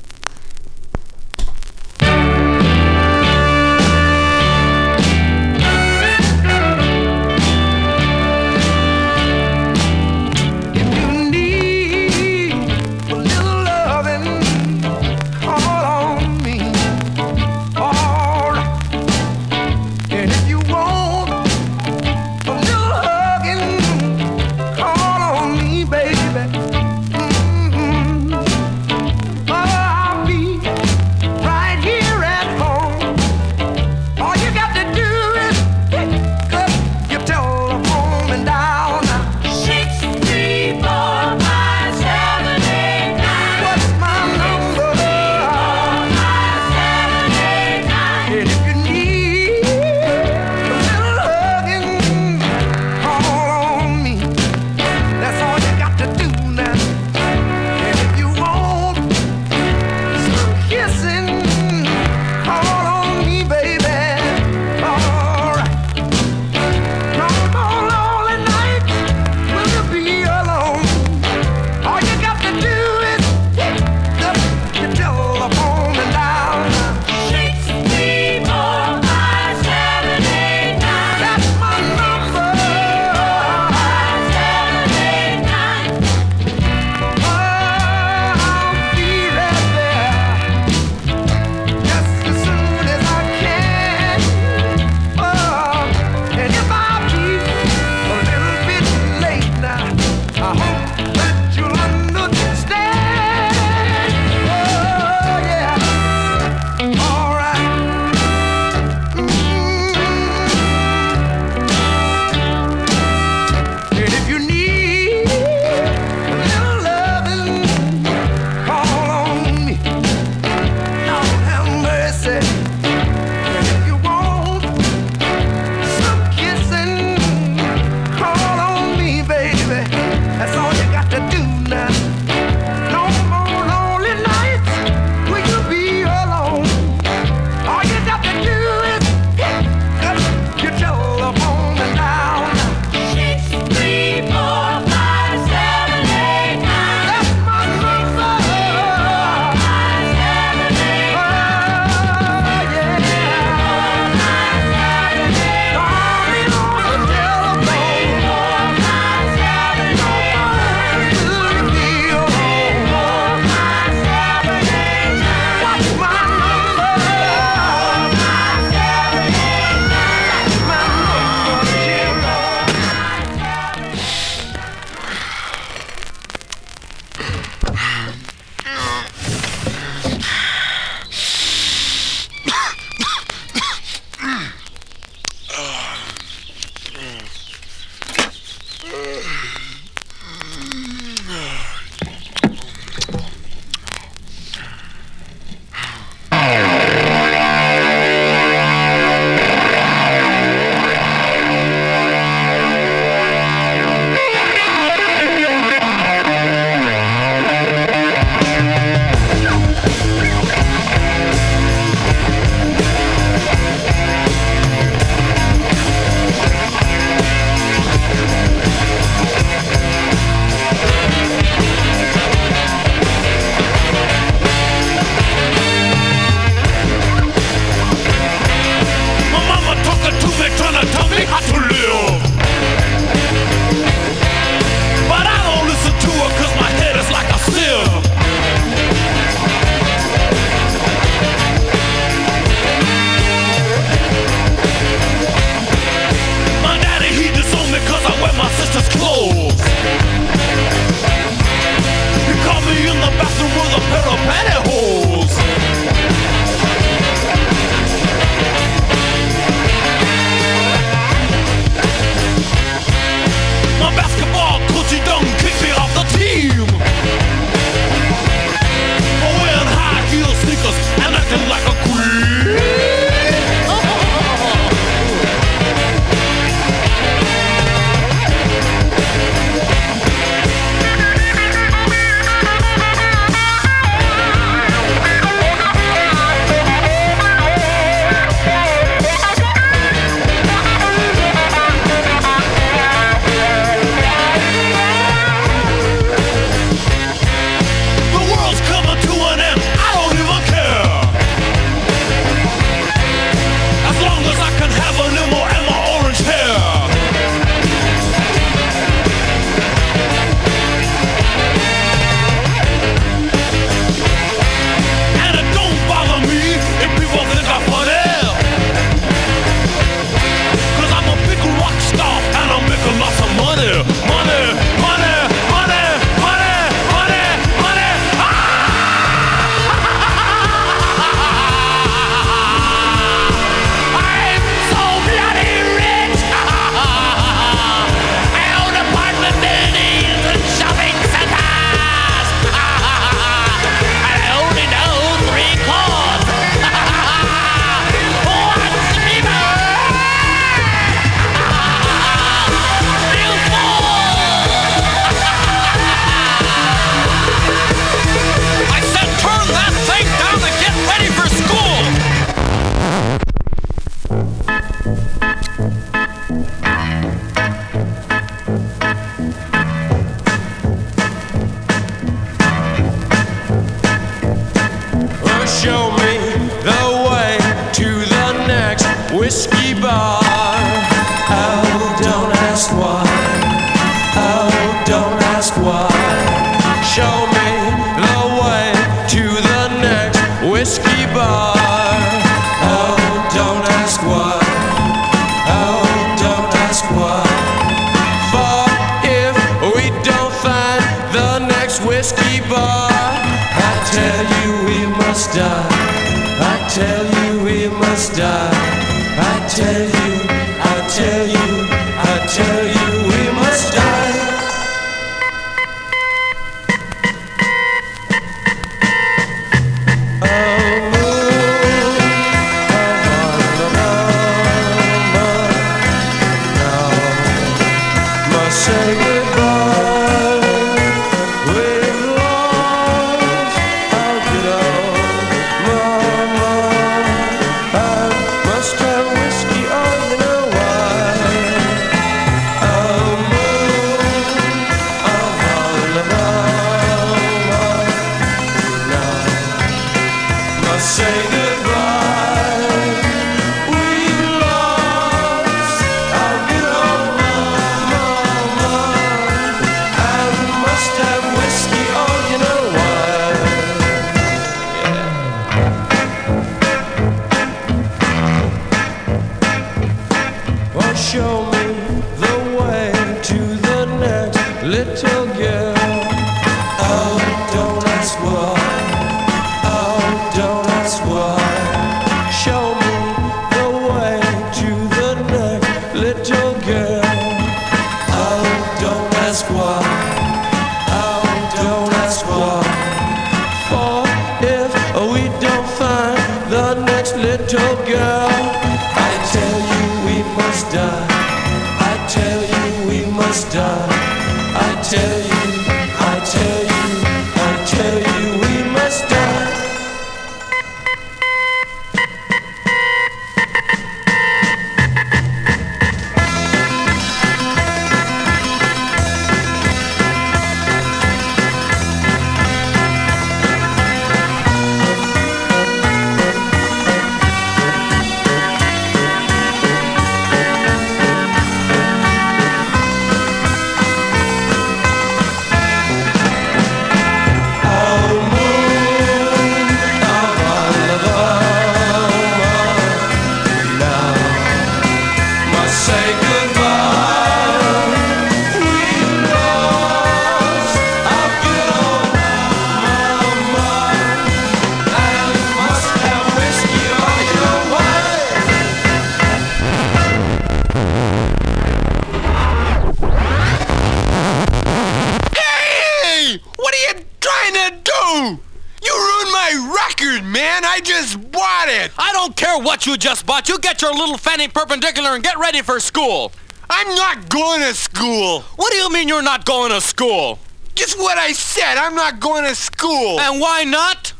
just 573.03 573.25
bought. 573.25 573.49
You 573.49 573.59
get 573.59 573.81
your 573.81 573.93
little 573.93 574.17
fanny 574.17 574.47
perpendicular 574.47 575.09
and 575.09 575.21
get 575.21 575.37
ready 575.37 575.61
for 575.61 575.81
school. 575.81 576.31
I'm 576.69 576.87
not 576.95 577.27
going 577.27 577.59
to 577.59 577.73
school. 577.73 578.39
What 578.55 578.71
do 578.71 578.77
you 578.77 578.89
mean 578.93 579.09
you're 579.09 579.21
not 579.21 579.43
going 579.43 579.71
to 579.73 579.81
school? 579.81 580.39
Just 580.73 580.97
what 580.97 581.17
I 581.17 581.33
said. 581.33 581.75
I'm 581.75 581.95
not 581.95 582.21
going 582.21 582.45
to 582.45 582.55
school. 582.55 583.19
And 583.19 583.41
why 583.41 583.65
not? 583.65 584.13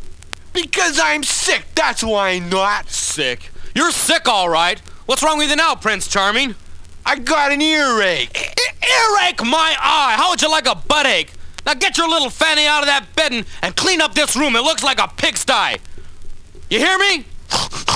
Because 0.51 0.99
I'm 1.01 1.23
sick. 1.23 1.63
That's 1.75 2.03
why 2.03 2.31
I'm 2.31 2.49
not. 2.49 2.89
Sick. 2.89 3.51
You're 3.73 3.91
sick, 3.91 4.27
all 4.27 4.49
right. 4.49 4.79
What's 5.05 5.23
wrong 5.23 5.37
with 5.37 5.49
you 5.49 5.55
now, 5.55 5.75
Prince 5.75 6.09
Charming? 6.09 6.53
I 7.05 7.19
got 7.19 7.53
an 7.53 7.61
earache. 7.61 8.35
Earache 8.35 9.45
my 9.45 9.77
eye. 9.79 10.15
How 10.17 10.29
would 10.31 10.41
you 10.41 10.51
like 10.51 10.67
a 10.67 10.75
butt 10.75 11.05
ache? 11.05 11.31
Now 11.65 11.73
get 11.73 11.97
your 11.97 12.09
little 12.09 12.29
fanny 12.29 12.67
out 12.67 12.81
of 12.81 12.87
that 12.87 13.15
bed 13.15 13.31
and, 13.31 13.45
and 13.61 13.73
clean 13.77 14.01
up 14.01 14.13
this 14.13 14.35
room. 14.35 14.57
It 14.57 14.63
looks 14.63 14.83
like 14.83 14.99
a 14.99 15.07
pigsty. 15.07 15.77
You 16.69 16.79
hear 16.79 16.97
me? 16.97 17.25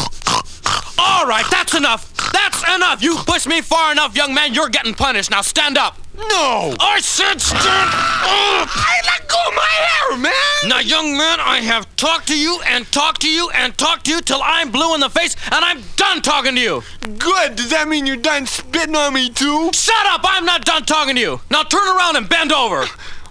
All 0.97 1.25
right, 1.27 1.45
that's 1.51 1.75
enough. 1.75 2.13
That's 2.31 2.63
enough. 2.75 3.01
You 3.01 3.15
pushed 3.17 3.47
me 3.47 3.61
far 3.61 3.91
enough, 3.91 4.15
young 4.15 4.33
man. 4.33 4.53
You're 4.53 4.69
getting 4.69 4.93
punished. 4.93 5.31
Now 5.31 5.41
stand 5.41 5.77
up. 5.77 5.97
No. 6.17 6.75
I 6.79 6.99
said 6.99 7.39
stand 7.39 7.61
up. 7.63 8.67
I 8.71 9.01
let 9.05 9.27
go 9.29 9.37
of 9.47 9.53
my 9.53 9.61
hair, 9.61 10.17
man. 10.17 10.69
Now, 10.69 10.79
young 10.79 11.15
man, 11.15 11.39
I 11.39 11.59
have 11.61 11.95
talked 11.95 12.27
to 12.29 12.37
you 12.37 12.59
and 12.65 12.91
talked 12.91 13.21
to 13.21 13.29
you 13.29 13.49
and 13.51 13.77
talked 13.77 14.05
to 14.05 14.11
you 14.11 14.21
till 14.21 14.41
I'm 14.41 14.71
blue 14.71 14.95
in 14.95 14.99
the 14.99 15.09
face 15.09 15.35
and 15.51 15.63
I'm 15.63 15.83
done 15.95 16.21
talking 16.23 16.55
to 16.55 16.61
you. 16.61 16.81
Good. 17.01 17.55
Does 17.55 17.69
that 17.69 17.87
mean 17.87 18.07
you're 18.07 18.15
done 18.15 18.47
spitting 18.47 18.95
on 18.95 19.13
me, 19.13 19.29
too? 19.29 19.69
Shut 19.73 20.05
up. 20.07 20.21
I'm 20.23 20.45
not 20.45 20.65
done 20.65 20.85
talking 20.85 21.15
to 21.15 21.21
you. 21.21 21.41
Now 21.51 21.63
turn 21.63 21.87
around 21.87 22.15
and 22.15 22.27
bend 22.27 22.51
over. 22.51 22.85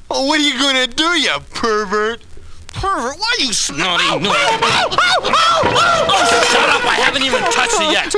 What 0.08 0.38
are 0.38 0.42
you 0.42 0.56
going 0.58 0.88
to 0.88 0.94
do, 0.94 1.18
you 1.18 1.36
pervert? 1.54 2.22
pervert. 2.76 3.18
Why 3.18 3.34
you 3.40 3.52
snotty? 3.52 4.04
No. 4.20 4.30
Oh, 4.32 4.42
shut 6.52 6.68
up. 6.70 6.84
I 6.84 6.94
haven't 7.02 7.22
even 7.22 7.42
touched 7.50 7.80
it 7.80 7.90
yet. 7.92 8.14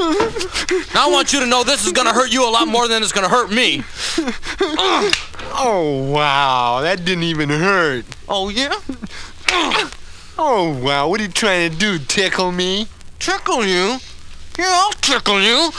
Now 0.95 1.09
I 1.09 1.11
want 1.11 1.33
you 1.33 1.41
to 1.41 1.47
know 1.47 1.65
this 1.65 1.87
is 1.87 1.93
going 1.93 2.07
to 2.07 2.13
hurt 2.13 2.33
you 2.33 2.47
a 2.47 2.51
lot 2.51 2.69
more 2.69 2.89
than 2.89 3.03
it's 3.03 3.13
going 3.13 3.25
to 3.29 3.31
hurt 3.31 3.51
me. 3.51 3.85
Oh, 5.55 6.11
wow. 6.13 6.81
That 6.83 7.05
didn't 7.05 7.25
even 7.25 7.49
hurt. 7.49 8.05
Oh, 8.29 8.49
yeah? 8.49 8.75
Oh, 10.39 10.79
wow. 10.83 11.09
What 11.09 11.21
are 11.21 11.25
you 11.25 11.31
trying 11.31 11.71
to 11.71 11.77
do? 11.77 11.99
Tickle 11.99 12.53
me? 12.53 12.87
Tickle 13.19 13.65
you? 13.65 13.99
Yeah, 14.59 14.71
I'll 14.71 14.93
tickle 14.93 15.41
you. 15.41 15.71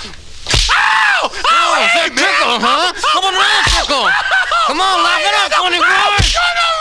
Ow! 0.71 1.21
Oh, 1.21 1.29
oh 1.31 1.87
hey, 1.93 2.09
tickle, 2.09 2.59
huh? 2.63 2.93
Come 2.95 3.25
on, 3.27 3.33
tickle. 3.69 4.07
Come 4.67 4.79
on, 4.79 5.03
lock 5.03 5.19
it 5.19 5.35
up, 5.35 5.51
24. 5.51 6.78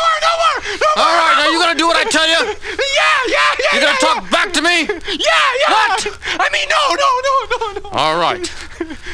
All 0.97 1.05
right, 1.05 1.35
now 1.39 1.49
you 1.51 1.59
gonna 1.59 1.79
do 1.79 1.87
what 1.87 1.97
I 1.97 2.05
tell 2.05 2.27
you? 2.27 2.47
Yeah, 2.47 2.55
yeah, 3.29 3.55
yeah. 3.59 3.75
You 3.75 3.81
gonna 3.81 3.99
yeah, 4.01 4.15
talk 4.15 4.31
back 4.31 4.53
to 4.53 4.63
me? 4.63 4.83
Yeah, 4.83 5.17
yeah. 5.17 5.69
What? 5.69 6.07
I 6.41 6.49
mean, 6.53 6.69
no, 6.69 6.95
no, 6.95 7.21
no, 7.27 7.35
no, 7.51 7.59
no. 7.81 7.89
All 7.97 8.17
right. 8.19 8.51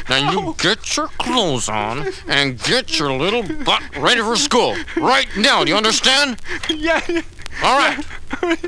Now 0.09 0.31
you 0.31 0.55
get 0.57 0.95
your 0.95 1.07
clothes 1.19 1.69
on 1.69 2.07
and 2.27 2.59
get 2.63 2.97
your 2.99 3.11
little 3.13 3.43
butt 3.63 3.83
ready 3.97 4.21
for 4.21 4.35
school. 4.35 4.75
Right 4.97 5.27
now, 5.37 5.63
do 5.63 5.69
you 5.71 5.77
understand? 5.77 6.39
Yeah, 6.69 7.01
yeah. 7.07 7.21
All 7.63 7.77
right. 7.77 8.03
Thank 8.29 8.61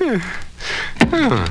you. 0.00 0.20
Hmm. 1.08 1.44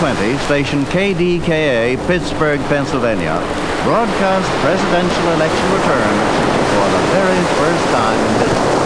1920, 0.00 0.38
station 0.46 0.84
KDKA, 0.86 1.96
Pittsburgh, 2.06 2.58
Pennsylvania, 2.72 3.36
broadcast 3.84 4.48
presidential 4.64 5.32
election 5.32 5.72
returns 5.76 6.30
for 6.72 6.86
the 6.88 7.02
very 7.12 7.44
first 7.60 7.84
time 7.92 8.18
in 8.18 8.48
history. 8.48 8.79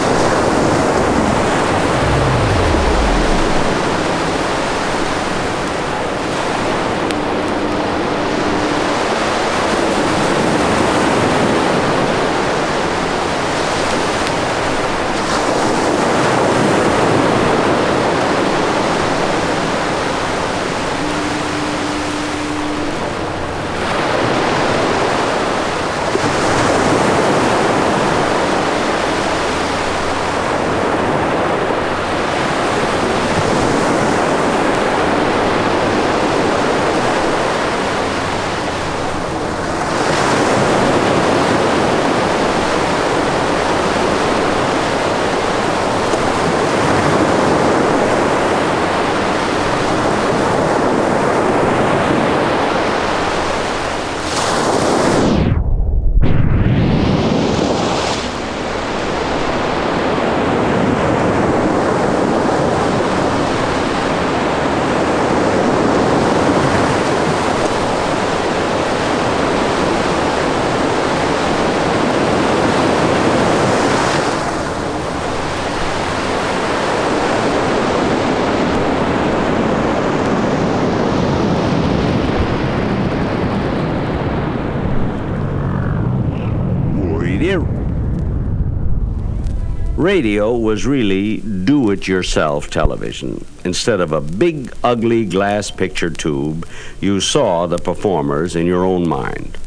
Radio 90.05 90.55
was 90.55 90.85
really 90.85 91.37
do 91.37 91.89
it 91.89 92.07
yourself 92.07 92.69
television. 92.69 93.43
Instead 93.63 93.99
of 93.99 94.11
a 94.11 94.21
big, 94.21 94.71
ugly 94.83 95.25
glass 95.25 95.71
picture 95.71 96.11
tube, 96.11 96.67
you 97.01 97.19
saw 97.19 97.65
the 97.65 97.79
performers 97.79 98.55
in 98.55 98.67
your 98.67 98.85
own 98.85 99.09
mind. 99.09 99.57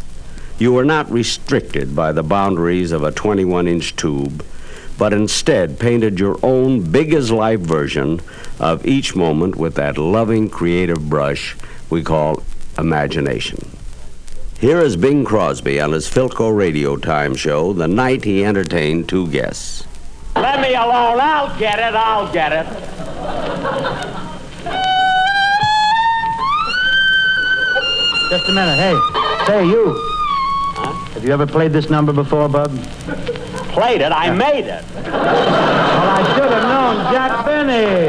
You 0.57 0.73
were 0.73 0.85
not 0.85 1.11
restricted 1.11 1.97
by 1.97 2.13
the 2.13 2.23
boundaries 2.23 2.93
of 2.93 3.03
a 3.03 3.11
21 3.11 3.67
inch 3.67 3.97
tube, 3.97 4.45
but 4.97 5.13
instead 5.13 5.81
painted 5.81 6.21
your 6.21 6.39
own 6.45 6.89
big 6.89 7.13
as 7.15 7.33
life 7.33 7.59
version 7.59 8.21
of 8.61 8.87
each 8.87 9.17
moment 9.17 9.57
with 9.57 9.75
that 9.75 9.99
loving, 9.99 10.49
creative 10.49 11.11
brush 11.11 11.57
we 11.91 12.05
call 12.05 12.45
imagination. 12.79 13.69
Here 14.61 14.79
is 14.79 14.95
Bing 14.97 15.25
Crosby 15.25 15.81
on 15.81 15.91
his 15.91 16.09
Philco 16.09 16.57
Radio 16.57 16.97
Time 16.97 17.35
show 17.35 17.73
the 17.73 17.89
night 17.89 18.23
he 18.23 18.45
entertained 18.45 19.09
two 19.09 19.27
guests. 19.33 19.88
Let 20.43 20.61
me 20.61 20.75
alone. 20.75 21.21
I'll 21.21 21.59
get 21.59 21.79
it. 21.79 21.95
I'll 21.95 22.33
get 22.33 22.53
it. 22.53 22.67
Just 28.31 28.49
a 28.49 28.53
minute. 28.53 28.77
Hey, 28.79 29.47
say 29.47 29.67
you. 29.67 29.95
Have 31.15 31.25
you 31.25 31.33
ever 31.33 31.47
played 31.47 31.73
this 31.73 31.89
number 31.89 32.13
before, 32.13 32.49
Bub? 32.49 32.71
Played 33.73 34.03
it. 34.03 34.13
I 34.13 34.31
made 34.31 34.67
it. 34.67 34.85
Well, 34.95 35.15
I 35.15 36.23
should 36.35 36.51
have 36.53 36.63
known. 36.63 37.13
Jack 37.13 37.47
Benny. 37.47 38.09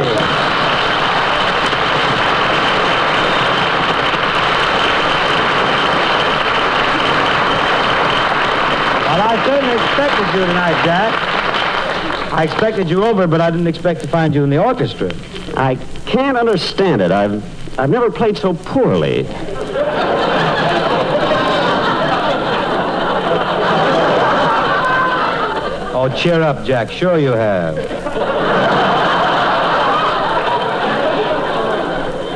Well, 9.08 9.22
I 9.22 9.46
certainly 9.46 9.74
expected 9.74 10.40
you 10.40 10.46
tonight, 10.46 10.86
Jack. 10.86 11.29
I 12.40 12.44
expected 12.44 12.90
you 12.90 13.04
over, 13.04 13.28
but 13.28 13.42
I 13.42 13.52
didn't 13.52 13.68
expect 13.68 14.00
to 14.00 14.08
find 14.08 14.34
you 14.34 14.46
in 14.46 14.50
the 14.50 14.64
orchestra. 14.64 15.12
I 15.58 15.76
can't 16.06 16.38
understand 16.38 17.02
it. 17.02 17.12
I've 17.12 17.44
I've 17.78 17.90
never 17.90 18.10
played 18.10 18.38
so 18.38 18.54
poorly. 18.54 19.26
Oh, 25.92 26.10
cheer 26.18 26.42
up, 26.42 26.66
Jack. 26.66 26.90
Sure 26.90 27.18
you 27.18 27.32
have. 27.32 27.76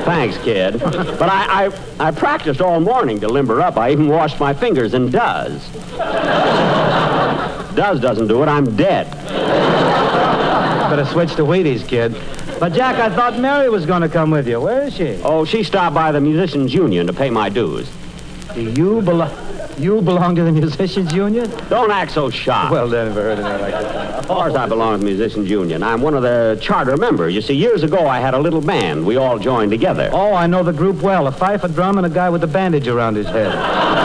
Thanks, 0.04 0.38
kid. 0.40 0.82
But 0.82 1.30
I, 1.30 1.68
I 1.68 2.08
I 2.10 2.12
practiced 2.12 2.60
all 2.60 2.82
morning 2.82 3.22
to 3.22 3.30
limber 3.30 3.62
up. 3.62 3.78
I 3.78 3.94
even 3.94 4.10
washed 4.10 4.38
my 4.38 4.54
fingers 4.54 4.96
in 4.96 5.08
Duz. 5.12 5.62
Duz 7.74 8.02
doesn't 8.02 8.28
do 8.28 8.44
it. 8.44 8.48
I'm 8.48 8.76
dead. 8.76 9.23
Better 10.90 11.06
switch 11.06 11.36
to 11.36 11.44
Wheaties, 11.44 11.88
kid. 11.88 12.16
But, 12.60 12.74
Jack, 12.74 12.98
I 12.98 13.14
thought 13.14 13.40
Mary 13.40 13.70
was 13.70 13.86
going 13.86 14.02
to 14.02 14.10
come 14.10 14.32
with 14.32 14.48
you. 14.48 14.62
Where 14.62 14.84
is 14.84 14.94
she? 14.94 15.20
Oh, 15.24 15.46
she 15.46 15.64
stopped 15.64 15.96
by 15.96 16.12
the 16.12 16.22
musicians' 16.22 16.74
union 16.74 17.08
to 17.08 17.14
pay 17.14 17.30
my 17.30 17.50
dues. 17.50 17.90
Do 18.54 18.62
you 18.62 19.02
belong? 19.02 19.32
You 19.78 20.02
belong 20.02 20.36
to 20.36 20.44
the 20.44 20.52
musicians' 20.52 21.14
union? 21.14 21.50
Don't 21.68 21.90
act 21.90 22.12
so 22.12 22.30
shocked. 22.30 22.72
Well, 22.72 22.88
then, 22.88 23.08
never 23.08 23.24
heard 23.24 23.40
anything 23.40 23.62
like 23.62 23.72
this. 23.72 24.20
Of 24.20 24.28
course, 24.28 24.54
I 24.54 24.68
belong 24.68 24.94
to 24.94 24.98
the 25.00 25.06
musicians' 25.06 25.50
union. 25.50 25.82
I'm 25.82 26.02
one 26.02 26.14
of 26.14 26.22
the 26.22 26.60
charter 26.62 26.96
members. 26.96 27.34
You 27.34 27.42
see, 27.42 27.56
years 27.56 27.82
ago, 27.82 28.08
I 28.08 28.20
had 28.20 28.36
a 28.36 28.40
little 28.40 28.62
band. 28.62 29.06
We 29.06 29.18
all 29.18 29.40
joined 29.40 29.72
together. 29.72 30.12
Oh, 30.14 30.36
I 30.36 30.46
know 30.46 30.62
the 30.62 30.74
group 30.74 31.02
well. 31.02 31.26
A 31.28 31.32
fife, 31.32 31.64
a 31.64 31.70
drum, 31.70 31.98
and 31.98 32.06
a 32.06 32.10
guy 32.10 32.30
with 32.30 32.44
a 32.44 32.48
bandage 32.48 32.88
around 32.88 33.16
his 33.16 33.28
head. 33.28 33.54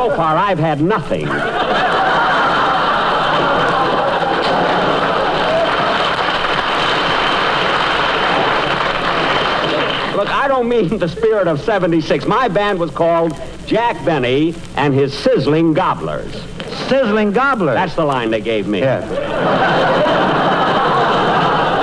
So 0.00 0.08
far, 0.16 0.34
I've 0.34 0.58
had 0.58 0.80
nothing. 0.80 1.26
Look, 10.16 10.30
I 10.30 10.46
don't 10.48 10.70
mean 10.70 10.96
the 10.96 11.06
spirit 11.06 11.48
of 11.48 11.60
76. 11.60 12.24
My 12.24 12.48
band 12.48 12.80
was 12.80 12.90
called 12.90 13.38
Jack 13.66 14.02
Benny 14.02 14.54
and 14.76 14.94
his 14.94 15.12
Sizzling 15.12 15.74
Gobblers. 15.74 16.32
Sizzling 16.88 17.32
Gobblers? 17.32 17.74
That's 17.74 17.94
the 17.94 18.06
line 18.06 18.30
they 18.30 18.40
gave 18.40 18.66
me. 18.66 18.78
Yes. 18.78 19.04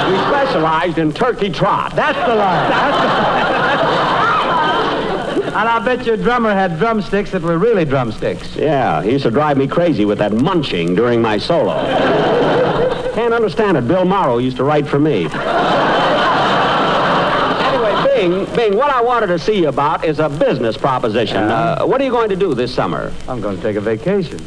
We 0.09 0.17
specialized 0.33 0.97
in 0.97 1.13
turkey 1.13 1.51
trot. 1.51 1.95
That's 1.95 2.17
the 2.27 2.33
line. 2.33 2.69
That's 2.71 3.31
the 3.33 3.36
And 5.57 5.67
I 5.67 5.79
bet 5.79 6.05
your 6.05 6.17
drummer 6.17 6.53
had 6.53 6.77
drumsticks 6.77 7.31
that 7.31 7.41
were 7.41 7.57
really 7.57 7.83
drumsticks. 7.83 8.55
Yeah, 8.55 9.01
he 9.01 9.13
used 9.13 9.23
to 9.23 9.31
drive 9.31 9.57
me 9.57 9.65
crazy 9.65 10.05
with 10.05 10.19
that 10.19 10.31
munching 10.31 10.93
during 10.93 11.19
my 11.19 11.39
solo. 11.39 11.73
Can't 13.15 13.33
understand 13.33 13.75
it. 13.75 13.87
Bill 13.87 14.05
Morrow 14.05 14.37
used 14.37 14.57
to 14.57 14.63
write 14.63 14.87
for 14.87 14.99
me. 14.99 15.25
anyway, 17.65 18.03
Bing, 18.05 18.45
Bing, 18.55 18.77
what 18.77 18.91
I 18.91 19.01
wanted 19.01 19.27
to 19.27 19.39
see 19.39 19.57
you 19.57 19.69
about 19.69 20.05
is 20.05 20.19
a 20.19 20.29
business 20.29 20.77
proposition. 20.77 21.37
Uh, 21.37 21.83
what 21.85 21.99
are 22.01 22.03
you 22.03 22.11
going 22.11 22.29
to 22.29 22.35
do 22.35 22.53
this 22.53 22.71
summer? 22.71 23.11
I'm 23.27 23.41
going 23.41 23.55
to 23.57 23.63
take 23.63 23.77
a 23.77 23.81
vacation. 23.81 24.39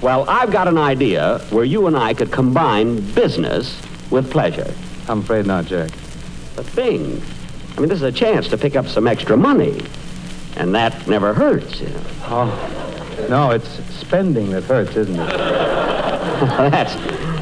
Well, 0.00 0.24
I've 0.26 0.50
got 0.50 0.68
an 0.68 0.78
idea 0.78 1.38
where 1.50 1.66
you 1.66 1.86
and 1.86 1.94
I 1.94 2.14
could 2.14 2.32
combine 2.32 3.00
business 3.12 3.78
with 4.10 4.30
pleasure. 4.30 4.72
I'm 5.06 5.18
afraid 5.18 5.44
not, 5.44 5.66
Jack. 5.66 5.90
But 6.54 6.74
Bing, 6.74 7.20
I 7.76 7.80
mean, 7.80 7.90
this 7.90 7.96
is 7.96 8.04
a 8.04 8.10
chance 8.10 8.48
to 8.48 8.56
pick 8.56 8.74
up 8.74 8.86
some 8.86 9.06
extra 9.06 9.36
money. 9.36 9.82
And 10.56 10.74
that 10.74 11.06
never 11.06 11.34
hurts, 11.34 11.80
you 11.80 11.88
know. 11.88 12.02
Oh, 12.24 13.26
no, 13.28 13.50
it's 13.50 13.68
spending 13.94 14.50
that 14.50 14.64
hurts, 14.64 14.96
isn't 14.96 15.14
it? 15.14 15.26
that's, 16.36 16.94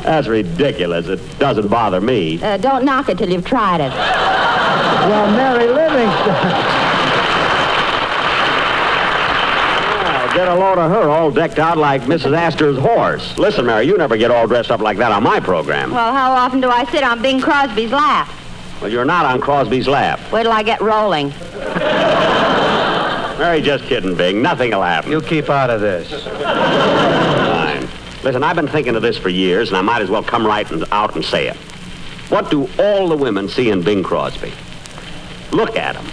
that's 0.02 0.26
ridiculous. 0.26 1.06
It 1.08 1.20
doesn't 1.38 1.68
bother 1.68 2.00
me. 2.00 2.42
Uh, 2.42 2.56
don't 2.56 2.84
knock 2.84 3.08
it 3.08 3.18
till 3.18 3.30
you've 3.30 3.44
tried 3.44 3.80
it. 3.80 3.90
Well, 3.90 5.30
Mary 5.32 5.66
Livingstone. 5.66 6.84
Get 10.34 10.48
a 10.48 10.54
load 10.56 10.78
of 10.78 10.90
her 10.90 11.08
all 11.08 11.30
decked 11.30 11.60
out 11.60 11.78
like 11.78 12.02
Mrs. 12.02 12.36
Astor's 12.36 12.76
horse. 12.76 13.38
Listen, 13.38 13.66
Mary, 13.66 13.86
you 13.86 13.96
never 13.96 14.16
get 14.16 14.32
all 14.32 14.48
dressed 14.48 14.72
up 14.72 14.80
like 14.80 14.98
that 14.98 15.12
on 15.12 15.22
my 15.22 15.38
program. 15.38 15.92
Well, 15.92 16.12
how 16.12 16.32
often 16.32 16.60
do 16.60 16.68
I 16.68 16.84
sit 16.86 17.04
on 17.04 17.22
Bing 17.22 17.40
Crosby's 17.40 17.92
lap? 17.92 18.28
Well, 18.80 18.90
you're 18.90 19.04
not 19.04 19.26
on 19.26 19.40
Crosby's 19.40 19.86
lap. 19.86 20.18
Wait 20.32 20.42
till 20.42 20.50
I 20.50 20.64
get 20.64 20.80
rolling. 20.80 21.30
Mary, 23.38 23.60
just 23.60 23.84
kidding, 23.84 24.14
Bing. 24.14 24.40
Nothing 24.42 24.70
will 24.70 24.82
happen. 24.82 25.10
You 25.10 25.20
keep 25.20 25.50
out 25.50 25.68
of 25.70 25.80
this. 25.80 26.08
Fine. 26.24 27.88
Listen, 28.22 28.42
I've 28.44 28.56
been 28.56 28.68
thinking 28.68 28.94
of 28.96 29.02
this 29.02 29.18
for 29.18 29.28
years, 29.28 29.68
and 29.68 29.76
I 29.76 29.82
might 29.82 30.02
as 30.02 30.08
well 30.10 30.22
come 30.22 30.46
right 30.46 30.70
and, 30.70 30.84
out 30.92 31.14
and 31.16 31.24
say 31.24 31.48
it. 31.48 31.56
What 32.30 32.50
do 32.50 32.68
all 32.78 33.08
the 33.08 33.16
women 33.16 33.48
see 33.48 33.70
in 33.70 33.82
Bing 33.82 34.02
Crosby? 34.02 34.52
Look 35.52 35.76
at 35.76 35.96
him. 35.96 36.06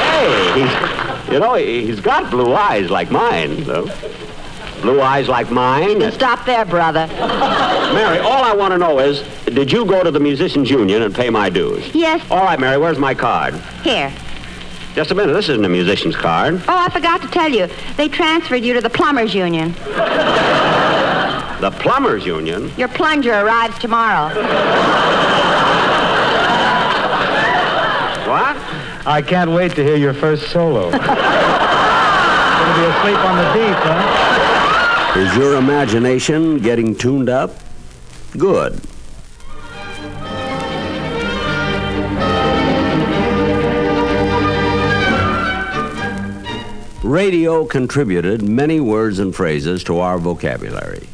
hey, 0.00 0.60
he's, 0.62 1.32
you 1.32 1.38
know, 1.40 1.54
he- 1.54 1.86
he's 1.86 2.00
got 2.00 2.30
blue 2.30 2.52
eyes 2.54 2.90
like 2.90 3.10
mine, 3.10 3.64
though. 3.64 3.88
Blue 4.82 5.00
eyes 5.00 5.28
like 5.28 5.50
mine. 5.50 6.00
You 6.00 6.10
stop 6.10 6.44
there, 6.46 6.64
brother. 6.64 7.06
Mary, 7.08 8.18
all 8.18 8.42
I 8.44 8.54
want 8.54 8.72
to 8.72 8.78
know 8.78 8.98
is, 8.98 9.22
did 9.46 9.70
you 9.70 9.84
go 9.84 10.02
to 10.02 10.10
the 10.10 10.20
Musicians 10.20 10.70
Union 10.70 11.02
and 11.02 11.14
pay 11.14 11.28
my 11.28 11.50
dues? 11.50 11.94
Yes. 11.94 12.24
All 12.30 12.42
right, 12.44 12.58
Mary, 12.58 12.78
where's 12.78 12.98
my 12.98 13.14
card? 13.14 13.54
Here. 13.82 14.12
Just 14.94 15.10
a 15.10 15.14
minute, 15.14 15.32
this 15.32 15.48
isn't 15.48 15.64
a 15.64 15.68
musician's 15.68 16.16
card. 16.16 16.62
Oh, 16.66 16.76
I 16.76 16.88
forgot 16.88 17.20
to 17.22 17.28
tell 17.28 17.50
you. 17.50 17.68
They 17.96 18.08
transferred 18.08 18.64
you 18.64 18.74
to 18.74 18.80
the 18.80 18.90
Plumbers 18.90 19.34
Union. 19.34 19.72
The 21.60 21.70
Plumbers 21.78 22.24
Union? 22.24 22.72
Your 22.76 22.88
plunger 22.88 23.34
arrives 23.34 23.78
tomorrow. 23.78 24.34
What? 28.26 28.56
I 29.06 29.22
can't 29.26 29.50
wait 29.50 29.72
to 29.72 29.84
hear 29.84 29.96
your 29.96 30.14
first 30.14 30.50
solo. 30.50 30.90
Gonna 30.90 30.98
be 32.76 32.84
asleep 32.84 33.18
on 33.18 33.36
the 33.36 33.52
deep, 33.52 33.76
huh? 33.76 34.19
Is 35.16 35.36
your 35.36 35.56
imagination 35.56 36.58
getting 36.58 36.94
tuned 36.94 37.28
up? 37.28 37.58
Good. 38.38 38.80
Radio 47.02 47.64
contributed 47.64 48.42
many 48.42 48.78
words 48.78 49.18
and 49.18 49.34
phrases 49.34 49.82
to 49.82 49.98
our 49.98 50.16
vocabulary. 50.16 51.08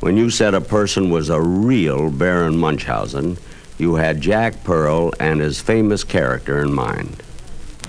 When 0.00 0.16
you 0.16 0.30
said 0.30 0.54
a 0.54 0.62
person 0.62 1.10
was 1.10 1.28
a 1.28 1.38
real 1.38 2.10
Baron 2.10 2.56
Munchausen, 2.56 3.36
you 3.76 3.96
had 3.96 4.22
Jack 4.22 4.64
Pearl 4.64 5.12
and 5.20 5.40
his 5.40 5.60
famous 5.60 6.02
character 6.02 6.62
in 6.62 6.72
mind. 6.72 7.22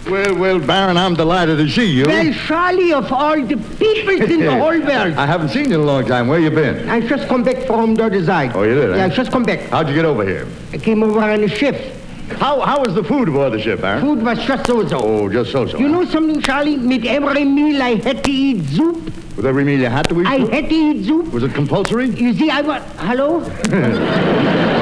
Well, 0.08 0.36
well, 0.38 0.60
Baron, 0.60 0.98
I'm 0.98 1.14
delighted 1.14 1.58
to 1.58 1.70
see 1.70 1.86
you. 1.86 2.06
Well, 2.06 2.34
Charlie, 2.34 2.94
of 2.94 3.12
all 3.12 3.36
the 3.42 3.58
people 3.78 4.22
in 4.22 4.40
the 4.40 4.52
whole 4.58 4.80
world. 4.80 4.90
I 4.90 5.26
haven't 5.26 5.50
seen 5.50 5.70
you 5.70 5.76
in 5.76 5.82
a 5.82 5.84
long 5.84 6.06
time. 6.06 6.28
Where 6.28 6.40
you 6.40 6.50
been? 6.50 6.90
I 6.90 7.00
just 7.02 7.28
come 7.28 7.44
back 7.44 7.68
from 7.68 7.96
the 7.96 8.26
side. 8.26 8.52
Oh, 8.56 8.64
you 8.64 8.76
did? 8.76 8.96
Yeah, 8.96 9.06
I 9.06 9.10
just 9.10 9.32
come 9.32 9.44
back. 9.44 9.60
How'd 9.70 9.88
you 9.88 9.94
get 9.96 10.06
over 10.06 10.26
here? 10.26 10.48
I 10.74 10.78
came 10.78 11.04
over 11.04 11.20
on 11.20 11.44
a 11.44 11.48
ship. 11.48 11.96
How 12.38 12.62
how 12.62 12.80
was 12.84 12.94
the 12.94 13.04
food 13.04 13.28
aboard 13.28 13.54
the 13.54 13.60
ship, 13.60 13.82
Baron? 13.82 14.02
Food 14.02 14.24
was 14.24 14.40
just 14.46 14.66
so-so. 14.68 15.00
Oh, 15.02 15.30
just 15.30 15.52
so-so. 15.52 15.78
You 15.78 15.90
know 15.90 16.06
something, 16.06 16.42
Charlie? 16.42 16.78
With 16.78 17.06
every 17.06 17.44
meal 17.44 17.82
I 17.82 17.96
had 17.96 18.24
to 18.24 18.32
eat 18.32 18.66
soup. 18.70 19.04
With 19.36 19.46
every 19.46 19.64
meal 19.64 19.80
you 19.80 19.88
had 19.88 20.08
to 20.10 20.22
eat? 20.22 20.28
I 20.28 20.38
soup? 20.38 20.52
had 20.52 20.70
to 20.70 20.76
eat 20.76 21.06
soup. 21.06 21.34
Was 21.34 21.44
it 21.44 21.54
compulsory? 21.54 22.10
You 22.10 22.34
see, 22.34 22.50
I 22.50 22.62
was... 22.62 22.84
Hello? 22.98 24.76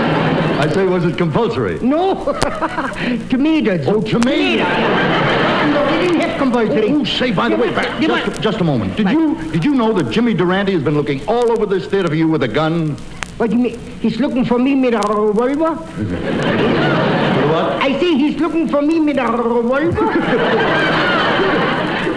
I 0.59 0.67
say, 0.73 0.85
was 0.85 1.05
it 1.05 1.19
compulsory? 1.19 1.79
No. 1.81 2.25
tomatoes. 3.29 3.87
Oh, 3.87 4.01
tomatoes. 4.01 4.65
No, 5.67 5.85
they 5.85 6.07
didn't 6.07 6.21
have 6.21 6.39
compulsory. 6.39 6.89
Oh, 6.89 7.01
oh 7.01 7.03
say, 7.03 7.31
by 7.31 7.49
the 7.49 7.55
way, 7.55 7.69
back, 7.73 8.01
just, 8.01 8.41
just 8.41 8.59
a 8.59 8.63
moment. 8.63 8.97
Did 8.97 9.09
you 9.09 9.35
did 9.51 9.63
you 9.63 9.75
know 9.75 9.93
that 9.93 10.09
Jimmy 10.11 10.33
Durante 10.33 10.71
has 10.73 10.81
been 10.81 10.95
looking 10.95 11.23
all 11.27 11.51
over 11.51 11.67
this 11.67 11.85
theater 11.85 12.07
for 12.07 12.15
you 12.15 12.27
with 12.27 12.41
a 12.41 12.47
gun? 12.47 12.95
What 13.37 13.51
do 13.51 13.55
you 13.55 13.61
mean? 13.61 13.79
He's 13.99 14.19
looking 14.19 14.45
for 14.45 14.57
me 14.57 14.73
with 14.81 14.95
a 14.95 14.97
revolver? 14.97 15.75
what? 15.75 17.83
I 17.83 17.91
say 17.99 18.15
he's 18.15 18.39
looking 18.39 18.67
for 18.67 18.81
me 18.81 18.99
with 18.99 19.17
a 19.17 19.31
revolver? 19.31 20.97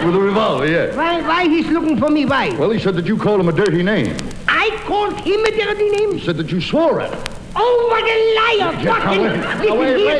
With 0.01 0.15
a 0.15 0.19
revolver, 0.19 0.65
yeah. 0.65 0.95
Why, 0.95 1.21
why 1.21 1.47
he's 1.47 1.67
looking 1.67 1.95
for 1.95 2.09
me? 2.09 2.25
Why? 2.25 2.57
Well, 2.57 2.71
he 2.71 2.79
said 2.79 2.95
that 2.95 3.05
you 3.05 3.17
called 3.17 3.39
him 3.39 3.49
a 3.49 3.51
dirty 3.51 3.83
name. 3.83 4.17
I 4.47 4.71
called 4.85 5.13
him 5.19 5.45
a 5.45 5.51
dirty 5.51 5.91
name? 5.91 6.13
He 6.13 6.25
said 6.25 6.37
that 6.37 6.51
you 6.51 6.59
swore 6.59 7.01
at 7.01 7.13
him. 7.13 7.30
Oh, 7.55 7.87
what 7.91 8.03
a 8.03 8.17
liar! 8.37 8.71
Fucking... 8.85 9.21
now, 9.23 9.59
wait- 9.59 9.61
Listen, 9.61 9.79
wait- 9.79 9.97
he's 9.97 10.05
wait. 10.07 10.19